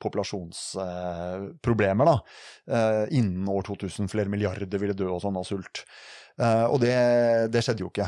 populasjonsproblemer, 0.03 2.05
da. 2.11 2.17
Eh, 2.75 3.03
innen 3.21 3.45
år 3.51 3.63
2000. 3.69 4.11
Flere 4.11 4.33
milliarder 4.33 4.79
ville 4.81 4.97
dø 4.97 5.07
og 5.13 5.21
sånn 5.23 5.39
av 5.39 5.45
sult. 5.47 5.75
Eh, 6.41 6.65
og 6.67 6.77
det, 6.83 6.97
det 7.53 7.61
skjedde 7.63 7.83
jo 7.85 7.91
ikke. 7.93 8.07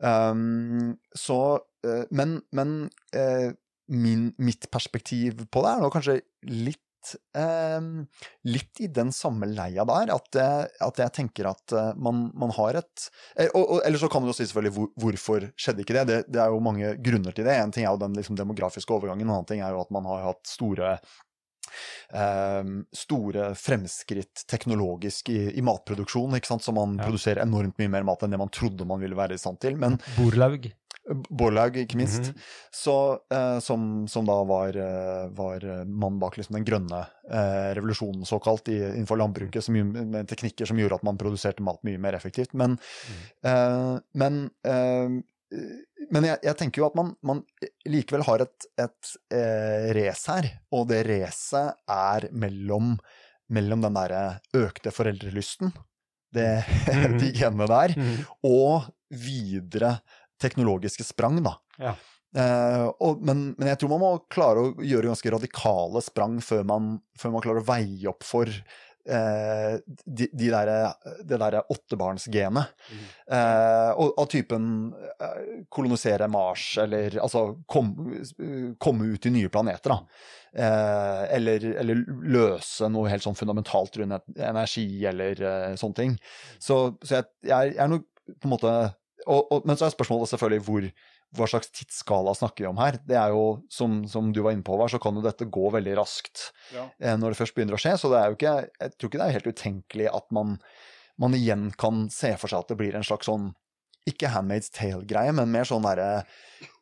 Um, 0.00 0.96
så 1.12 1.60
Men, 2.10 2.40
men 2.52 2.90
eh, 3.16 3.50
min, 3.88 4.30
mitt 4.38 4.70
perspektiv 4.70 5.46
på 5.50 5.62
det 5.64 5.70
er 5.76 5.80
nå 5.82 5.90
kanskje 5.90 6.20
litt 6.46 7.14
eh, 7.34 7.80
litt 8.44 8.80
i 8.84 8.90
den 8.92 9.08
samme 9.16 9.48
leia 9.48 9.86
der, 9.88 10.12
at, 10.12 10.28
jeg- 10.36 10.68
at 10.84 11.00
jeg 11.00 11.14
tenker 11.16 11.48
at 11.48 11.72
eh, 11.72 11.94
man, 11.96 12.26
man 12.36 12.52
har 12.58 12.76
et 12.82 13.06
eh, 13.36 13.48
og, 13.54 13.64
og, 13.64 13.80
Eller 13.88 13.98
så 14.02 14.10
kan 14.12 14.20
du 14.22 14.28
jo 14.28 14.36
si 14.36 14.44
selvfølgelig 14.44 14.74
hvor, 14.76 14.90
hvorfor 15.00 15.48
skjedde 15.56 15.80
ikke 15.86 15.96
det? 15.96 16.04
det? 16.12 16.20
Det 16.36 16.42
er 16.44 16.52
jo 16.52 16.60
mange 16.60 16.92
grunner 17.00 17.32
til 17.32 17.48
det. 17.48 17.56
En 17.56 17.72
ting 17.72 17.86
er 17.88 17.94
jo 17.96 18.02
den 18.04 18.14
liksom, 18.20 18.36
demografiske 18.36 18.92
overgangen, 18.92 19.24
en 19.26 19.34
annen 19.38 19.48
ting 19.48 19.64
er 19.64 19.72
jo 19.72 19.80
at 19.82 19.90
man 19.96 20.04
har 20.12 20.28
hatt 20.28 20.44
store 20.58 20.98
Um, 22.10 22.80
store 22.90 23.52
fremskritt 23.54 24.42
teknologisk 24.50 25.28
i, 25.30 25.52
i 25.54 25.62
matproduksjon, 25.62 26.34
så 26.42 26.72
man 26.74 26.96
Ja. 26.98 27.04
produserer 27.06 27.44
enormt 27.44 27.78
mye 27.78 27.92
mer 27.92 28.02
mat 28.02 28.24
enn 28.26 28.32
det 28.34 28.40
man 28.40 28.50
trodde 28.50 28.86
man 28.88 28.98
ville 28.98 29.14
være 29.14 29.36
i 29.36 29.38
stand 29.38 29.60
til. 29.62 29.76
Men 29.78 29.94
Borlaug. 30.16 30.66
Borlaug, 31.10 31.76
ikke 31.76 31.96
minst, 31.98 32.30
Mhm. 32.30 32.42
så, 32.72 32.94
eh, 33.32 33.58
som, 33.60 34.06
som 34.08 34.24
da 34.28 34.36
var, 34.46 34.76
eh, 34.76 35.28
var 35.34 35.64
eh, 35.64 35.84
mannen 35.84 36.20
bak 36.22 36.36
liksom 36.38 36.54
den 36.58 36.64
grønne 36.68 37.00
eh, 37.30 37.74
revolusjonen, 37.74 38.22
såkalt, 38.28 38.68
i, 38.70 38.78
innenfor 38.94 39.18
landbruket, 39.18 39.64
som, 39.64 39.74
med 39.74 40.28
teknikker 40.30 40.66
som 40.70 40.78
gjorde 40.78 40.94
at 41.00 41.02
man 41.06 41.18
produserte 41.18 41.62
mat 41.66 41.82
mye 41.86 41.98
mer 41.98 42.14
effektivt. 42.14 42.54
Men, 42.54 42.78
eh, 43.42 43.98
men, 44.14 44.50
eh, 44.64 45.18
men 46.10 46.24
jeg, 46.28 46.38
jeg 46.46 46.56
tenker 46.60 46.82
jo 46.82 46.86
at 46.86 46.94
man, 46.98 47.12
man 47.26 47.42
likevel 47.90 48.22
har 48.28 48.44
et, 48.46 48.66
et 48.78 49.14
race 49.98 50.30
her, 50.30 50.46
og 50.72 50.86
det 50.92 51.02
racet 51.08 51.74
er 51.90 52.28
mellom, 52.32 52.94
mellom 53.50 53.82
den 53.82 53.98
derre 53.98 54.22
økte 54.54 54.92
foreldrelysten, 54.94 55.72
det, 56.32 56.46
de 57.18 57.32
genene 57.34 57.66
der, 57.66 57.96
Mhm. 57.98 58.24
og 58.46 58.86
videre 59.10 59.96
teknologiske 60.42 61.06
sprang, 61.06 61.40
da. 61.44 61.56
Ja. 61.80 61.94
Eh, 62.36 62.86
og, 63.02 63.24
men, 63.26 63.50
men 63.58 63.72
jeg 63.72 63.80
tror 63.80 63.90
man 63.96 64.04
må 64.04 64.12
klare 64.30 64.62
å 64.62 64.86
gjøre 64.86 65.10
ganske 65.10 65.32
radikale 65.34 66.02
sprang 66.04 66.38
før 66.44 66.62
man, 66.68 66.92
før 67.18 67.34
man 67.34 67.42
klarer 67.42 67.64
å 67.64 67.68
veie 67.72 68.06
opp 68.10 68.26
for 68.26 68.46
eh, 68.50 69.72
de, 70.06 70.28
de 70.32 70.50
der, 70.52 70.70
det 71.26 71.38
derre 71.40 71.64
åttebarnsgenet. 71.74 72.76
Eh, 73.26 73.90
og 73.96 74.20
av 74.20 74.28
typen 74.30 74.68
eh, 74.94 75.40
kolonisere 75.72 76.28
Mars, 76.30 76.72
eller 76.82 77.18
altså 77.22 77.48
kom, 77.70 77.94
komme 78.78 79.10
ut 79.10 79.26
i 79.26 79.34
nye 79.34 79.50
planeter, 79.52 79.96
da. 79.96 80.28
Eh, 80.50 81.24
eller, 81.36 81.66
eller 81.82 82.04
løse 82.30 82.88
noe 82.90 83.10
helt 83.10 83.26
sånn 83.26 83.38
fundamentalt 83.38 84.00
rundt 84.00 84.38
energi, 84.38 84.86
eller 85.06 85.42
eh, 85.42 85.74
sånne 85.80 85.98
ting. 85.98 86.16
Så, 86.58 86.82
så 87.02 87.20
jeg, 87.20 87.30
jeg, 87.50 87.76
er 87.78 87.90
nok 87.90 88.06
på 88.30 88.46
en 88.46 88.52
måte 88.54 88.72
og, 89.26 89.50
og, 89.52 89.66
Men 89.68 89.76
så 89.76 89.86
er 89.86 89.94
spørsmålet 89.94 90.30
selvfølgelig 90.32 90.64
hvor, 90.66 90.86
hva 91.38 91.48
slags 91.50 91.70
tidsskala 91.76 92.34
snakker 92.38 92.64
vi 92.64 92.70
om 92.70 92.80
her. 92.80 92.98
Det 93.06 93.18
er 93.20 93.34
jo, 93.34 93.44
som, 93.72 94.00
som 94.10 94.32
du 94.34 94.42
var 94.46 94.56
inne 94.56 94.64
på, 94.66 94.74
Håvard, 94.76 94.92
så 94.94 95.00
kan 95.02 95.18
jo 95.18 95.24
dette 95.24 95.48
gå 95.50 95.70
veldig 95.76 95.96
raskt 96.00 96.50
Ja. 96.74 96.88
eh, 97.00 97.16
når 97.20 97.34
det 97.34 97.40
først 97.42 97.56
begynner 97.56 97.78
å 97.78 97.82
skje. 97.82 97.96
Så 98.00 98.12
det 98.12 98.20
er 98.20 98.32
jo 98.32 98.38
ikke, 98.38 98.56
jeg 98.80 98.96
tror 98.96 99.12
ikke 99.12 99.22
det 99.22 99.28
er 99.28 99.38
helt 99.38 99.52
utenkelig 99.54 100.10
at 100.14 100.28
man, 100.34 100.58
man 101.20 101.36
igjen 101.38 101.70
kan 101.80 102.06
se 102.14 102.34
for 102.40 102.52
seg 102.52 102.64
at 102.64 102.72
det 102.72 102.80
blir 102.80 102.98
en 102.98 103.06
slags 103.06 103.28
sånn 103.30 103.50
ikke 104.08 104.30
Handmaid's 104.32 104.72
Tale-greie, 104.72 105.32
men 105.36 105.50
mer 105.52 105.66
sånn 105.68 105.84
derre 105.84 106.22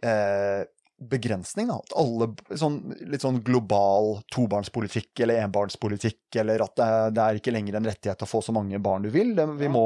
eh, 0.06 0.62
begrensning, 0.98 1.68
da. 1.70 1.78
At 1.82 1.94
alle 1.98 2.28
sånn, 2.58 2.78
Litt 3.10 3.22
sånn 3.22 3.40
global 3.46 4.20
tobarnspolitikk 4.34 5.22
eller 5.24 5.42
enbarnspolitikk, 5.44 6.22
eller 6.42 6.64
at 6.64 6.74
det, 6.78 6.88
det 7.18 7.24
er 7.24 7.40
ikke 7.40 7.54
lenger 7.54 7.78
en 7.78 7.88
rettighet 7.90 8.24
å 8.24 8.28
få 8.30 8.40
så 8.44 8.54
mange 8.54 8.80
barn 8.82 9.06
du 9.06 9.10
vil. 9.14 9.34
Det, 9.38 9.46
vi, 9.60 9.70
må, 9.72 9.84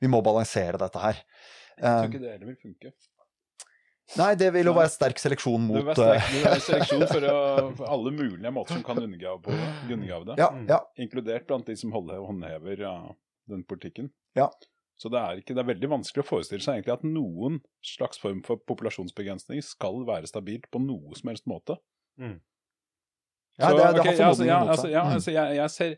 vi 0.00 0.10
må 0.10 0.20
balansere 0.24 0.80
dette 0.80 1.00
her. 1.04 1.20
Jeg 1.76 1.82
tror 1.84 2.04
Eh, 2.04 2.08
ikke 2.10 2.20
det 2.22 2.30
heller 2.32 2.46
vil 2.46 2.56
funke. 2.62 2.92
nei, 4.20 4.34
det 4.36 4.50
vil 4.52 4.66
jo 4.68 4.74
være 4.76 4.90
sterk 4.92 5.18
seleksjon 5.18 5.62
Det 5.64 5.68
mot 5.68 5.76
vil 5.78 5.86
være 5.88 5.96
sterk- 5.96 6.28
eh, 6.28 6.34
vil 6.34 6.44
være 6.44 6.60
seleksjon 6.68 7.06
for, 7.08 7.26
å, 7.30 7.38
for 7.78 7.86
alle 7.96 8.10
mulige 8.14 8.52
måter 8.52 8.74
som 8.76 8.82
kan 8.84 9.00
undergrave, 9.02 9.40
på 9.42 9.50
det, 9.50 9.68
undergrave 9.96 10.24
det. 10.28 10.36
Ja, 10.38 10.50
ja. 10.68 10.80
Inkludert 11.00 11.46
blant 11.48 11.66
de 11.66 11.76
som 11.80 11.92
holder, 11.96 12.20
håndhever 12.28 12.84
ja, 12.84 12.94
den 13.48 13.64
politikken. 13.64 14.10
Ja. 14.36 14.50
Så 14.96 15.08
det 15.10 15.18
er, 15.18 15.40
ikke, 15.42 15.54
det 15.56 15.64
er 15.64 15.70
veldig 15.72 15.88
vanskelig 15.90 16.22
å 16.22 16.28
forestille 16.28 16.62
seg 16.62 16.76
egentlig 16.78 16.92
at 16.94 17.02
noen 17.08 17.56
slags 17.82 18.20
form 18.22 18.44
for 18.46 18.60
populasjonsbegrensning 18.62 19.58
skal 19.66 20.04
være 20.06 20.28
stabilt 20.30 20.68
på 20.70 20.78
noe 20.84 21.16
som 21.18 21.32
helst 21.32 21.48
måte. 21.50 21.80
ja, 23.58 23.68
Så, 23.70 23.76
det, 23.76 23.84
det 23.94 24.00
ok, 24.00 24.06
har 24.06 24.12
altså, 24.12 24.22
formodningen 24.22 24.60
mot 24.60 24.68
altså, 24.70 24.82
seg. 24.86 24.92
ja, 24.92 25.02
Mm. 25.04 25.14
altså, 25.16 25.30
jeg, 25.34 25.56
jeg 25.56 25.70
ser, 25.70 25.96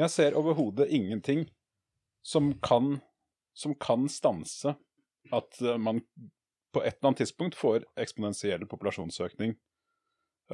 jeg 0.00 0.10
ser 0.10 0.38
overhodet 0.40 0.86
ingenting 0.88 1.44
som 2.22 2.52
kan, 2.64 3.00
som 3.56 3.74
kan 3.74 4.08
stanse 4.08 4.74
at 5.32 5.60
eh, 5.62 5.78
man 5.78 6.02
på 6.72 6.82
et 6.84 6.94
eller 6.96 7.10
annet 7.10 7.22
tidspunkt 7.24 7.56
får 7.58 7.84
eksponentiell 7.98 8.62
populasjonsøkning 8.70 9.56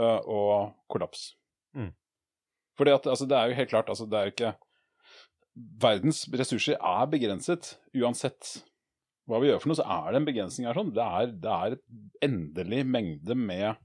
uh, 0.01 0.21
og 0.25 0.71
kollaps. 0.89 1.35
Mm. 1.77 1.91
Fordi 2.79 2.95
at 2.95 3.07
altså, 3.13 3.27
det 3.29 3.37
er 3.37 3.51
jo 3.51 3.59
helt 3.59 3.69
klart 3.73 3.91
altså, 3.93 4.07
det 4.09 4.21
er 4.23 4.33
ikke 4.33 4.55
Verdens 5.81 6.27
ressurser 6.37 6.77
er 6.81 7.07
begrenset 7.09 7.75
uansett 7.97 8.59
hva 9.27 9.39
vi 9.41 9.49
gjør 9.49 9.63
for 9.63 9.71
noe, 9.73 9.79
så 9.79 9.87
er 9.89 10.11
det 10.13 10.19
en 10.21 10.27
begrensning 10.29 10.67
her. 10.69 10.77
sånn. 10.77 10.91
Det 10.95 11.03
er, 11.03 11.31
det 11.43 11.55
er 11.55 11.77
et 11.77 12.27
endelig 12.29 12.83
mengde 12.87 13.35
med, 13.41 13.79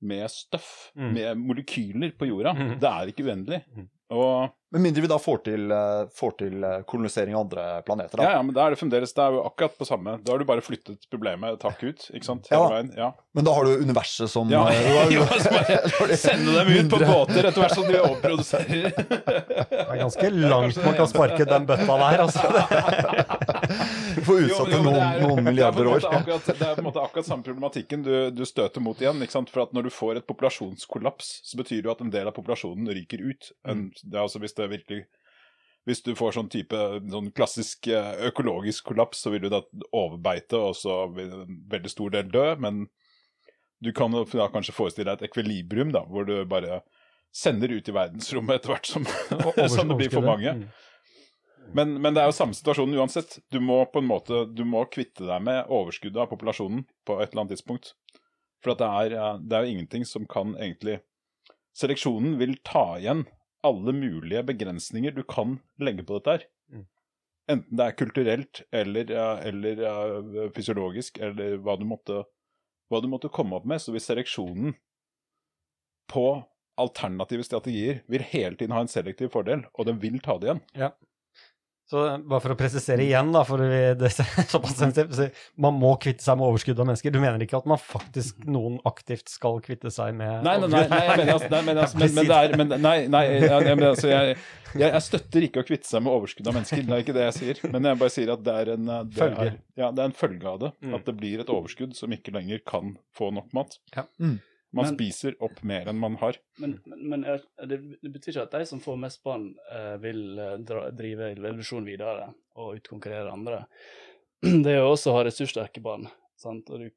med 0.00 0.30
støff, 0.32 0.90
Mm. 0.96 1.10
med 1.16 1.42
molekyler 1.42 2.14
på 2.16 2.30
jorda. 2.30 2.54
Mm. 2.56 2.70
Det 2.80 2.88
er 2.90 3.10
ikke 3.12 3.26
uendelig. 3.26 3.58
Mhm. 3.74 3.88
Og 4.10 4.50
Med 4.70 4.82
mindre 4.82 5.02
vi 5.02 5.08
da 5.10 5.16
får 5.18 5.38
til, 5.46 5.70
eh, 5.74 6.04
får 6.14 6.32
til 6.38 6.64
eh, 6.66 6.82
kolonisering 6.86 7.34
av 7.34 7.40
andre 7.44 7.64
planeter. 7.86 8.18
Da. 8.18 8.26
ja, 8.26 8.30
ja, 8.36 8.42
men 8.42 8.54
da 8.54 8.66
er 8.66 8.74
det 8.74 8.78
fremdeles 8.78 9.12
Det 9.14 9.22
er 9.24 9.34
jo 9.34 9.42
akkurat 9.48 9.74
på 9.78 9.86
samme 9.86 10.16
Da 10.22 10.32
har 10.32 10.38
du 10.38 10.46
bare 10.46 10.62
flyttet 10.62 11.08
problemet 11.10 11.56
et 11.56 11.66
hakk 11.66 11.82
ut, 11.82 12.06
ikke 12.14 12.26
sant? 12.26 12.46
Ja. 12.50 12.60
Veien. 12.70 12.92
Ja. 12.98 13.08
Men 13.34 13.46
da 13.46 13.54
har 13.54 13.66
du 13.66 13.82
universet 13.82 14.30
som 14.30 14.50
Ja, 14.50 14.62
eh, 14.70 15.10
jo, 15.16 15.24
bare 15.26 16.18
Sende 16.24 16.54
dem 16.58 16.70
ut 16.74 16.90
på 16.92 17.00
båter 17.02 17.50
etter 17.50 17.64
hvert 17.64 17.74
som 17.74 17.86
de 17.86 17.98
overproduserer. 17.98 18.94
Det 19.70 19.82
er 19.86 20.02
ganske 20.04 20.30
langt 20.38 20.78
man 20.84 20.94
kan 20.98 21.10
sparke 21.10 21.46
den 21.50 21.66
bøtta 21.66 21.96
der, 22.04 22.22
altså. 22.26 22.44
Får 24.26 24.42
utsatt 24.46 24.72
det 24.72 24.80
noen, 24.84 24.98
noen 25.22 25.40
er 25.40 25.46
milliarder 25.46 25.90
år. 25.90 26.06
Akkurat, 26.10 26.50
det 26.50 26.66
er 26.66 26.74
på 26.76 26.82
en 26.82 26.88
måte 26.88 27.04
akkurat 27.04 27.28
samme 27.28 27.46
problematikken 27.46 28.04
du, 28.06 28.12
du 28.34 28.44
støter 28.48 28.82
mot 28.84 28.98
igjen. 29.00 29.22
ikke 29.24 29.36
sant? 29.36 29.52
For 29.52 29.64
at 29.64 29.74
når 29.76 29.88
du 29.88 29.94
får 29.94 30.20
et 30.20 30.28
populasjonskollaps, 30.28 31.32
så 31.46 31.60
betyr 31.60 31.80
det 31.80 31.90
jo 31.90 31.94
at 31.94 32.04
en 32.04 32.12
del 32.12 32.30
av 32.30 32.36
populasjonen 32.36 32.90
ryker 32.96 33.22
ut. 33.22 33.50
En, 33.68 33.88
det 34.02 34.18
er 34.18 34.24
altså 34.26 34.42
hvis 34.42 34.56
det 34.58 34.70
virkelig 34.74 35.04
hvis 35.88 36.02
du 36.04 36.12
får 36.14 36.34
sånn 36.36 36.50
type 36.52 36.78
sånn 37.10 37.30
klassisk 37.34 37.88
eh, 37.90 38.26
økologisk 38.28 38.90
kollaps, 38.90 39.22
så 39.24 39.32
vil 39.32 39.46
du 39.46 39.52
da 39.52 39.62
overbeite, 39.96 40.58
og 40.58 40.76
så 40.76 41.06
vil 41.14 41.32
en 41.32 41.62
veldig 41.72 41.92
stor 41.92 42.12
del 42.14 42.28
dø. 42.30 42.46
Men 42.60 42.84
du 43.80 43.92
kan 43.96 44.12
da 44.12 44.50
kanskje 44.52 44.76
forestille 44.76 45.08
deg 45.08 45.22
et 45.22 45.30
ekvilibrium, 45.30 45.92
da, 45.94 46.04
hvor 46.04 46.28
du 46.28 46.36
bare 46.48 46.82
sender 47.32 47.72
ut 47.72 47.88
i 47.88 47.94
verdensrommet 47.94 48.58
etter 48.58 48.74
hvert 48.74 48.90
som, 48.90 49.06
som 49.74 49.90
det 49.90 49.98
blir 50.02 50.12
for 50.12 50.26
mange. 50.26 50.58
Mm. 50.60 50.89
Men, 51.76 51.94
men 52.02 52.16
det 52.16 52.22
er 52.22 52.30
jo 52.30 52.36
samme 52.36 52.56
situasjonen 52.56 52.98
uansett. 52.98 53.38
Du 53.52 53.60
må 53.62 53.82
på 53.92 54.02
en 54.02 54.08
måte, 54.08 54.44
du 54.46 54.64
må 54.66 54.84
kvitte 54.92 55.26
deg 55.28 55.42
med 55.46 55.70
overskuddet 55.70 56.22
av 56.24 56.30
populasjonen 56.30 56.84
på 57.06 57.18
et 57.20 57.30
eller 57.30 57.44
annet 57.44 57.56
tidspunkt. 57.56 57.92
For 58.64 58.74
at 58.74 58.82
det 58.82 58.88
er, 58.88 59.16
eh, 59.18 59.38
det 59.44 59.56
er 59.56 59.66
jo 59.66 59.74
ingenting 59.76 60.06
som 60.08 60.28
kan 60.30 60.56
egentlig 60.58 61.00
Seleksjonen 61.80 62.34
vil 62.40 62.56
ta 62.66 62.98
igjen 62.98 63.22
alle 63.64 63.92
mulige 63.94 64.42
begrensninger 64.48 65.14
du 65.14 65.22
kan 65.22 65.60
legge 65.80 66.02
på 66.04 66.16
dette 66.18 66.32
her. 66.34 66.46
Mm. 66.74 66.86
Enten 67.54 67.78
det 67.78 67.86
er 67.86 67.96
kulturelt 67.96 68.62
eller, 68.74 69.12
eh, 69.14 69.42
eller 69.52 69.82
eh, 69.86 70.48
fysiologisk, 70.56 71.20
eller 71.22 71.60
hva 71.62 71.76
du, 71.78 71.86
måtte, 71.88 72.24
hva 72.90 73.00
du 73.00 73.06
måtte 73.12 73.30
komme 73.32 73.56
opp 73.56 73.68
med. 73.70 73.80
Så 73.80 73.94
hvis 73.94 74.10
seleksjonen 74.10 74.74
på 76.10 76.26
alternative 76.80 77.46
strategier 77.46 78.02
vil 78.10 78.26
hele 78.32 78.58
tiden 78.58 78.74
ha 78.74 78.82
en 78.82 78.90
selektiv 78.90 79.30
fordel, 79.34 79.62
og 79.74 79.86
den 79.86 80.02
vil 80.02 80.18
ta 80.24 80.36
det 80.40 80.50
igjen, 80.50 80.64
Så 81.90 82.04
bare 82.22 82.38
for 82.38 82.54
å 82.54 82.56
presisere 82.58 83.02
igjen, 83.02 83.32
da, 83.34 83.40
for 83.46 83.58
det 83.58 84.06
er 84.06 84.28
såpass 84.52 84.76
sensitivt, 84.78 85.16
så 85.16 85.26
man 85.58 85.74
må 85.74 85.96
kvitte 85.98 86.22
seg 86.22 86.38
med 86.38 86.46
overskudd 86.46 86.78
av 86.78 86.86
mennesker. 86.86 87.10
Du 87.10 87.18
mener 87.22 87.42
ikke 87.42 87.58
at 87.58 87.66
man 87.70 87.80
faktisk 87.82 88.44
noen 88.46 88.76
aktivt 88.86 89.32
skal 89.32 89.58
kvitte 89.64 89.90
seg 89.90 90.14
med 90.14 90.46
Nei, 90.46 90.54
nei, 90.62 90.68
nei, 90.70 90.84
nei, 90.86 91.00
jeg 91.08 91.16
mener, 91.18 91.32
altså, 91.34 91.50
nei, 91.50 91.62
men, 91.66 91.80
altså, 91.82 91.98
men, 91.98 92.12
men 92.14 92.28
det 92.30 92.36
er 92.38 92.54
men, 92.60 92.74
Nei, 92.76 92.94
nei 93.10 93.22
jeg, 93.26 93.40
jeg, 93.48 93.66
men, 93.72 93.86
altså, 93.88 94.10
jeg, 94.12 94.36
jeg, 94.76 94.84
jeg 94.86 95.02
støtter 95.08 95.46
ikke 95.48 95.64
å 95.64 95.66
kvitte 95.66 95.90
seg 95.90 96.04
med 96.06 96.14
overskudd 96.14 96.52
av 96.52 96.56
mennesker. 96.60 96.84
Det 96.86 96.94
er 96.94 97.02
ikke 97.02 97.16
det 97.16 97.24
jeg 97.26 97.36
sier. 97.40 97.62
Men 97.74 97.90
jeg 97.90 98.00
bare 98.04 98.14
sier 98.14 98.30
at 98.36 98.44
det 98.46 98.54
er 98.62 98.70
en, 98.76 98.86
uh, 98.86 99.00
det 99.08 99.24
Følge. 99.24 99.48
er, 99.48 99.58
ja, 99.82 99.90
det 99.90 100.04
er 100.04 100.12
en 100.12 100.16
følge 100.20 100.52
av 100.52 100.62
det. 100.62 100.70
Mm. 100.84 100.94
At 101.00 101.10
det 101.10 101.16
blir 101.18 101.42
et 101.42 101.50
overskudd 101.56 101.98
som 101.98 102.14
ikke 102.14 102.36
lenger 102.38 102.62
kan 102.70 102.94
få 103.18 103.32
nok 103.34 103.50
mat. 103.56 103.80
Ja. 103.96 104.06
Mm. 104.22 104.38
Man 104.72 104.84
Men- 104.86 104.94
spiser 104.94 105.34
opp 105.42 105.62
mer 105.66 105.88
enn 105.90 105.98
man 105.98 106.14
har. 106.20 106.36
Men, 106.62 106.76
men, 106.86 107.00
men 107.10 107.24
er- 107.24 107.42
det, 107.66 107.80
det 108.02 108.12
betyr 108.14 108.30
ikke 108.36 108.42
at 108.46 108.52
de 108.60 108.66
som 108.70 108.80
får 108.80 108.98
mest 109.02 109.22
barn, 109.26 109.48
eh, 109.74 109.96
vil 109.98 110.38
eh, 110.38 110.56
dra, 110.62 110.84
drive 110.94 111.32
evolusjon 111.34 111.84
videre 111.88 112.28
og 112.56 112.76
utkonkurrere 112.78 113.32
andre. 113.32 113.64
Det 114.64 114.70
er 114.72 114.78
jo 114.78 114.92
også 114.92 115.10
å 115.10 115.16
ha 115.18 115.24
ressurssterke 115.26 115.82
barn. 115.84 116.06
Sant? 116.38 116.70
Og 116.70 116.84
du, 116.84 116.90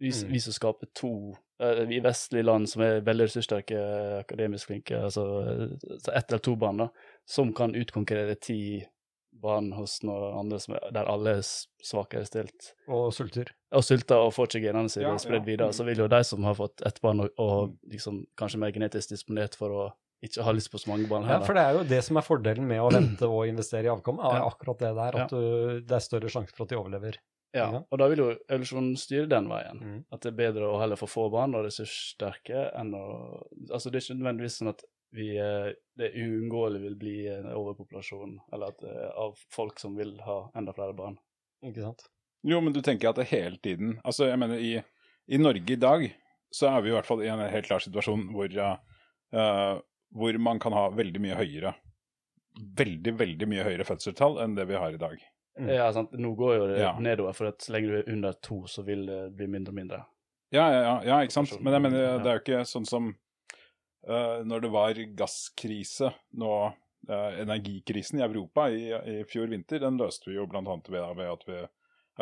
vi, 0.00 0.10
Mm. 0.12 0.30
vi 0.30 0.38
som 0.44 0.52
skaper 0.52 0.88
to 0.94 1.10
eh, 1.58 1.82
I 1.88 1.98
vestlige 2.04 2.44
land 2.44 2.68
som 2.68 2.82
er 2.84 3.00
veldig 3.04 3.26
ressurssterke, 3.26 3.78
akademisk 4.20 4.68
flinke, 4.70 4.98
altså 5.08 5.24
eh, 5.42 5.94
ett 6.14 6.30
eller 6.30 6.42
to 6.44 6.54
barn, 6.60 6.76
da, 6.84 6.88
som 7.26 7.50
kan 7.56 7.74
utkonkurrere 7.74 8.36
ti 8.38 8.58
barn 9.40 9.72
hos 9.76 9.98
noen 10.02 10.38
andre 10.40 10.58
som 10.62 10.74
er, 10.78 10.86
der 10.94 11.08
alle 11.12 11.36
er 11.38 11.42
svakere 11.84 12.24
stilt 12.26 12.72
og 12.88 13.12
sulter. 13.14 13.52
og 13.72 13.84
sulter 13.84 14.16
og 14.16 14.32
får 14.34 14.48
ikke 14.50 14.64
genene 14.68 14.88
sine 14.92 15.08
Ja, 15.10 15.16
spredd 15.18 15.42
ja. 15.44 15.50
videre, 15.50 15.68
Mm. 15.68 15.76
så 15.78 15.84
vil 15.84 15.98
jo 15.98 16.08
de 16.08 16.22
som 16.24 16.42
har 16.44 16.54
fått 16.54 16.82
ett 16.86 17.00
barn 17.00 17.20
og, 17.20 17.30
og 17.38 17.76
liksom 17.92 18.24
kanskje 18.36 18.58
mer 18.58 18.72
genetisk 18.72 19.10
disponert 19.14 19.54
for 19.56 19.70
å 19.70 19.86
ikke 20.24 20.42
ha 20.42 20.52
lyst 20.56 20.70
på 20.72 20.78
så 20.80 20.88
mange 20.88 21.06
barn 21.08 21.24
her. 21.28 21.38
Ja, 21.38 21.44
for 21.44 21.54
det 21.54 21.62
er 21.62 21.72
jo 21.76 21.84
det 21.84 22.02
som 22.04 22.16
er 22.16 22.22
fordelen 22.24 22.66
med 22.66 22.80
å 22.80 22.90
vente 22.90 23.28
og 23.28 23.46
investere 23.52 23.84
i 23.84 23.92
avkom, 23.92 24.18
er 24.18 24.38
Ja. 24.40 24.46
akkurat 24.48 24.78
det 24.78 24.94
der, 24.96 25.16
at 25.22 25.30
du, 25.30 25.80
det 25.86 25.92
er 25.92 26.00
større 26.00 26.28
sjanse 26.32 26.54
for 26.56 26.64
at 26.64 26.70
de 26.70 26.76
overlever. 26.80 27.18
Ja, 27.54 27.70
Ja. 27.72 27.82
og 27.90 27.98
da 27.98 28.08
vil 28.08 28.18
jo 28.18 28.30
evolusjonen 28.50 28.96
styre 28.98 29.28
den 29.28 29.46
veien. 29.48 29.78
Mm. 29.80 30.00
At 30.12 30.20
det 30.20 30.32
er 30.32 30.36
bedre 30.52 30.66
å 30.72 30.80
heller 30.80 30.96
få 30.96 31.06
få 31.08 31.30
barn 31.32 31.54
og 31.54 31.64
ressurssterke 31.64 32.66
enn 32.76 32.92
å 32.96 33.04
Altså 33.72 33.90
det 33.90 34.00
er 34.00 34.04
ikke 34.06 34.18
nødvendigvis 34.20 34.58
sånn 34.60 34.68
at 34.72 34.82
vi 35.16 35.30
eh, 35.40 35.70
det 35.96 36.12
uunngåelig 36.12 36.82
vil 36.82 36.96
bli 37.00 37.16
en 37.32 37.48
overpopulasjon 37.52 38.36
eller 38.52 38.74
at, 38.74 38.82
eh, 38.84 39.08
av 39.16 39.38
folk 39.52 39.80
som 39.80 39.96
vil 39.96 40.18
ha 40.26 40.38
enda 40.54 40.74
flere 40.76 40.96
barn. 40.96 41.16
Ikke 41.64 41.82
sant? 41.82 42.04
Jo, 42.46 42.60
men 42.60 42.76
du 42.76 42.82
tenker 42.84 43.10
at 43.10 43.18
det 43.18 43.30
hele 43.32 43.56
tiden 43.58 43.96
Altså, 44.04 44.28
jeg 44.28 44.38
mener, 44.38 44.60
i, 44.60 44.76
i 45.26 45.38
Norge 45.40 45.72
i 45.72 45.80
dag 45.80 46.04
så 46.54 46.68
er 46.70 46.84
vi 46.84 46.92
i 46.92 46.94
hvert 46.94 47.08
fall 47.08 47.24
i 47.24 47.30
en 47.32 47.40
helt 47.40 47.66
klar 47.66 47.82
situasjon 47.82 48.28
hvor, 48.36 48.52
uh, 48.52 49.78
hvor 50.14 50.38
man 50.38 50.60
kan 50.62 50.76
ha 50.76 50.84
veldig 50.94 51.22
mye 51.24 51.38
høyere 51.40 51.72
Veldig, 52.76 53.16
veldig 53.18 53.48
mye 53.50 53.64
høyere 53.66 53.88
fødselstall 53.88 54.38
enn 54.44 54.54
det 54.56 54.64
vi 54.70 54.78
har 54.80 54.94
i 54.94 55.00
dag. 55.00 55.16
Mm. 55.60 55.72
Ja, 55.74 55.88
sant? 55.92 56.14
Nå 56.16 56.30
går 56.38 56.54
jo 56.56 56.68
det 56.70 56.78
Ja. 56.80 56.94
nedover, 57.00 57.34
for 57.36 57.50
at 57.50 57.60
så 57.64 57.74
lenge 57.74 57.90
du 57.90 57.96
er 57.98 58.12
under 58.12 58.32
to, 58.32 58.62
så 58.64 58.84
vil 58.86 59.04
det 59.08 59.18
bli 59.36 59.48
mindre 59.52 59.74
og 59.74 59.76
mindre. 59.76 59.98
Ja, 60.54 60.64
ja, 60.72 60.80
ja, 60.86 60.94
ja 61.04 61.18
ikke 61.24 61.36
sant? 61.36 61.52
Men 61.60 61.76
jeg 61.76 61.84
mener, 61.84 62.18
det 62.24 62.30
er 62.30 62.38
jo 62.38 62.44
ikke 62.44 62.62
sånn 62.68 62.88
som 62.88 63.10
når 64.06 64.62
det 64.62 64.68
var 64.70 64.98
gasskrise 65.18 66.12
nå 66.38 66.50
uh, 67.10 67.32
Energikrisen 67.42 68.20
i 68.20 68.24
Europa 68.26 68.68
i, 68.70 68.84
i 68.94 69.16
fjor 69.26 69.50
vinter, 69.50 69.80
den 69.82 69.98
løste 69.98 70.30
vi 70.30 70.36
jo 70.36 70.46
annet 70.46 70.90
ved, 70.92 71.08
ved 71.18 71.32
at 71.32 71.46
vi, 71.48 71.62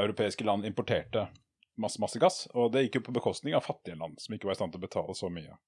europeiske 0.00 0.44
land 0.44 0.66
importerte 0.66 1.28
masse, 1.74 2.00
masse 2.00 2.18
gass. 2.18 2.44
Og 2.54 2.72
det 2.72 2.86
gikk 2.86 3.00
jo 3.00 3.06
på 3.08 3.16
bekostning 3.18 3.54
av 3.54 3.66
fattige 3.66 3.98
land 3.98 4.20
som 4.22 4.34
ikke 4.34 4.48
var 4.48 4.56
i 4.56 4.60
stand 4.60 4.74
til 4.74 4.82
å 4.82 4.86
betale 4.86 5.16
så 5.18 5.30
mye. 5.32 5.58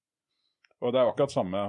Og 0.81 0.93
det 0.93 0.99
er 0.99 1.07
jo 1.07 1.13
akkurat 1.13 1.33
samme 1.33 1.63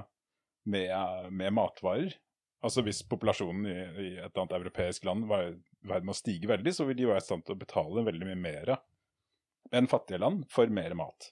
med, 0.68 1.30
med 1.30 1.55
matvarer. 1.57 2.16
Altså 2.64 2.82
Hvis 2.82 3.05
populasjonen 3.07 3.66
i, 3.70 3.78
i 3.78 4.09
et 4.16 4.26
eller 4.26 4.42
annet 4.42 4.59
europeisk 4.59 5.07
land 5.07 5.28
var 5.30 5.53
i 5.53 5.57
ferd 5.86 6.07
med 6.07 6.14
å 6.16 6.18
stige 6.18 6.51
veldig, 6.51 6.74
så 6.74 6.88
vil 6.88 6.99
de 6.99 7.11
være 7.11 7.22
i 7.22 7.28
stand 7.28 7.46
til 7.46 7.55
å 7.55 7.61
betale 7.61 8.07
veldig 8.09 8.30
mye 8.32 8.40
mer 8.42 8.78
enn 9.74 9.88
fattige 9.90 10.20
land 10.20 10.46
for 10.51 10.70
mer 10.72 10.94
mat. 10.99 11.30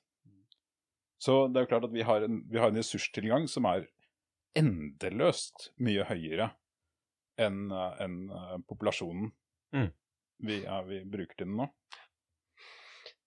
Så 1.22 1.46
det 1.48 1.60
er 1.60 1.66
jo 1.66 1.70
klart 1.70 1.86
at 1.88 1.94
vi 1.94 2.04
har 2.04 2.26
en, 2.26 2.42
vi 2.50 2.60
har 2.60 2.72
en 2.72 2.78
ressurstilgang 2.80 3.46
som 3.48 3.68
er 3.70 3.86
endeløst 4.56 5.70
mye 5.84 6.04
høyere 6.08 6.50
enn 7.40 7.66
en, 7.68 7.96
enn, 8.00 8.20
eh, 8.32 8.56
populasjonen 8.68 9.32
Mm. 9.74 9.88
vi, 10.46 10.60
ja, 10.62 10.76
vi 10.86 11.00
bruker 11.04 11.34
til 11.36 11.48
den 11.48 11.56
nå. 11.58 11.64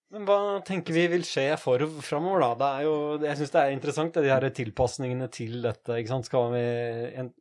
Men 0.09 0.23
hva 0.25 0.37
tenker 0.65 0.95
vi 0.95 1.03
vil 1.11 1.25
skje 1.27 1.51
for 1.61 1.83
framover, 2.01 2.41
da? 2.41 2.53
Det 2.57 2.69
er 2.69 2.85
jo, 2.87 2.93
jeg 3.27 3.37
syns 3.37 3.51
det 3.53 3.61
er 3.61 3.73
interessant, 3.75 4.13
det, 4.15 4.23
de 4.25 4.31
her 4.31 4.47
tilpasningene 4.55 5.27
til 5.35 5.59
dette. 5.61 5.97
ikke 5.99 6.13
sant? 6.13 6.29
Skal 6.29 6.53
vi 6.55 6.63
en, 7.21 7.33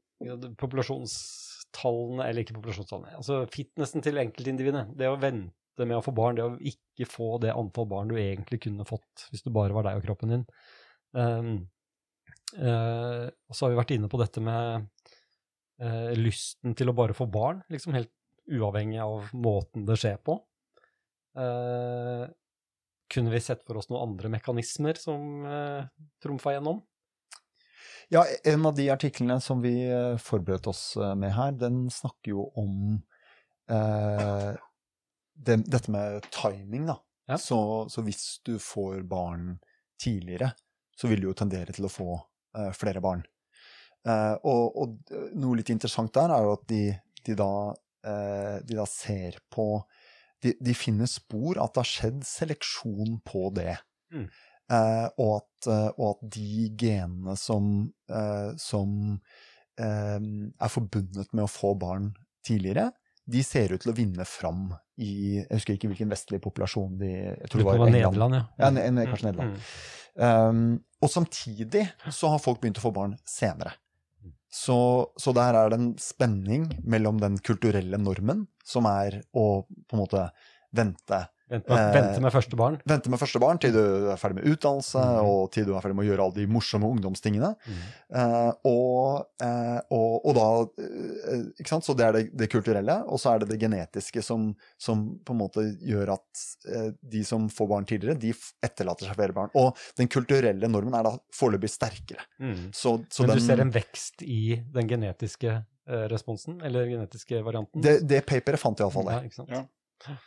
Populasjonstallene, 0.58 2.26
eller 2.26 2.42
ikke 2.42 2.56
populasjonstallene, 2.56 3.14
altså 3.20 3.44
fitnessen 3.54 4.02
til 4.02 4.18
enkeltindividet. 4.18 4.88
Det 4.98 5.06
å 5.08 5.14
vente 5.22 5.54
med 5.86 5.98
å 5.98 6.04
få 6.04 6.14
barn, 6.16 6.38
det 6.38 6.44
å 6.46 6.56
ikke 6.56 7.06
få 7.08 7.36
det 7.42 7.54
antall 7.54 7.88
barn 7.90 8.10
du 8.10 8.16
egentlig 8.18 8.62
kunne 8.64 8.86
fått 8.88 9.28
hvis 9.30 9.44
du 9.44 9.52
bare 9.54 9.74
var 9.76 9.86
deg 9.86 10.00
og 10.00 10.06
kroppen 10.06 10.34
din. 10.34 10.44
Um, 11.12 11.52
uh, 12.58 13.28
og 13.28 13.54
så 13.54 13.64
har 13.64 13.72
vi 13.72 13.80
vært 13.80 13.94
inne 13.96 14.10
på 14.10 14.20
dette 14.20 14.42
med 14.44 14.88
uh, 15.82 16.12
lysten 16.18 16.76
til 16.78 16.90
å 16.90 16.96
bare 16.96 17.16
få 17.16 17.28
barn, 17.30 17.62
liksom 17.72 17.96
helt 17.96 18.12
uavhengig 18.48 19.00
av 19.04 19.32
måten 19.36 19.86
det 19.88 19.98
skjer 20.00 20.20
på. 20.24 20.38
Uh, 21.38 22.26
kunne 23.12 23.32
vi 23.32 23.40
sett 23.40 23.62
for 23.64 23.78
oss 23.80 23.88
noen 23.88 24.10
andre 24.10 24.30
mekanismer 24.32 24.98
som 25.00 25.44
uh, 25.46 25.84
trumfa 26.24 26.56
gjennom? 26.56 26.82
Ja, 28.12 28.22
en 28.48 28.64
av 28.64 28.72
de 28.76 28.86
artiklene 28.88 29.36
som 29.44 29.60
vi 29.60 29.74
forberedte 30.24 30.70
oss 30.72 30.94
med 30.96 31.28
her, 31.36 31.50
den 31.60 31.82
snakker 31.92 32.32
jo 32.32 32.46
om 32.56 32.94
eh, 33.70 34.52
det, 35.46 35.60
dette 35.70 35.92
med 35.94 36.26
timing, 36.34 36.88
da. 36.90 36.98
Ja. 37.28 37.38
Så, 37.38 37.58
så 37.92 38.02
hvis 38.06 38.38
du 38.46 38.56
får 38.62 39.02
barn 39.08 39.58
tidligere, 40.00 40.52
så 40.96 41.10
vil 41.10 41.22
du 41.22 41.28
jo 41.28 41.36
tendere 41.36 41.74
til 41.76 41.86
å 41.86 41.92
få 41.92 42.08
uh, 42.16 42.70
flere 42.76 43.02
barn. 43.04 43.22
Uh, 44.08 44.34
og, 44.46 44.78
og 44.80 45.12
noe 45.36 45.58
litt 45.58 45.70
interessant 45.74 46.14
der 46.16 46.32
er 46.32 46.46
jo 46.46 46.54
at 46.54 46.64
de, 46.70 46.82
de, 47.26 47.34
da, 47.36 47.52
uh, 48.08 48.56
de 48.64 48.78
da 48.78 48.86
ser 48.88 49.40
på 49.52 49.68
de, 50.42 50.54
de 50.62 50.74
finner 50.76 51.10
spor 51.10 51.58
at 51.60 51.74
det 51.74 51.82
har 51.82 51.90
skjedd 51.90 52.22
seleksjon 52.26 53.18
på 53.26 53.48
det. 53.58 53.74
Mm. 54.14 54.28
Eh, 54.68 55.06
og, 55.16 55.38
at, 55.40 55.68
eh, 55.72 55.90
og 55.96 56.08
at 56.10 56.24
de 56.36 56.66
genene 56.76 57.34
som, 57.40 57.70
eh, 58.12 58.50
som 58.60 58.90
eh, 59.80 60.18
er 60.20 60.72
forbundet 60.72 61.32
med 61.32 61.46
å 61.46 61.50
få 61.50 61.72
barn 61.80 62.10
tidligere, 62.44 62.90
de 63.28 63.42
ser 63.44 63.74
ut 63.74 63.82
til 63.84 63.92
å 63.92 63.96
vinne 63.96 64.24
fram 64.28 64.70
i 64.98 65.10
Jeg 65.38 65.46
husker 65.52 65.76
ikke 65.76 65.90
hvilken 65.92 66.10
vestlig 66.10 66.40
populasjon 66.42 66.96
de 67.00 67.10
Jeg 67.12 67.50
tror 67.52 67.60
det 67.60 67.66
var, 67.68 67.74
England. 67.76 67.96
Nederland, 67.98 68.38
ja. 68.38 68.44
Ja, 68.58 68.70
ne- 68.74 68.86
ne- 68.96 69.04
kanskje 69.10 69.28
Nederland. 69.28 69.58
Mm. 69.58 69.68
Um, 70.18 70.62
og 71.04 71.12
samtidig 71.12 71.84
så 72.10 72.32
har 72.32 72.40
folk 72.42 72.60
begynt 72.62 72.80
å 72.80 72.86
få 72.88 72.94
barn 72.96 73.14
senere. 73.28 73.76
Så, 74.50 74.74
så 75.20 75.34
der 75.36 75.54
er 75.54 75.68
det 75.70 75.76
en 75.78 75.90
spenning 76.00 76.64
mellom 76.88 77.20
den 77.20 77.36
kulturelle 77.44 78.00
normen, 78.00 78.46
som 78.64 78.88
er 78.88 79.20
å 79.36 79.62
på 79.68 79.94
en 79.94 80.00
måte 80.00 80.24
vente 80.74 81.20
Vente, 81.48 81.72
med, 81.72 81.78
Eh, 81.78 81.94
vente 81.94 82.20
med 82.20 82.32
første 82.32 82.56
barn. 82.60 82.76
Vente 82.84 83.10
med 83.10 83.20
første 83.20 83.40
barn 83.40 83.58
til 83.62 83.72
du 83.72 83.80
er 84.12 84.18
ferdig 84.20 84.36
med 84.36 84.48
utdannelse, 84.52 85.00
mm. 85.00 85.28
og 85.30 85.52
til 85.54 85.64
du 85.64 85.72
er 85.72 85.84
ferdig 85.84 85.96
med 85.96 86.04
å 86.04 86.08
gjøre 86.10 86.26
alle 86.26 86.36
de 86.36 86.46
morsomme 86.52 86.90
ungdomstingene. 86.92 87.54
Mm. 87.64 87.78
Eh, 88.20 88.50
og, 88.68 89.30
eh, 89.44 89.78
og, 89.96 90.28
og 90.28 90.36
da 90.36 90.46
Ikke 91.58 91.70
sant? 91.70 91.86
Så 91.86 91.96
det 91.96 92.04
er 92.04 92.16
det, 92.18 92.22
det 92.36 92.50
kulturelle, 92.52 92.98
og 93.08 93.20
så 93.22 93.32
er 93.32 93.42
det 93.42 93.50
det 93.54 93.60
genetiske 93.62 94.22
som, 94.24 94.50
som 94.80 95.06
på 95.24 95.36
en 95.36 95.40
måte 95.40 95.64
gjør 95.88 96.14
at 96.18 96.44
eh, 96.68 96.90
de 97.16 97.24
som 97.24 97.48
får 97.52 97.72
barn 97.72 97.88
tidligere, 97.88 98.20
de 98.20 98.34
etterlater 98.64 99.08
seg 99.08 99.16
flere 99.16 99.36
barn. 99.36 99.52
Og 99.56 99.72
den 99.96 100.12
kulturelle 100.12 100.68
normen 100.68 100.96
er 100.98 101.08
da 101.08 101.16
foreløpig 101.34 101.72
sterkere. 101.72 102.28
Mm. 102.42 102.70
Så, 102.76 102.98
så 103.08 103.24
Men 103.24 103.34
den, 103.34 103.40
du 103.40 103.48
ser 103.48 103.64
en 103.64 103.72
vekst 103.72 104.24
i 104.26 104.58
den 104.74 104.90
genetiske 104.90 105.54
eh, 105.56 106.06
responsen, 106.12 106.60
eller 106.60 106.90
genetiske 106.92 107.40
varianten? 107.46 107.84
det, 107.84 108.02
det 108.08 108.26
paperet 108.28 108.60
fant 108.60 108.84
iallfall 108.84 109.08
det. 109.08 109.16
Ja, 109.16 109.30
ikke 109.32 109.40
sant? 109.40 109.54
Ja. 109.56 110.18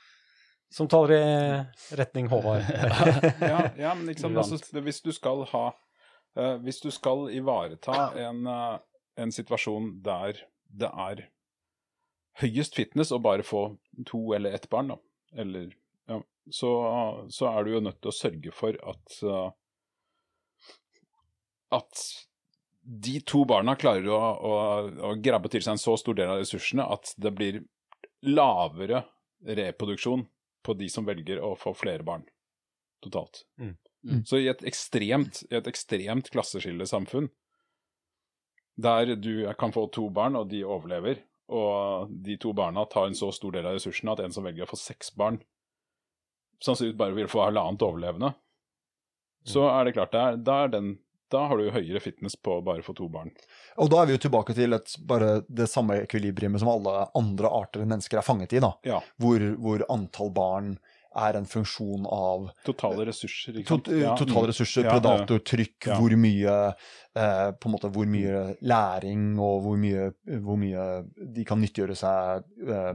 Som 0.72 0.88
taler 0.88 1.14
i 1.16 1.96
retning 2.00 2.30
Håvard. 2.32 2.64
ja, 3.40 3.70
ja, 3.78 3.96
men 3.96 4.06
liksom, 4.08 4.38
altså, 4.38 4.80
hvis 4.80 5.02
du 5.04 5.12
skal 5.12 5.44
ha 5.52 5.66
uh, 6.40 6.56
Hvis 6.64 6.80
du 6.80 6.88
skal 6.96 7.28
ivareta 7.36 8.06
en, 8.24 8.46
uh, 8.48 8.80
en 9.20 9.36
situasjon 9.36 9.98
der 10.06 10.40
det 10.72 10.88
er 10.88 11.26
høyest 12.40 12.78
fitness 12.80 13.12
å 13.12 13.20
bare 13.20 13.44
få 13.44 13.66
to 14.08 14.30
eller 14.32 14.56
ett 14.56 14.70
barn, 14.72 14.94
da, 14.94 14.96
eller 15.44 15.74
ja, 16.08 16.22
så, 16.48 16.70
så 17.28 17.50
er 17.52 17.66
du 17.68 17.74
jo 17.74 17.82
nødt 17.84 18.00
til 18.00 18.14
å 18.14 18.16
sørge 18.16 18.54
for 18.56 18.78
at 18.88 19.18
uh, 19.28 19.50
at 21.76 22.06
de 22.82 23.20
to 23.28 23.44
barna 23.48 23.76
klarer 23.80 24.08
å, 24.12 24.20
å, 24.20 24.54
å 25.12 25.16
grabbe 25.22 25.52
til 25.52 25.64
seg 25.64 25.76
en 25.76 25.82
så 25.84 25.98
stor 26.00 26.18
del 26.18 26.32
av 26.32 26.42
ressursene 26.42 26.88
at 26.96 27.12
det 27.20 27.32
blir 27.36 27.60
lavere 28.26 29.04
reproduksjon 29.46 30.26
på 30.64 30.76
de 30.78 30.90
som 30.90 31.08
velger 31.08 31.42
å 31.44 31.54
få 31.60 31.74
flere 31.78 32.06
barn 32.06 32.26
totalt. 33.02 33.44
Mm. 33.60 33.76
Mm. 34.06 34.26
Så 34.26 34.42
i 34.42 34.48
et 34.50 34.64
ekstremt, 34.66 35.44
i 35.50 35.58
et 35.58 35.68
ekstremt 35.70 36.30
klasseskillesamfunn, 36.34 37.30
der 38.82 39.16
du 39.16 39.46
kan 39.60 39.74
få 39.74 39.88
to 39.94 40.08
barn 40.14 40.38
og 40.40 40.50
de 40.50 40.64
overlever, 40.66 41.22
og 41.52 42.12
de 42.24 42.38
to 42.40 42.54
barna 42.56 42.86
tar 42.90 43.10
en 43.10 43.18
så 43.18 43.32
stor 43.36 43.58
del 43.58 43.68
av 43.68 43.76
ressursene 43.76 44.14
at 44.14 44.22
en 44.24 44.34
som 44.34 44.46
velger 44.46 44.66
å 44.66 44.72
få 44.72 44.80
seks 44.80 45.12
barn, 45.20 45.42
sannsynligvis 46.64 47.00
bare 47.00 47.18
vil 47.18 47.30
få 47.30 47.44
halvannet 47.44 47.84
overlevende, 47.86 48.32
så 49.44 49.66
er 49.72 49.88
det 49.88 49.96
klart 49.98 50.14
da, 50.14 50.58
er 50.64 50.74
den, 50.74 50.92
da 51.32 51.46
har 51.48 51.60
du 51.60 51.72
høyere 51.74 52.02
fitness 52.04 52.36
på 52.36 52.60
bare 52.66 52.84
få 52.86 52.96
to 52.98 53.08
barn. 53.12 53.32
Og 53.82 53.92
da 53.92 54.02
er 54.02 54.10
vi 54.10 54.18
jo 54.18 54.24
tilbake 54.28 54.56
til 54.58 54.76
et, 54.78 54.96
bare 55.08 55.42
det 55.48 55.70
samme 55.72 56.02
ekvilibriumet 56.06 56.64
som 56.64 56.72
alle 56.74 57.06
andre 57.18 57.52
arter 57.62 57.84
enn 57.84 57.94
mennesker 57.94 58.22
er 58.22 58.28
fanget 58.28 58.58
i, 58.58 58.64
da. 58.64 58.74
Ja. 58.88 59.00
Hvor, 59.22 59.46
hvor 59.62 59.86
antall 59.94 60.34
barn 60.36 60.74
er 61.12 61.36
en 61.36 61.48
funksjon 61.48 62.06
av 62.08 62.48
Totale 62.66 63.06
ressurser. 63.10 63.58
ikke 63.60 63.74
sant? 63.74 63.90
Ja, 63.92 64.14
totale 64.20 64.46
mm. 64.46 64.52
ressurser, 64.54 64.86
Ja, 64.86 64.96
predatortrykk, 64.96 65.90
ja. 65.90 65.98
hvor 66.00 66.16
mye 66.16 66.56
eh, 66.72 67.50
på 67.52 67.68
en 67.68 67.76
måte 67.76 67.92
hvor 67.92 68.08
mye 68.08 68.44
læring 68.64 69.26
og 69.36 69.66
hvor 69.66 69.82
mye, 69.82 70.12
hvor 70.46 70.60
mye 70.62 70.88
de 71.36 71.46
kan 71.48 71.60
nyttiggjøre 71.60 71.98
seg 72.00 72.48
eh, 72.64 72.94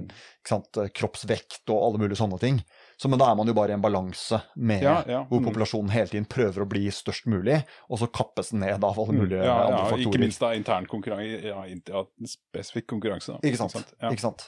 sant, 0.49 0.81
kroppsvekt 0.97 1.65
og 1.69 1.83
alle 1.83 2.05
mulige 2.07 2.21
sånne 2.23 2.41
ting. 2.41 2.63
Så, 2.97 3.11
men 3.13 3.21
da 3.21 3.27
er 3.29 3.37
man 3.37 3.49
jo 3.51 3.53
bare 3.53 3.75
i 3.75 3.77
en 3.77 3.83
balanse 3.85 4.39
med 4.57 4.81
Ja, 4.83 5.03
ja, 5.05 5.19
hvor 5.29 5.43
mm. 5.43 5.49
populasjonen 5.51 5.91
hele 5.93 6.09
tiden 6.09 6.25
prøver 6.33 6.65
å 6.65 6.69
bli 6.71 6.87
størst 6.89 7.27
mulig, 7.29 7.59
og 7.93 8.01
så 8.01 8.09
kappes 8.09 8.55
den 8.55 8.63
ned 8.65 8.81
av 8.81 8.97
alle 8.97 9.13
mulige 9.19 9.43
ja, 9.45 9.57
andre 9.67 9.83
ja, 9.83 9.89
faktorer. 9.91 10.07
ikke 10.09 10.23
minst 10.23 10.41
da 10.41 10.53
intern 10.57 10.87
konkurranse, 10.89 11.43
ja, 11.53 12.05
spesifikk 12.33 12.87
konkurranse. 12.95 13.37
Da. 13.37 13.43
Ikke 13.45 13.61
sant. 13.61 13.93
Ja. 14.01 14.15
Ikke 14.15 14.25
sant? 14.25 14.47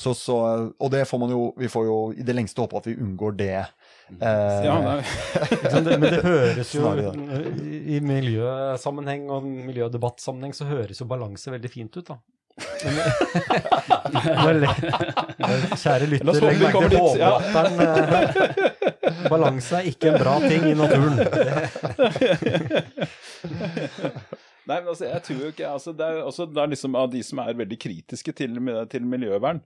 Så, 0.00 0.14
så, 0.16 0.34
og 0.80 0.90
det 0.94 1.02
får 1.08 1.18
man 1.20 1.32
jo 1.32 1.40
Vi 1.60 1.68
får 1.68 1.84
jo 1.84 1.96
i 2.16 2.24
det 2.24 2.32
lengste 2.32 2.62
håpe 2.62 2.78
at 2.78 2.86
vi 2.88 2.94
unngår 2.96 3.34
det. 3.36 3.56
Eh, 4.16 4.64
Ja, 4.64 4.76
nei. 4.80 4.98
Ikke? 5.54 5.80
Det- 5.84 5.98
Men 6.00 6.06
det 6.14 6.20
høres 6.24 6.74
jo 6.74 6.82
Snarere 6.86 7.12
I 7.68 8.00
miljøsammenheng 8.04 9.28
og 9.34 9.44
miljødebattsammenheng 9.44 10.54
så 10.56 10.68
høres 10.70 11.02
jo 11.02 11.08
balanse 11.10 11.52
veldig 11.52 11.70
fint 11.72 11.96
ut, 12.00 12.06
da. 12.14 12.18
Kjære 15.80 16.06
lytter, 16.10 16.32
legg 16.44 16.58
merke 16.60 16.82
til 16.84 16.90
dit, 16.94 17.16
ja. 17.20 17.32
Balanse 19.30 19.80
er 19.80 19.84
ikke 19.90 20.06
en 20.12 20.18
bra 20.20 20.34
ting 20.44 20.62
i 20.70 20.74
naturen. 20.78 21.14
Nei, 24.70 24.78
men 24.78 24.88
altså, 24.92 25.04
jeg 25.08 25.22
tror 25.26 25.38
jo 25.40 25.48
ikke 25.50 25.66
altså, 25.66 25.92
Det 25.96 26.06
er 26.06 26.22
også 26.22 26.46
det 26.46 26.60
er 26.62 26.68
liksom 26.70 26.96
av 26.98 27.10
de 27.10 27.22
som 27.26 27.40
er 27.42 27.58
veldig 27.58 27.78
kritiske 27.80 28.32
til, 28.38 28.50
til 28.92 29.06
miljøvern. 29.08 29.60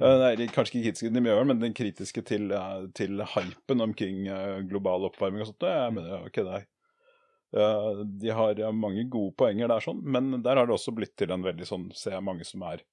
Eh, 0.00 0.16
Nei, 0.22 0.48
kanskje 0.48 0.78
ikke 0.78 0.86
kritiske 0.88 1.10
til 1.10 1.20
miljøvern, 1.20 1.50
men 1.52 1.62
den 1.62 1.76
kritiske 1.76 2.24
til, 2.26 2.50
eh, 2.56 2.82
til 2.96 3.20
hypen 3.34 3.84
omkring 3.84 4.26
eh, 4.32 4.60
global 4.70 5.06
oppvarming 5.10 5.44
og 5.44 5.50
sånt. 5.52 5.68
Jeg 5.68 5.96
mener, 5.96 6.24
ok, 6.26 6.36
det 6.40 6.54
er 6.56 6.64
eh, 6.64 6.69
De 7.50 8.30
har 8.30 8.60
eh, 8.60 8.72
mange 8.72 9.02
gode 9.10 9.34
poenger 9.40 9.70
der, 9.72 9.82
sånn, 9.82 10.02
men 10.06 10.36
der 10.44 10.60
har 10.60 10.68
det 10.68 10.76
også 10.76 10.94
blitt 10.94 11.16
til 11.18 11.32
en 11.34 11.42
veldig 11.42 11.66
sånn 11.66 11.88
Ser 11.98 12.14
jeg 12.14 12.26
mange 12.26 12.46
som 12.46 12.62
er 12.68 12.84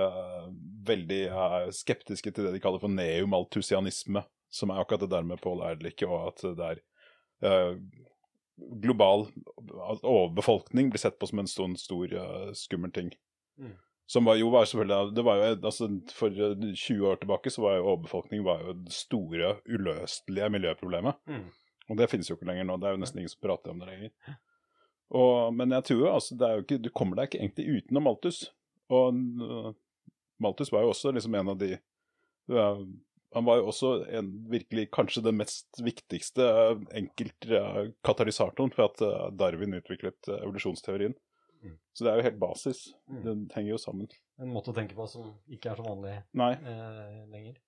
eh, 0.00 0.46
veldig 0.88 1.22
eh, 1.28 1.66
skeptiske 1.76 2.32
til 2.32 2.48
det 2.48 2.54
de 2.56 2.62
kaller 2.64 2.82
for 2.82 2.92
neomaltusianisme, 2.92 4.24
som 4.50 4.72
er 4.72 4.80
akkurat 4.80 5.04
det 5.04 5.12
der 5.12 5.26
med 5.28 5.42
Paul 5.44 5.60
Ehrlich, 5.66 6.00
og 6.08 6.30
at 6.30 6.46
det 6.56 6.70
er 6.70 6.80
eh, 7.44 7.76
global 8.80 9.28
overbefolkning 10.02 10.90
blir 10.90 10.98
sett 10.98 11.18
på 11.18 11.26
som 11.26 11.38
en 11.38 11.48
stor, 11.48 12.14
eh, 12.14 12.50
skummel 12.52 12.92
ting. 12.92 13.12
Mm. 13.58 13.76
Som 14.10 14.24
var 14.24 14.40
jo 14.40 14.50
var 14.50 14.64
selvfølgelig 14.66 15.14
det 15.14 15.22
var 15.22 15.36
jo, 15.38 15.48
altså 15.54 15.86
For 16.14 16.34
eh, 16.34 16.74
20 16.74 17.06
år 17.06 17.20
tilbake 17.22 17.50
så 17.50 17.62
var 17.62 17.76
jo 17.76 17.88
overbefolkning 17.92 18.44
var 18.44 18.64
jo 18.64 18.76
det 18.80 18.94
store, 18.94 19.56
uløselige 19.68 20.50
miljøproblemet. 20.50 21.20
Mm. 21.30 21.44
Og 21.90 21.98
det 21.98 22.08
finnes 22.10 22.30
jo 22.30 22.36
ikke 22.38 22.48
lenger 22.48 22.68
nå. 22.68 22.78
Det 22.78 22.88
er 22.88 22.96
jo 22.96 23.02
nesten 23.02 23.20
ingen 23.20 23.32
som 23.32 23.42
prater 23.42 23.72
om 23.72 23.82
det 23.82 23.90
lenger. 23.90 24.38
Og, 25.10 25.50
men 25.58 25.74
jeg 25.74 25.88
tror 25.88 26.12
altså 26.14 26.36
det 26.38 26.46
er 26.46 26.56
jo 26.56 26.64
ikke, 26.64 26.82
du 26.86 26.90
kommer 26.94 27.18
deg 27.18 27.30
ikke 27.30 27.40
egentlig 27.42 27.80
utenom 27.80 28.06
Malthus. 28.06 28.44
Og 28.94 29.14
uh, 29.42 29.70
Malthus 30.42 30.70
var 30.72 30.84
jo 30.86 30.92
også 30.94 31.12
liksom 31.14 31.34
en 31.38 31.52
av 31.52 31.58
de 31.58 31.72
uh, 32.50 32.82
Han 33.34 33.46
var 33.46 33.60
jo 33.60 33.68
også 33.70 33.90
en, 34.18 34.30
virkelig 34.50 34.88
kanskje 34.94 35.22
den 35.26 35.38
mest 35.38 35.82
viktigste 35.86 36.46
uh, 36.46 36.80
enkeltkatalysatoren 36.98 38.74
for 38.74 38.88
at 38.88 39.02
øh, 39.06 39.28
Darwin 39.38 39.76
utviklet 39.78 40.18
øh, 40.26 40.40
evolusjonsteorien. 40.40 41.14
Mm. 41.62 41.76
Så 41.92 42.04
det 42.04 42.10
er 42.10 42.18
jo 42.18 42.26
helt 42.26 42.40
basis. 42.40 42.80
Mm. 43.06 43.22
Den 43.22 43.44
henger 43.54 43.70
jo 43.70 43.78
sammen. 43.78 44.10
En 44.40 44.50
måte 44.50 44.72
å 44.72 44.74
tenke 44.74 44.98
på 44.98 45.06
som 45.10 45.30
ikke 45.52 45.70
er 45.70 45.78
så 45.78 45.84
vanlig 45.86 46.16
Nei. 46.40 46.52
eh, 46.58 47.20
lenger. 47.30 47.60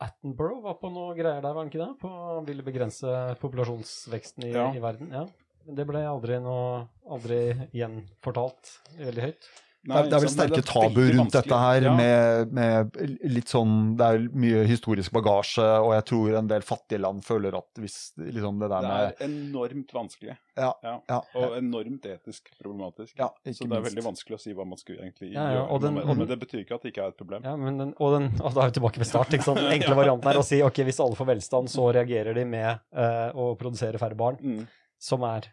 Attenborough 0.00 0.62
var 0.64 0.76
på 0.80 0.90
noe 0.92 1.14
greier 1.18 1.42
der, 1.42 1.52
var 1.54 1.62
han 1.64 1.70
ikke 1.70 1.82
det? 1.82 1.90
På 2.02 2.10
ville 2.46 2.62
begrense 2.66 3.12
populasjonsveksten 3.42 4.46
i, 4.48 4.52
Ja. 4.54 4.68
i 4.74 4.82
verden. 4.82 5.10
Ja. 5.12 5.26
Det 5.66 5.86
ble 5.86 6.00
aldri 6.06 6.40
noe 6.42 6.88
Aldri 7.12 7.68
gjenfortalt 7.74 8.70
veldig 8.98 9.22
høyt. 9.28 9.48
Det 9.82 9.90
er, 9.98 10.04
det 10.06 10.14
er 10.14 10.20
vel 10.22 10.30
sterke 10.30 10.54
det 10.54 10.62
er 10.62 10.68
tabu 10.70 11.00
rundt 11.18 11.32
dette 11.34 11.56
her, 11.58 11.82
Ja. 11.82 11.92
med, 11.98 12.52
med 12.54 12.98
litt 13.34 13.50
sånn 13.50 13.96
Det 13.98 14.06
er 14.14 14.26
mye 14.30 14.60
historisk 14.68 15.10
bagasje, 15.10 15.64
og 15.82 15.90
jeg 15.96 16.04
tror 16.06 16.36
en 16.38 16.50
del 16.52 16.62
fattige 16.62 17.00
land 17.02 17.24
føler 17.26 17.56
at 17.58 17.80
hvis 17.82 17.96
liksom 18.16 18.60
det 18.62 18.68
der 18.70 18.86
Det 18.86 18.92
med 18.92 19.08
er 19.08 19.26
enormt 19.26 19.90
vanskelig. 19.96 20.36
Ja, 20.54 20.68
ja. 20.86 21.18
Og 21.34 21.56
enormt 21.58 22.06
etisk 22.06 22.52
problematisk. 22.62 23.16
Ja, 23.18 23.30
ikke 23.42 23.56
så 23.58 23.66
det 23.66 23.72
er 23.72 23.80
minst. 23.80 23.88
veldig 23.90 24.04
vanskelig 24.06 24.38
å 24.38 24.40
si 24.44 24.52
hva 24.54 24.66
man 24.68 24.78
skulle 24.78 25.02
egentlig 25.02 25.32
Ja, 25.32 25.48
ja, 25.50 25.64
gjøre. 25.66 25.80
den- 25.82 25.94
med, 25.94 26.06
men 26.16 26.28
det 26.28 26.38
betyr 26.44 26.60
ikke 26.62 26.74
at 26.78 26.82
det 26.86 26.92
ikke 26.94 27.02
er 27.02 27.08
et 27.08 27.16
problem. 27.18 27.42
Ja, 27.42 27.56
men 27.56 27.78
den, 27.78 27.94
og, 27.98 28.12
den, 28.20 28.30
og 28.40 28.54
da 28.54 28.60
er 28.62 28.70
vi 28.70 28.78
tilbake 28.78 28.98
ved 29.02 29.06
start. 29.10 29.34
ikke 29.34 29.44
sant? 29.50 29.58
Den 29.66 29.72
enkle 29.80 29.96
varianten 29.98 30.30
er 30.30 30.38
å 30.38 30.44
si 30.46 30.62
ok, 30.62 30.78
hvis 30.86 31.00
alle 31.02 31.16
får 31.18 31.26
velstand, 31.34 31.68
så 31.74 31.90
reagerer 31.92 32.34
de 32.38 32.44
med 32.44 32.78
uh, 32.94 33.30
å 33.34 33.56
produsere 33.58 33.98
færre 33.98 34.14
barn. 34.14 34.38
Mm. 34.38 34.66
Som 35.02 35.24
er 35.26 35.50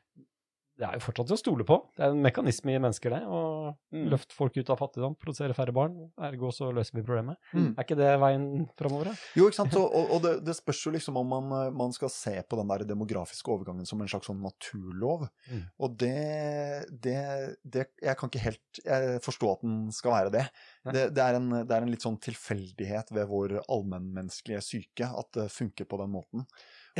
Det 0.79 0.87
er 0.87 0.95
jo 0.95 1.01
fortsatt 1.03 1.27
til 1.27 1.35
å 1.35 1.39
stole 1.41 1.65
på. 1.67 1.75
Det 1.97 2.05
er 2.05 2.13
en 2.13 2.21
mekanisme 2.23 2.71
i 2.71 2.79
mennesker, 2.79 3.11
det. 3.11 3.21
Å 3.27 3.75
Mm. 3.91 4.05
løfte 4.13 4.33
folk 4.37 4.55
ut 4.55 4.69
av 4.69 4.77
fattigdom, 4.79 5.15
produsere 5.19 5.53
færre 5.57 5.73
barn. 5.75 5.95
Ergo 6.17 6.51
så 6.55 6.69
løser 6.71 6.95
vi 6.95 7.01
problemet. 7.03 7.35
Mm. 7.53 7.73
Er 7.77 7.83
ikke 7.83 7.97
det 7.97 8.09
veien 8.21 8.45
framover? 8.77 9.09
Jo, 9.35 9.47
ikke 9.49 9.57
sant. 9.59 9.73
Så, 9.73 9.81
og 9.83 10.13
og 10.15 10.21
det, 10.23 10.33
det 10.45 10.55
spørs 10.55 10.79
jo 10.85 10.91
liksom 10.93 11.17
om 11.19 11.27
man, 11.27 11.51
eh, 11.57 11.71
man 11.75 11.91
skal 11.91 12.09
se 12.13 12.35
på 12.47 12.55
den 12.61 12.69
der 12.71 12.85
demografiske 12.87 13.51
overgangen 13.51 13.85
som 13.89 13.99
en 14.01 14.07
slags 14.07 14.29
sånn 14.29 14.39
naturlov. 14.41 15.27
Mm. 15.51 15.65
Og 15.79 15.97
det, 15.97 16.15
det, 17.01 17.17
det 17.65 17.87
Jeg 18.01 18.15
kan 18.17 18.29
ikke 18.31 18.45
helt 18.47 18.81
forstå 19.25 19.51
at 19.57 19.61
den 19.65 19.77
skal 19.91 20.11
være 20.15 20.31
det. 20.37 20.45
Det, 20.93 21.07
det, 21.13 21.23
er 21.23 21.35
en, 21.39 21.49
det 21.67 21.75
er 21.75 21.81
en 21.83 21.91
litt 21.91 22.05
sånn 22.05 22.19
tilfeldighet 22.23 23.11
ved 23.11 23.27
vår 23.29 23.57
allmennmenneskelige 23.67 24.61
syke 24.63 25.09
at 25.11 25.31
det 25.35 25.49
funker 25.51 25.85
på 25.89 25.99
den 26.01 26.13
måten. 26.13 26.45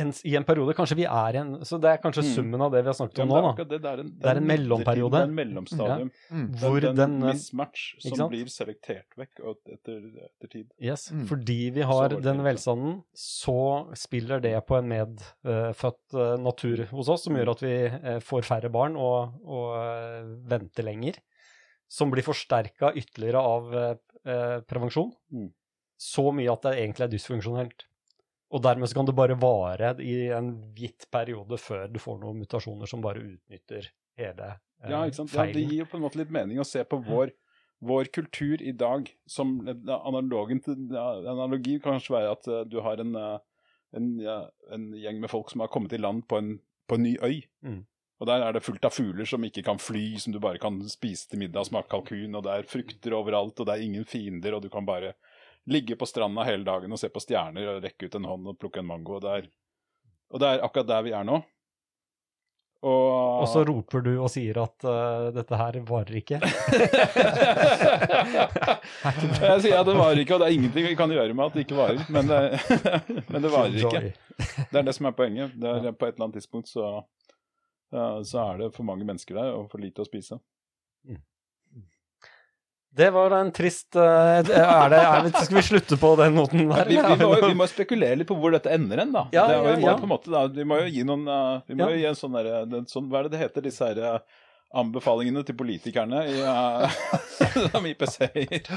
En, 0.00 0.10
I 0.24 0.32
en 0.38 0.44
periode 0.48 0.72
kanskje 0.78 0.96
vi 0.98 1.04
er 1.06 1.36
i 1.36 1.40
en 1.40 1.50
Så 1.68 1.78
det 1.82 1.90
er 1.90 1.98
kanskje 2.02 2.22
Mm. 2.24 2.30
summen 2.34 2.62
av 2.64 2.72
det 2.72 2.80
vi 2.84 2.88
har 2.90 2.96
snakket 2.98 3.20
om 3.24 3.32
er 3.36 3.42
nå, 3.44 3.50
da. 3.56 3.64
det. 3.64 3.80
Det 3.82 3.90
er 3.90 4.00
en, 4.02 4.10
Det 4.20 4.30
er 4.30 4.40
en 4.40 4.46
mellomperiode. 4.50 5.12
Det 5.12 5.20
er 5.20 5.28
en 5.28 5.34
mellomstadium. 5.38 6.10
Mm. 6.30 6.46
Det 6.52 6.62
er 6.62 6.64
Hvor 6.70 6.86
en 6.90 6.96
den 7.00 7.14
eh, 7.22 7.32
mismatch 7.34 7.82
som 8.06 8.30
blir 8.32 8.50
selektert 8.52 9.16
vekk 9.20 9.42
etter, 9.74 10.00
etter 10.26 10.52
tid. 10.54 10.66
Yes, 10.80 11.10
Mm. 11.12 11.26
fordi 11.28 11.58
vi 11.76 11.82
har 11.82 12.08
den 12.08 12.42
velstanden, 12.46 13.02
så 13.14 13.56
spiller 13.94 14.40
det 14.40 14.54
på 14.66 14.78
en 14.78 14.88
medfødt 14.88 16.14
eh, 16.14 16.36
natur 16.42 16.84
hos 16.90 17.08
oss, 17.08 17.24
som 17.24 17.34
gjør 17.36 17.50
at 17.54 17.60
vi 17.62 17.74
uh, 17.86 18.18
får 18.20 18.42
færre 18.48 18.70
barn 18.70 18.96
og, 18.96 19.34
og 19.44 20.38
venter 20.48 20.82
lenger. 20.86 21.18
Som 21.90 22.10
blir 22.10 22.22
forsterka 22.22 22.92
ytterligere 22.94 23.40
av 23.42 23.98
prevensjon. 24.68 25.10
Mm. 25.32 25.48
Så 26.00 26.30
mye 26.32 26.52
at 26.52 26.62
det 26.62 26.74
egentlig 26.78 27.06
er 27.06 27.12
dysfunksjonelt. 27.12 27.84
Og 28.50 28.62
dermed 28.64 28.90
så 28.90 28.98
kan 28.98 29.06
det 29.06 29.14
bare 29.14 29.36
vare 29.38 29.92
i 30.02 30.14
en 30.34 30.54
gitt 30.76 31.06
periode 31.12 31.58
før 31.60 31.86
du 31.90 32.00
får 32.02 32.18
noen 32.22 32.40
mutasjoner 32.42 32.90
som 32.90 33.02
bare 33.04 33.22
utnytter 33.22 33.86
hele 34.18 34.48
eh, 34.82 34.90
Ja, 34.90 35.04
ikke 35.04 35.20
sant? 35.20 35.36
Ja, 35.36 35.46
det 35.46 35.62
gir 35.68 35.84
jo 35.84 35.90
på 35.90 36.00
en 36.00 36.06
måte 36.06 36.18
litt 36.18 36.32
mening 36.34 36.58
å 36.58 36.66
se 36.66 36.82
på 36.88 36.98
vår, 37.06 37.30
vår 37.86 38.10
kultur 38.16 38.62
i 38.62 38.74
dag 38.74 39.06
som 39.30 39.60
analogen 39.68 40.62
til 40.64 40.90
analogi 40.98 41.78
kan 41.78 41.98
kanskje 41.98 42.16
være 42.16 42.34
at 42.34 42.50
uh, 42.50 42.64
du 42.66 42.80
har 42.82 43.02
en, 43.04 43.14
uh, 43.14 43.38
en, 43.96 44.10
uh, 44.24 44.48
en 44.74 44.90
gjeng 44.98 45.22
med 45.22 45.30
folk 45.30 45.54
som 45.54 45.62
har 45.62 45.70
kommet 45.70 45.94
i 45.94 46.02
land 46.02 46.26
på 46.26 46.42
en, 46.42 46.56
på 46.90 46.98
en 46.98 47.06
ny 47.06 47.14
øy. 47.22 47.44
Mm. 47.62 47.84
Og 48.20 48.28
der 48.28 48.42
er 48.44 48.52
det 48.52 48.64
fullt 48.66 48.84
av 48.84 48.92
fugler 48.92 49.28
som 49.28 49.44
ikke 49.46 49.62
kan 49.64 49.78
fly, 49.80 50.18
som 50.20 50.34
du 50.34 50.40
bare 50.42 50.60
kan 50.60 50.76
spise 50.92 51.30
til 51.30 51.40
middag, 51.40 51.70
smake 51.70 51.88
kalkun, 51.88 52.34
og 52.36 52.44
det 52.44 52.52
er 52.52 52.68
frukter 52.68 53.14
overalt, 53.16 53.62
og 53.62 53.68
det 53.68 53.76
er 53.76 53.84
ingen 53.86 54.04
fiender, 54.04 54.58
og 54.58 54.66
du 54.66 54.68
kan 54.72 54.84
bare 54.84 55.14
ligge 55.70 55.96
på 55.96 56.06
stranda 56.08 56.44
hele 56.48 56.64
dagen 56.64 56.92
og 56.92 57.00
se 57.00 57.10
på 57.12 57.22
stjerner 57.22 57.74
og 57.74 57.82
rekke 57.84 58.08
ut 58.08 58.18
en 58.18 58.28
hånd 58.30 58.52
og 58.52 58.58
plukke 58.60 58.80
en 58.82 58.88
mango. 58.88 59.18
Og 59.18 59.24
det 59.24 59.32
er, 59.38 59.48
og 60.30 60.42
det 60.42 60.48
er 60.48 60.64
akkurat 60.66 60.88
der 60.88 61.02
vi 61.06 61.16
er 61.16 61.26
nå. 61.26 61.40
Og, 62.80 63.42
Og 63.42 63.48
så 63.52 63.60
roper 63.68 64.00
du 64.00 64.14
og 64.14 64.30
sier 64.32 64.56
at 64.62 64.84
uh, 64.88 65.28
dette 65.36 65.52
her 65.60 65.76
varer 65.84 66.14
ikke. 66.16 66.38
Jeg 69.44 69.58
sier 69.66 69.76
at 69.76 69.84
det 69.84 69.96
varer 69.98 70.22
ikke, 70.22 70.38
og 70.38 70.40
det 70.40 70.46
er 70.46 70.56
ingenting 70.56 70.86
vi 70.88 70.96
kan 70.96 71.12
gjøre 71.12 71.34
med 71.36 71.44
at 71.50 71.58
det 71.58 71.66
ikke 71.66 71.76
varer. 71.76 72.00
Men 72.08 72.30
det, 72.30 72.38
men 73.34 73.44
det 73.44 73.50
varer 73.52 73.76
ikke. 73.76 74.00
Det 74.70 74.80
er 74.80 74.86
det 74.88 74.94
som 74.96 75.10
er 75.10 75.16
poenget. 75.18 75.52
Det 75.60 75.68
er, 75.68 75.92
på 75.92 76.08
et 76.08 76.16
eller 76.16 76.30
annet 76.30 76.38
tidspunkt 76.40 76.72
så, 76.72 76.86
uh, 77.92 78.18
så 78.24 78.46
er 78.46 78.64
det 78.64 78.70
for 78.78 78.88
mange 78.88 79.04
mennesker 79.04 79.36
der 79.36 79.52
og 79.58 79.68
for 79.68 79.84
lite 79.84 80.00
å 80.00 80.08
spise. 80.08 80.40
Det 82.96 83.06
var 83.14 83.30
en 83.38 83.52
trist 83.54 83.94
eh, 83.96 84.02
er 84.02 84.42
det, 84.42 84.56
er 84.58 84.90
det, 85.28 85.30
Skal 85.44 85.56
vi 85.60 85.62
slutte 85.62 85.96
på 86.00 86.08
den 86.18 86.34
noten 86.34 86.64
der? 86.72 86.88
Vi, 86.90 86.96
vi, 86.98 87.16
må, 87.22 87.36
vi 87.46 87.54
må 87.54 87.66
spekulere 87.70 88.18
litt 88.18 88.28
på 88.28 88.34
hvor 88.40 88.50
dette 88.56 88.72
ender 88.74 88.98
hen, 89.04 89.12
da. 89.14 89.22
Ja, 89.34 89.44
det, 89.46 89.60
vi, 89.62 89.76
må, 89.84 89.92
ja. 89.92 89.96
på 90.00 90.08
en 90.08 90.14
måte, 90.16 90.32
da 90.34 90.44
vi 90.50 90.66
må 90.66 90.80
jo 90.82 90.88
gi 90.90 91.04
noen 91.06 91.22
uh, 91.30 91.60
Vi 91.70 91.78
må 91.78 91.86
Ja. 91.86 91.94
jo 91.94 92.00
gi 92.02 92.08
en 92.10 92.18
sånn 92.18 92.34
derre 92.34 92.64
den- 92.66 92.88
sånn, 92.90 93.06
Hva 93.12 93.20
er 93.22 93.28
det 93.28 93.36
det 93.36 93.44
heter, 93.44 93.62
disse 93.68 93.86
her 93.92 94.00
uh, 94.02 94.18
anbefalingene 94.82 95.42
til 95.46 95.56
politikerne 95.58 96.24
i 96.30 96.36
uh, 96.46 96.98
som 97.72 97.86
IPC-er. 97.90 98.68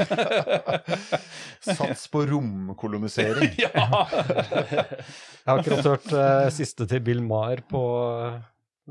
Sats 1.74 2.07
på 2.14 2.24
romkolonisering. 2.30 3.51
ja! 3.61 3.70
Jeg 3.74 5.49
har 5.49 5.59
akkurat 5.59 5.86
hørt 5.91 6.09
uh, 6.16 6.47
siste 6.53 6.88
til 6.89 7.01
Bill 7.05 7.22
Maher 7.26 7.61
på 7.70 7.84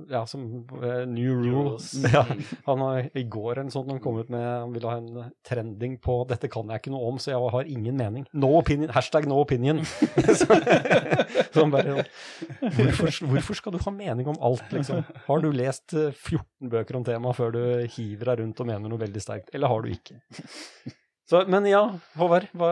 ja, 0.09 0.27
som 0.27 0.45
uh, 0.83 1.07
New 1.07 1.35
Rules. 1.45 1.93
Ja, 2.13 2.27
han 2.65 2.81
har 2.81 3.09
i 3.19 3.25
går 3.29 3.61
en 3.63 3.71
sånn 3.73 3.91
han 3.93 4.01
kom 4.03 4.19
ut 4.21 4.31
med 4.33 4.43
Han 4.43 4.73
ville 4.75 4.89
ha 4.89 5.01
en 5.01 5.33
trending 5.47 5.99
på 6.03 6.23
'dette 6.29 6.49
kan 6.53 6.71
jeg 6.73 6.83
ikke 6.83 6.95
noe 6.95 7.11
om, 7.11 7.21
så 7.21 7.35
jeg 7.35 7.53
har 7.57 7.69
ingen 7.69 7.99
mening'. 8.01 8.27
No 8.33 8.55
opinion. 8.59 8.93
Hashtag 8.93 9.29
no 9.29 9.41
opinion. 9.43 9.83
så, 10.41 10.49
så 11.53 11.67
bare, 11.73 12.07
hvorfor, 12.61 13.13
hvorfor, 13.27 13.59
skal 13.59 13.77
du 13.77 13.83
ha 13.85 13.95
mening 13.95 14.33
om 14.33 14.41
alt, 14.41 14.65
liksom? 14.73 15.05
Har 15.27 15.45
du 15.45 15.51
lest 15.53 15.95
14 15.95 16.73
bøker 16.73 16.99
om 16.99 17.07
temaet 17.07 17.39
før 17.39 17.55
du 17.55 17.63
hiver 17.97 18.33
deg 18.33 18.43
rundt 18.43 18.65
og 18.65 18.69
mener 18.73 18.93
noe 18.93 19.05
veldig 19.05 19.23
sterkt, 19.23 19.53
eller 19.53 19.73
har 19.73 19.85
du 19.85 19.93
ikke? 19.93 20.21
Så, 21.33 21.45
men 21.49 21.65
ja, 21.65 21.81
Håvard, 22.21 22.45
hva, 22.53 22.67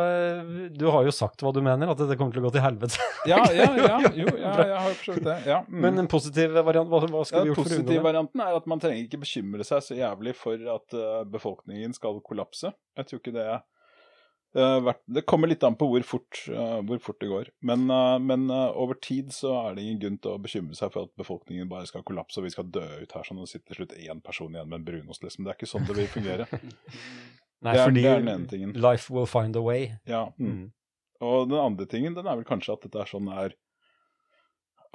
du 0.76 0.82
har 0.92 1.06
jo 1.06 1.12
sagt 1.16 1.40
hva 1.40 1.48
du 1.56 1.62
mener, 1.64 1.88
at 1.88 2.00
det 2.04 2.18
kommer 2.20 2.34
til 2.34 2.42
å 2.42 2.44
gå 2.44 2.50
til 2.52 2.60
helvete. 2.60 3.06
ja, 3.30 3.38
ja, 3.56 3.68
ja, 3.78 4.00
jo, 4.20 4.26
ja, 4.36 4.50
jeg 4.52 4.74
har 4.74 4.90
forstått 4.98 5.22
det. 5.24 5.36
Ja. 5.48 5.62
Mm. 5.64 5.78
Men 5.86 6.02
en 6.02 6.10
positiv 6.12 6.58
variant, 6.68 6.90
hva, 6.92 7.00
hva 7.06 7.22
skal 7.24 7.40
ja, 7.40 7.46
vi 7.46 7.54
gjort 7.54 7.62
for 7.62 7.64
å 7.64 7.70
unngå 7.70 7.78
det? 7.78 7.86
Positiv 7.86 8.04
varianten 8.04 8.44
er 8.44 8.58
at 8.58 8.68
man 8.68 8.84
trenger 8.84 9.06
ikke 9.06 9.22
bekymre 9.22 9.64
seg 9.64 9.80
så 9.86 9.96
jævlig 9.96 10.36
for 10.36 10.68
at 10.74 10.98
uh, 10.98 11.22
befolkningen 11.32 11.96
skal 11.96 12.20
kollapse. 12.26 12.74
Jeg 13.00 13.08
tror 13.08 13.24
ikke 13.24 13.36
det 13.38 13.48
uh, 13.48 14.92
Det 15.08 15.24
kommer 15.32 15.48
litt 15.48 15.64
an 15.64 15.80
på 15.80 15.88
hvor 15.94 16.04
fort, 16.12 16.44
uh, 16.52 16.84
hvor 16.84 17.00
fort 17.00 17.24
det 17.24 17.32
går. 17.32 17.52
Men, 17.64 17.88
men 18.28 18.46
over 18.52 19.00
tid 19.00 19.32
så 19.32 19.56
er 19.62 19.80
det 19.80 19.88
ingen 19.88 20.04
grunn 20.04 20.20
til 20.20 20.36
å 20.36 20.44
bekymre 20.50 20.76
seg 20.76 20.92
for 20.92 21.08
at 21.08 21.16
befolkningen 21.16 21.72
bare 21.72 21.88
skal 21.88 22.04
kollapse 22.04 22.44
og 22.44 22.50
vi 22.50 22.52
skal 22.52 22.68
dø 22.68 22.84
ut 22.84 23.16
her 23.16 23.24
sånn 23.24 23.40
og 23.40 23.48
sitter 23.48 23.72
til 23.72 23.86
slutt 23.86 23.96
én 23.96 24.20
person 24.20 24.52
igjen 24.52 24.68
med 24.68 24.82
en 24.82 24.90
brunost, 24.92 25.24
liksom. 25.24 25.48
Det 25.48 25.54
er 25.56 25.62
ikke 25.62 25.76
sånn 25.78 25.88
det 25.88 26.02
vil 26.02 26.18
fungere. 26.18 26.52
Nei, 27.60 27.74
det 27.74 27.80
er, 27.80 27.88
fordi 27.90 28.02
det 28.04 28.10
er 28.10 28.22
den 28.22 28.32
ene 28.32 28.48
tingen. 28.48 28.76
life 28.80 29.12
will 29.12 29.28
find 29.28 29.56
a 29.56 29.62
way. 29.64 29.90
Ja. 30.08 30.30
Mm. 30.40 30.70
Og 31.20 31.50
den 31.50 31.60
andre 31.60 31.86
tingen, 31.86 32.14
den 32.16 32.28
er 32.28 32.38
vel 32.38 32.48
kanskje 32.48 32.76
at 32.76 32.86
dette 32.86 33.02
er 33.02 33.10
sånn 33.10 33.28
er 33.28 33.56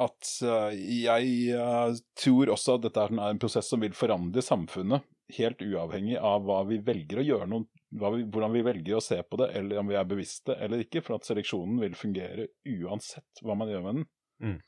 At 0.01 0.32
uh, 0.43 0.74
jeg 0.74 1.53
uh, 1.55 1.93
tror 2.20 2.49
også 2.51 2.80
at 2.80 2.88
dette 2.88 3.03
er 3.03 3.13
en 3.30 3.39
prosess 3.39 3.70
som 3.72 3.84
vil 3.86 3.93
forandre 3.95 4.41
samfunnet, 4.43 5.05
helt 5.38 5.61
uavhengig 5.61 6.18
av 6.20 6.43
hva 6.45 6.63
vi 6.68 6.82
velger 6.84 7.22
å 7.22 7.26
gjøre 7.26 7.47
noe, 7.49 7.70
vi, 7.95 8.26
hvordan 8.26 8.51
vi 8.53 8.66
velger 8.66 8.97
å 8.97 9.03
se 9.03 9.22
på 9.24 9.39
det, 9.39 9.53
eller 9.55 9.80
om 9.80 9.88
vi 9.89 9.95
er 9.95 10.09
bevisste 10.09 10.57
eller 10.59 10.84
ikke, 10.84 11.01
for 11.05 11.16
at 11.16 11.30
seleksjonen 11.30 11.80
vil 11.82 11.95
fungere 11.97 12.49
uansett 12.68 13.45
hva 13.45 13.55
man 13.57 13.72
gjør 13.72 13.86
med 13.86 14.01
den. 14.01 14.09
Mm. 14.43 14.59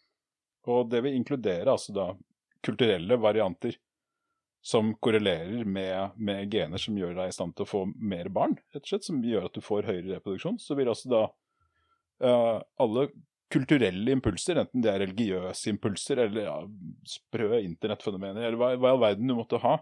Og 0.72 0.88
det 0.92 1.04
vil 1.04 1.18
inkludere 1.18 1.74
altså 1.74 1.94
da 1.96 2.08
kulturelle 2.66 3.20
varianter 3.22 3.76
som 4.68 4.90
korrelerer 5.00 5.64
med, 5.64 6.18
med, 6.20 6.52
gener 6.52 6.82
som 6.82 6.98
gjør 7.00 7.14
deg 7.16 7.32
i 7.32 7.36
stand 7.36 7.56
til 7.56 7.64
å 7.64 7.70
få 7.70 7.86
mer 7.96 8.28
barn, 8.34 8.58
rett 8.76 8.84
og 8.84 8.90
slett, 8.92 9.06
som 9.08 9.22
gjør 9.24 9.48
at 9.48 9.56
du 9.56 9.64
får 9.64 9.88
høyere 9.88 10.18
reproduksjon, 10.18 10.58
så 10.60 10.76
vil 10.76 10.92
også 10.92 11.12
da 11.14 11.22
uh, 12.26 12.58
alle 12.84 13.08
kulturelle 13.54 14.12
impulser, 14.12 14.60
enten 14.60 14.84
det 14.84 14.92
er 14.92 15.06
religiøse 15.06 15.72
impulser 15.72 16.20
eller 16.26 16.50
ja, 16.50 16.58
sprø 17.08 17.62
internettfenomener, 17.62 18.44
eller 18.44 18.60
hva, 18.60 18.74
hva 18.76 18.92
i 18.92 18.98
all 18.98 19.06
verden 19.06 19.32
du 19.32 19.38
måtte 19.38 19.62
ha 19.64 19.78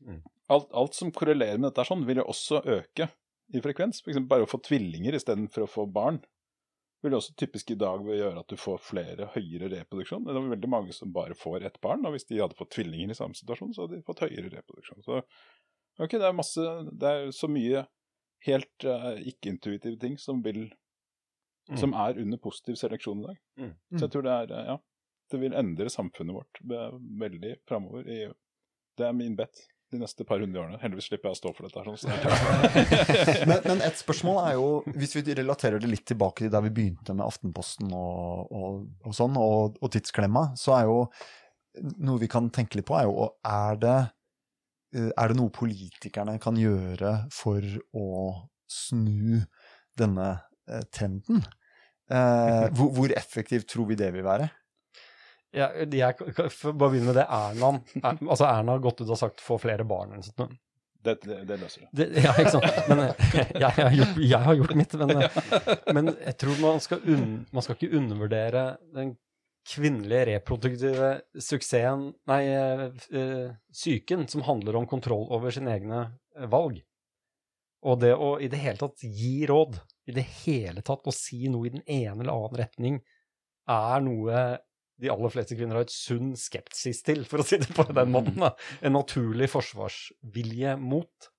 mm. 0.00 0.18
alt, 0.50 0.66
alt, 0.66 0.98
som 0.98 1.14
korrelerer 1.14 1.60
med 1.60 1.70
dette, 1.70 1.86
sånn, 1.86 2.02
vil 2.08 2.24
jo 2.24 2.26
også 2.32 2.64
øke 2.64 3.06
i 3.54 3.62
frekvens. 3.62 4.02
F.eks. 4.02 4.24
bare 4.26 4.42
å 4.42 4.50
få 4.50 4.58
tvillinger 4.66 5.14
istedenfor 5.14 5.68
å 5.68 5.70
få 5.70 5.86
barn 5.86 6.18
vil 7.04 7.16
også 7.16 7.34
typisk 7.38 7.70
i 7.70 7.78
dag 7.78 8.02
gjøre 8.06 8.40
at 8.40 8.50
du 8.50 8.56
får 8.58 8.80
flere 8.84 9.28
høyere 9.34 9.68
reproduksjon. 9.72 10.24
Det 10.24 10.32
er 10.32 10.48
veldig 10.54 10.70
mange 10.72 10.94
som 10.96 11.12
bare 11.14 11.36
får 11.38 11.66
ett 11.68 11.78
barn, 11.84 12.06
og 12.06 12.16
hvis 12.16 12.26
de 12.30 12.40
hadde 12.40 12.56
fått 12.58 12.72
tvillinger 12.76 13.12
i 13.12 13.18
samme 13.18 13.36
situasjon, 13.36 13.74
så 13.76 13.84
hadde 13.84 13.98
de 13.98 14.06
fått 14.06 14.24
høyere 14.24 14.50
reproduksjon. 14.54 15.04
Så 15.04 15.20
ok, 15.20 16.16
det 16.16 16.24
er 16.24 16.36
masse 16.36 16.64
Det 16.92 17.12
er 17.12 17.30
så 17.36 17.50
mye 17.52 17.84
helt 18.46 18.88
uh, 18.88 19.14
ikke-intuitive 19.20 20.00
ting 20.00 20.18
som 20.20 20.42
vil 20.44 20.66
mm. 21.70 21.78
Som 21.80 21.96
er 21.98 22.18
under 22.22 22.38
positiv 22.38 22.76
seleksjon 22.78 23.24
i 23.24 23.30
dag. 23.30 23.38
Mm. 23.58 23.72
Så 23.96 24.04
jeg 24.04 24.12
tror 24.14 24.28
det 24.28 24.36
er 24.42 24.68
Ja. 24.72 24.76
Det 25.26 25.40
vil 25.42 25.56
endre 25.58 25.90
samfunnet 25.90 26.36
vårt 26.36 26.60
veldig 26.62 27.56
framover. 27.66 28.04
Det 28.06 29.06
er 29.08 29.12
min 29.12 29.34
bet 29.34 29.58
de 29.96 30.04
neste 30.04 30.26
par 30.28 30.42
hundre 30.42 30.62
årene. 30.62 30.80
Heldigvis 30.82 31.08
slipper 31.10 31.30
jeg 31.30 31.36
å 31.36 31.40
stå 31.40 31.52
for 31.56 31.66
dette. 31.66 31.96
Sånn, 32.02 32.12
men, 33.50 33.58
men, 33.64 33.82
et 33.86 34.00
spørsmål 34.00 34.40
er 34.44 34.56
jo, 34.58 34.68
hvis 34.96 35.16
vi 35.18 35.24
relaterer 35.38 35.82
det 35.82 35.90
litt 35.90 36.06
tilbake 36.08 36.44
til 36.44 36.52
der 36.52 36.64
vi 36.66 36.74
begynte 36.76 37.16
med 37.16 37.26
Aftenposten 37.26 37.90
og, 37.96 38.52
og, 38.52 38.84
og 39.06 39.16
sånn, 39.16 39.38
og, 39.40 39.80
og, 39.80 39.90
tidsklemma, 39.96 40.50
så 40.60 40.76
er 40.78 40.90
jo 40.90 41.00
noe 42.06 42.22
vi 42.22 42.30
kan 42.32 42.50
tenke 42.54 42.78
litt 42.78 42.88
på, 42.88 42.96
er 42.98 43.08
jo 43.08 43.30
er 43.46 43.80
det, 43.82 43.96
eh, 44.96 45.10
er 45.10 45.32
det 45.32 45.38
noe 45.38 45.52
politikerne 45.54 46.38
kan 46.42 46.58
gjøre 46.60 47.16
for 47.34 47.64
å 47.96 48.08
snu 48.70 49.42
denne 49.96 50.30
eh, 50.68 50.84
trenden? 50.92 51.44
Eh, 52.06 52.68
hvor, 52.76 52.92
hvor 52.94 53.12
effektivt 53.18 53.68
tror 53.72 53.90
vi 53.90 53.98
det 53.98 54.12
vil 54.14 54.26
være? 54.26 54.48
Ja, 55.56 55.70
jeg, 55.72 56.16
for 56.52 56.76
bare 56.76 56.92
begynne 56.92 57.10
med 57.10 57.16
det. 57.16 57.26
Erna, 57.32 57.72
er, 58.02 58.18
altså 58.26 58.44
Erna 58.48 58.76
har 58.76 58.82
gått 58.84 59.00
ut 59.00 59.08
og 59.08 59.20
sagt 59.20 59.40
'få 59.40 59.56
flere 59.62 59.86
barn' 59.88 60.12
eller 60.12 60.26
sånt. 60.26 60.56
Det, 61.06 61.14
det, 61.22 61.36
det 61.46 61.56
løser 61.60 61.86
det. 61.86 62.08
Ja, 62.24 62.32
ikke 62.34 62.56
sant. 62.56 62.80
Men 62.90 63.04
jeg, 63.04 63.44
jeg, 63.62 63.70
har, 63.76 63.94
gjort, 63.94 64.18
jeg 64.18 64.42
har 64.48 64.58
gjort 64.58 64.74
mitt. 64.74 64.96
Men, 64.98 65.22
men, 65.94 66.10
jeg 66.18 66.36
tror 66.42 66.58
man 66.64 66.82
skal, 66.82 67.04
un, 67.06 67.28
man 67.54 67.64
skal 67.64 67.78
ikke 67.78 68.00
undervurdere 68.00 68.64
den 68.96 69.14
kvinnelige 69.66 70.26
reproduktive 70.32 71.12
suksessen, 71.42 72.08
nei, 72.30 72.42
psyken, 73.74 74.26
som 74.30 74.44
handler 74.46 74.78
om 74.78 74.86
kontroll 74.90 75.26
over 75.34 75.54
sine 75.54 75.74
egne 75.74 76.02
valg. 76.50 76.82
Og 77.86 78.00
det 78.02 78.12
å 78.14 78.36
i 78.42 78.50
det 78.50 78.60
hele 78.62 78.80
tatt 78.80 79.02
gi 79.02 79.46
råd, 79.46 79.78
i 80.10 80.14
det 80.16 80.26
hele 80.44 80.82
tatt 80.86 81.06
å 81.06 81.14
si 81.14 81.46
noe 81.50 81.68
i 81.68 81.74
den 81.74 81.84
ene 81.86 82.18
eller 82.22 82.34
annen 82.34 82.60
retning, 82.62 83.00
er 83.70 84.02
noe 84.06 84.42
de 85.02 85.10
aller 85.12 85.32
fleste 85.32 85.56
kvinner 85.58 85.78
har 85.78 85.86
et 85.86 85.92
sunn 85.94 86.34
skepsis 86.38 87.02
til, 87.06 87.24
for 87.28 87.42
å 87.42 87.46
si 87.46 87.58
det 87.60 87.72
på 87.76 87.86
den 87.90 88.12
måten. 88.14 88.38
Da. 88.40 88.54
En 88.80 88.96
naturlig 88.96 89.50
forsvarsvilje 89.52 90.76
mot. 90.80 91.30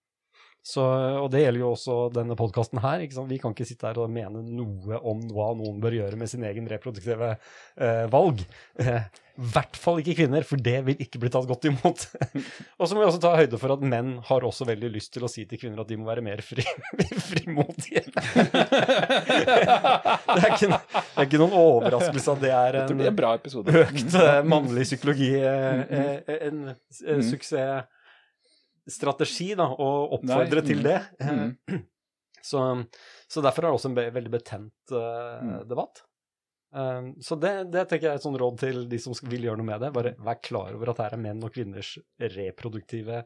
Så, 0.68 0.84
og 1.22 1.30
det 1.32 1.46
gjelder 1.46 1.62
jo 1.62 1.70
også 1.72 1.94
denne 2.12 2.36
podkasten 2.36 2.82
her. 2.84 3.00
Vi 3.30 3.38
kan 3.40 3.54
ikke 3.56 3.68
sitte 3.68 3.88
her 3.88 4.02
og 4.04 4.12
mene 4.12 4.42
noe 4.44 5.00
om 5.00 5.22
hva 5.32 5.54
noen 5.56 5.80
bør 5.84 5.96
gjøre 5.96 6.20
med 6.20 6.28
sin 6.28 6.44
egen 6.44 6.68
reproduktive 6.68 7.30
eh, 7.38 8.04
valg. 8.12 8.44
I 8.76 8.84
eh, 8.84 9.06
hvert 9.54 9.78
fall 9.80 10.02
ikke 10.02 10.18
kvinner, 10.18 10.44
for 10.50 10.60
det 10.60 10.82
vil 10.90 11.00
ikke 11.06 11.22
bli 11.22 11.32
tatt 11.32 11.48
godt 11.48 11.70
imot. 11.70 12.04
og 12.80 12.84
så 12.84 12.98
må 12.98 13.00
vi 13.00 13.08
også 13.08 13.24
ta 13.24 13.32
høyde 13.38 13.60
for 13.62 13.78
at 13.78 13.88
menn 13.94 14.18
har 14.28 14.48
også 14.50 14.68
veldig 14.68 14.92
lyst 14.98 15.14
til 15.16 15.24
å 15.24 15.32
si 15.32 15.48
til 15.48 15.62
kvinner 15.62 15.86
at 15.86 15.92
de 15.92 16.00
må 16.02 16.10
være 16.10 16.26
mer 16.26 16.44
fri, 16.44 16.66
frimodige. 17.30 18.04
det, 18.12 18.26
er 20.36 20.50
ikke, 20.52 20.68
det, 20.68 20.80
er 21.16 21.30
ikke, 21.30 21.40
noen 21.46 21.56
overraskelse 21.64 22.36
at 22.36 22.44
det 22.44 22.56
er 22.58 22.82
en, 22.84 23.06
det 23.06 23.14
en 23.14 23.86
økt 23.86 24.18
eh, 24.20 24.42
mannlig 24.44 24.84
psykologi, 24.90 25.32
eh, 25.38 25.86
eh, 25.86 26.18
en, 26.42 26.66
en, 26.68 26.74
en 26.76 27.24
mm. 27.24 27.30
suksess 27.32 27.88
strategi 28.92 29.52
da, 29.58 29.68
å 29.72 29.90
oppfordre 30.18 30.64
Nei. 30.64 30.68
til 30.68 30.84
det. 30.86 31.00
Mm. 31.24 31.54
Så, 32.48 32.62
så, 33.28 33.42
derfor 33.44 33.66
er 33.66 33.74
det 33.74 33.76
også 33.76 33.90
en 33.90 33.96
veldig 34.16 34.30
betent 34.32 34.92
uh, 34.94 35.42
mm. 35.44 35.56
debatt. 35.68 36.00
Um, 36.72 37.10
så 37.20 37.36
det, 37.36 37.52
det, 37.74 37.82
tenker 37.90 38.08
jeg 38.08 38.14
er 38.14 38.20
et 38.22 38.24
sånn 38.24 38.38
råd 38.40 38.60
til 38.62 38.80
de 38.88 39.00
som 39.02 39.16
vil 39.28 39.48
gjøre 39.50 39.60
noe 39.60 39.68
med 39.68 39.82
det. 39.84 39.90
Bare 39.96 40.14
vær 40.24 40.40
klar 40.40 40.78
over 40.78 40.94
at 40.94 41.02
her 41.04 41.18
er 41.18 41.22
menn 41.26 41.44
og 41.44 41.52
kvinners 41.56 41.98
reproduktive 42.38 43.24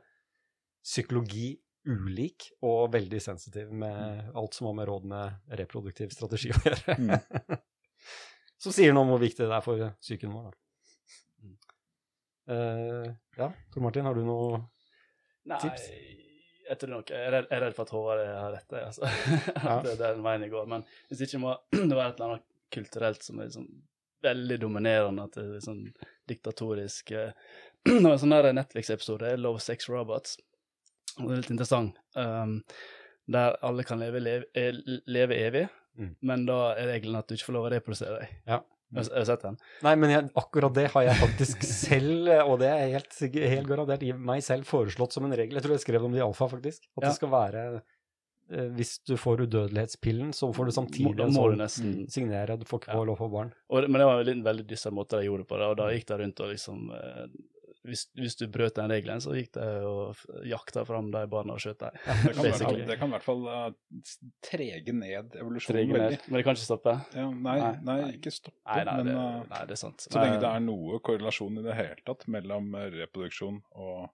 psykologi 0.82 1.52
ulik 1.86 2.52
og 2.66 2.92
veldig 2.94 3.22
sensitiv 3.22 3.70
med 3.74 3.98
mm. 3.98 4.34
alt 4.38 4.58
som 4.58 4.70
har 4.70 4.76
med 4.80 4.90
råd 4.90 5.08
med 5.14 5.56
reproduktiv 5.62 6.14
strategi 6.14 6.54
å 6.54 6.62
gjøre. 6.66 6.98
Mm. 6.98 7.62
som 8.64 8.74
sier 8.74 8.94
noe 8.94 9.06
om 9.06 9.16
hvor 9.16 9.22
viktig 9.22 9.46
det 9.46 9.58
er 9.58 9.66
for 9.66 9.88
psyken 10.02 10.34
vår. 10.34 10.50
Da. 10.50 10.58
Uh, 12.52 13.08
ja, 13.38 13.52
Tor 13.74 13.86
Martin, 13.86 14.06
har 14.06 14.18
du 14.18 14.26
noe 14.26 14.64
Nei, 15.50 15.60
tips? 15.64 15.88
jeg 16.68 16.80
tror 16.80 16.92
nok 16.94 17.10
Jeg 17.12 17.30
er 17.32 17.64
redd, 17.64 17.74
for 17.76 17.88
at 17.88 17.94
Håvard 17.96 18.20
har 18.28 18.54
rett, 18.56 18.76
altså. 18.82 19.08
Ja. 19.66 19.80
det, 19.84 19.96
det 20.00 20.06
er 20.06 20.18
den 20.18 20.26
veien 20.26 20.46
jeg 20.46 20.54
går. 20.54 20.68
Men 20.72 20.86
hvis 21.10 21.24
ikke 21.26 21.42
må 21.42 21.56
det 21.74 21.88
være 21.90 22.12
et 22.12 22.20
eller 22.20 22.28
annet 22.28 22.48
kulturelt 22.72 23.26
som 23.26 23.40
er 23.40 23.50
liksom 23.50 23.68
veldig 24.22 24.60
dominerende, 24.62 25.26
at 25.26 25.36
det 25.36 25.58
er 25.58 25.66
sånn 25.66 25.84
diktatorisk 26.30 27.12
uh, 27.18 27.34
En 27.90 28.08
sånn 28.22 28.38
Netflix-episode, 28.56 29.34
Love 29.42 29.62
Sex 29.64 29.90
Robots, 29.90 30.38
det 31.18 31.26
er 31.26 31.40
litt 31.42 31.50
interessant, 31.52 31.98
um, 32.16 32.60
der 33.32 33.58
alle 33.66 33.84
kan 33.88 34.00
leve, 34.00 34.22
leve, 34.22 34.46
eh, 34.58 34.78
leve 35.10 35.38
evig, 35.42 35.64
mm. 35.98 36.12
men 36.30 36.46
da 36.46 36.76
er 36.76 36.92
regelen 36.94 37.18
at 37.20 37.28
du 37.28 37.36
ikke 37.36 37.50
får 37.50 37.58
lov 37.58 37.68
å 37.68 37.72
reprodusere 37.74 38.20
deg. 38.22 38.36
Ja. 38.48 38.62
Har 38.96 39.26
sett 39.28 39.46
den? 39.46 39.58
Nei, 39.86 39.94
men 40.00 40.12
jeg, 40.12 40.28
akkurat 40.42 40.76
det 40.76 40.90
har 40.92 41.06
jeg 41.08 41.20
faktisk 41.22 41.64
selv, 41.88 42.28
og 42.44 42.58
det 42.60 42.72
er 42.74 42.94
helt, 42.98 43.16
helt 43.54 43.70
garantert 43.70 44.04
meg 44.20 44.44
selv 44.46 44.68
foreslått 44.68 45.16
som 45.16 45.28
en 45.28 45.36
regel. 45.38 45.56
Jeg 45.58 45.66
tror 45.66 45.78
jeg 45.78 45.86
skrev 45.86 46.02
det 46.02 46.10
om 46.10 46.16
det 46.16 46.22
i 46.22 46.26
Alfa, 46.26 46.50
faktisk. 46.52 46.84
At 46.98 47.06
ja. 47.06 47.08
det 47.08 47.14
skal 47.16 47.32
være 47.32 47.64
eh, 47.78 48.68
Hvis 48.76 48.98
du 49.08 49.16
får 49.22 49.46
udødelighetspillen, 49.46 50.34
så 50.36 50.52
får 50.56 50.68
du 50.68 50.76
samtidig 50.76 51.28
en 51.28 51.38
sånn 51.38 52.06
signere. 52.12 52.60
Du 52.60 52.68
får 52.68 52.84
ikke 52.84 52.98
ja. 52.98 53.06
lov 53.08 53.16
å 53.16 53.22
få 53.24 53.32
barn. 53.32 53.56
Og, 53.72 53.88
men 53.88 54.04
det 54.04 54.10
var 54.12 54.34
en 54.36 54.46
veldig 54.50 54.68
dyster 54.74 54.96
måte 54.96 55.22
de 55.22 55.30
gjorde 55.30 55.46
det 55.46 55.52
på, 55.54 55.62
det, 55.62 55.72
og 55.72 55.80
da 55.80 55.90
gikk 55.96 56.10
de 56.12 56.20
rundt 56.26 56.44
og 56.44 56.52
liksom 56.52 56.92
eh, 56.98 57.26
hvis, 57.88 58.04
hvis 58.14 58.36
du 58.38 58.44
brøt 58.54 58.76
den 58.78 58.92
regelen, 58.92 59.22
så 59.24 59.34
gikk 59.34 59.52
det 59.56 59.66
og 59.90 60.16
jakta 60.46 60.84
fram 60.86 61.08
de 61.14 61.24
barna 61.32 61.56
og 61.56 61.64
skjøt 61.64 61.80
dem. 61.82 61.98
Det 62.06 62.36
kan, 62.36 62.46
i 62.46 62.52
hvert 62.52 62.62
fall, 62.62 62.80
det 62.92 62.98
kan 63.00 63.10
i 63.10 63.16
hvert 63.16 63.26
fall 63.26 63.42
uh, 63.50 63.72
trege 64.46 64.94
ned 64.94 65.36
evolusjonen 65.42 65.74
Trege 65.76 65.92
ned. 65.92 66.00
veldig. 66.04 66.20
Men 66.28 66.38
det 66.38 66.44
kan 66.46 66.58
ikke 66.60 66.68
stoppe. 66.68 66.96
Ja, 67.18 67.26
nei, 67.32 67.58
Nei, 67.60 67.74
nei, 67.90 68.00
ikke 68.20 68.34
stoppe, 68.36 68.58
Nei, 68.70 68.84
nei, 68.86 68.96
men 69.02 69.10
det, 69.10 69.18
eh, 69.18 69.44
nei, 69.56 69.62
det 69.72 69.78
er 69.78 69.82
sant. 69.82 70.06
så 70.08 70.16
lenge 70.22 70.40
det 70.46 70.52
er 70.54 70.66
noe 70.68 71.00
korrelasjon 71.10 71.58
i 71.58 71.66
det 71.66 71.78
hele 71.82 72.02
tatt 72.06 72.28
mellom 72.38 72.74
eh, 72.76 72.90
reproduksjon 73.02 73.62
og 73.76 74.10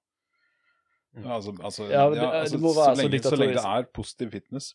Mm. 1.18 1.24
Altså, 1.34 1.52
altså, 1.66 1.84
Ja, 1.90 2.04
det, 2.12 2.18
ja, 2.20 2.26
altså 2.44 2.58
så, 2.60 2.84
lenge, 3.00 3.20
så 3.26 3.38
lenge 3.40 3.54
det 3.56 3.62
er 3.66 3.86
positiv 3.96 4.30
fitness 4.36 4.66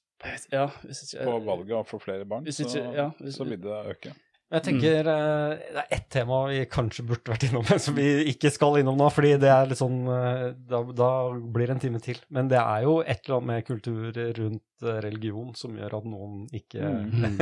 Ja, 0.50 0.64
hvis 0.82 1.02
ikke 1.04 1.26
på 1.28 1.34
valget 1.44 1.70
av 1.76 1.84
å 1.84 1.86
få 1.86 2.00
flere 2.02 2.24
barn, 2.26 2.48
ikke, 2.48 2.66
så, 2.66 2.82
ja, 2.96 3.04
hvis- 3.20 3.36
så 3.36 3.44
vil 3.46 3.60
det 3.62 3.76
øke. 3.92 4.14
Jeg 4.52 4.64
tenker 4.66 5.06
mm. 5.06 5.62
Det 5.72 5.80
er 5.80 5.94
ett 5.96 6.08
tema 6.12 6.42
vi 6.50 6.58
kanskje 6.70 7.04
burde 7.08 7.32
vært 7.32 7.46
innom, 7.48 7.64
men 7.70 7.80
som 7.80 7.96
vi 7.96 8.08
ikke 8.32 8.52
skal 8.52 8.78
innom 8.80 8.98
nå. 9.00 9.08
fordi 9.14 9.32
det 9.40 9.50
er 9.52 9.70
litt 9.70 9.80
sånn 9.80 10.02
eh, 10.12 10.44
da, 10.68 10.82
da 10.96 11.08
blir 11.32 11.70
det 11.70 11.76
en 11.76 11.82
time 11.86 12.02
til. 12.04 12.20
Men 12.34 12.50
det 12.52 12.60
er 12.60 12.84
jo 12.86 12.98
et 13.00 13.24
eller 13.24 13.38
annet 13.38 13.50
med 13.52 13.66
kultur 13.68 14.20
rundt 14.38 14.84
eh, 14.84 15.00
religion 15.06 15.54
som 15.58 15.78
gjør 15.78 15.98
at 16.00 16.12
noen 16.12 16.44
ikke 16.52 16.90
Mm. 16.92 17.38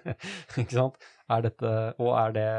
Ikke 0.60 0.74
sant? 0.74 0.96
Er 1.32 1.42
dette 1.44 1.70
Og 2.02 2.10
er 2.16 2.34
det 2.34 2.50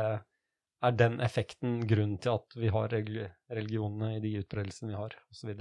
er 0.86 0.96
den 1.00 1.18
effekten 1.24 1.78
grunnen 1.90 2.18
til 2.22 2.36
at 2.36 2.56
vi 2.60 2.70
har 2.74 2.92
religionene 2.92 4.16
i 4.18 4.22
de 4.24 4.34
utbredelsene 4.42 4.92
vi 4.92 4.98
har, 4.98 5.16
osv.? 5.32 5.54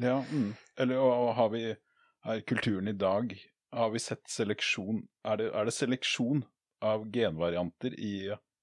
Ja, 0.00 0.16
mm. 0.24 0.48
Eller 0.80 1.02
og, 1.02 1.12
og 1.12 1.34
har 1.38 1.52
vi 1.54 1.64
er 1.68 2.42
kulturen 2.48 2.88
i 2.90 2.96
dag 2.96 3.34
Har 3.72 3.92
vi 3.94 4.02
sett 4.02 4.24
seleksjon 4.30 5.04
er 5.28 5.40
det, 5.40 5.50
er 5.52 5.68
det 5.68 5.74
seleksjon 5.76 6.44
av 6.82 7.06
genvarianter 7.14 7.94
i, 7.98 8.12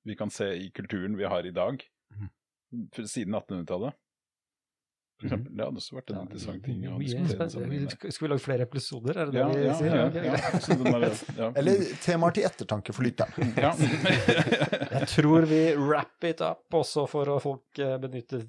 vi 0.05 0.15
kan 0.19 0.29
se 0.33 0.51
i 0.59 0.69
kulturen 0.75 1.15
vi 1.19 1.25
har 1.29 1.45
i 1.45 1.51
dag, 1.55 1.81
Mhm. 2.13 2.29
for, 2.93 3.03
siden 3.09 3.33
1800-tallet? 3.37 3.93
Mm. 5.19 5.41
Det 5.51 5.65
hadde 5.65 5.75
også 5.81 5.95
vært 5.97 6.11
en 6.13 6.19
interessant 6.21 6.63
ting 6.63 6.83
å 6.87 6.93
er 6.95 7.01
diskutere. 7.03 8.11
Skal 8.15 8.23
vi 8.23 8.29
lage 8.31 8.39
flere 8.45 8.63
episoder, 8.63 9.17
er 9.19 9.25
det 9.27 9.33
det 9.33 9.41
Ja, 9.41 9.47
vi 9.51 9.65
ja, 9.65 9.73
sier? 9.75 9.95
ja, 9.95 10.05
ja, 10.15 10.35
er- 11.09 11.25
ja. 11.41 11.49
Eller 11.59 11.81
temaer 12.05 12.31
til 12.37 12.45
ettertanke 12.47 12.93
for 12.95 13.03
lytteren. 13.03 13.51
ja. 13.59 13.73
Jeg 14.99 15.09
tror 15.11 15.43
vi 15.49 15.59
wrap 15.75 16.23
it 16.23 16.39
up 16.41 16.63
også 16.71 17.03
for 17.11 17.27
å 17.33 17.35
folk 17.43 17.81
eh, 17.83 17.97
benytte 17.99 18.45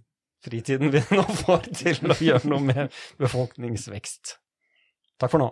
fritiden 0.46 0.92
vi 0.94 1.02
nå 1.10 1.24
får 1.42 1.66
til 1.74 2.06
å 2.06 2.14
gjøre 2.22 2.46
noe 2.54 2.62
med 2.62 2.94
befolkningsvekst. 3.18 4.36
Takk 5.18 5.34
for 5.34 5.42
nå. 5.42 5.50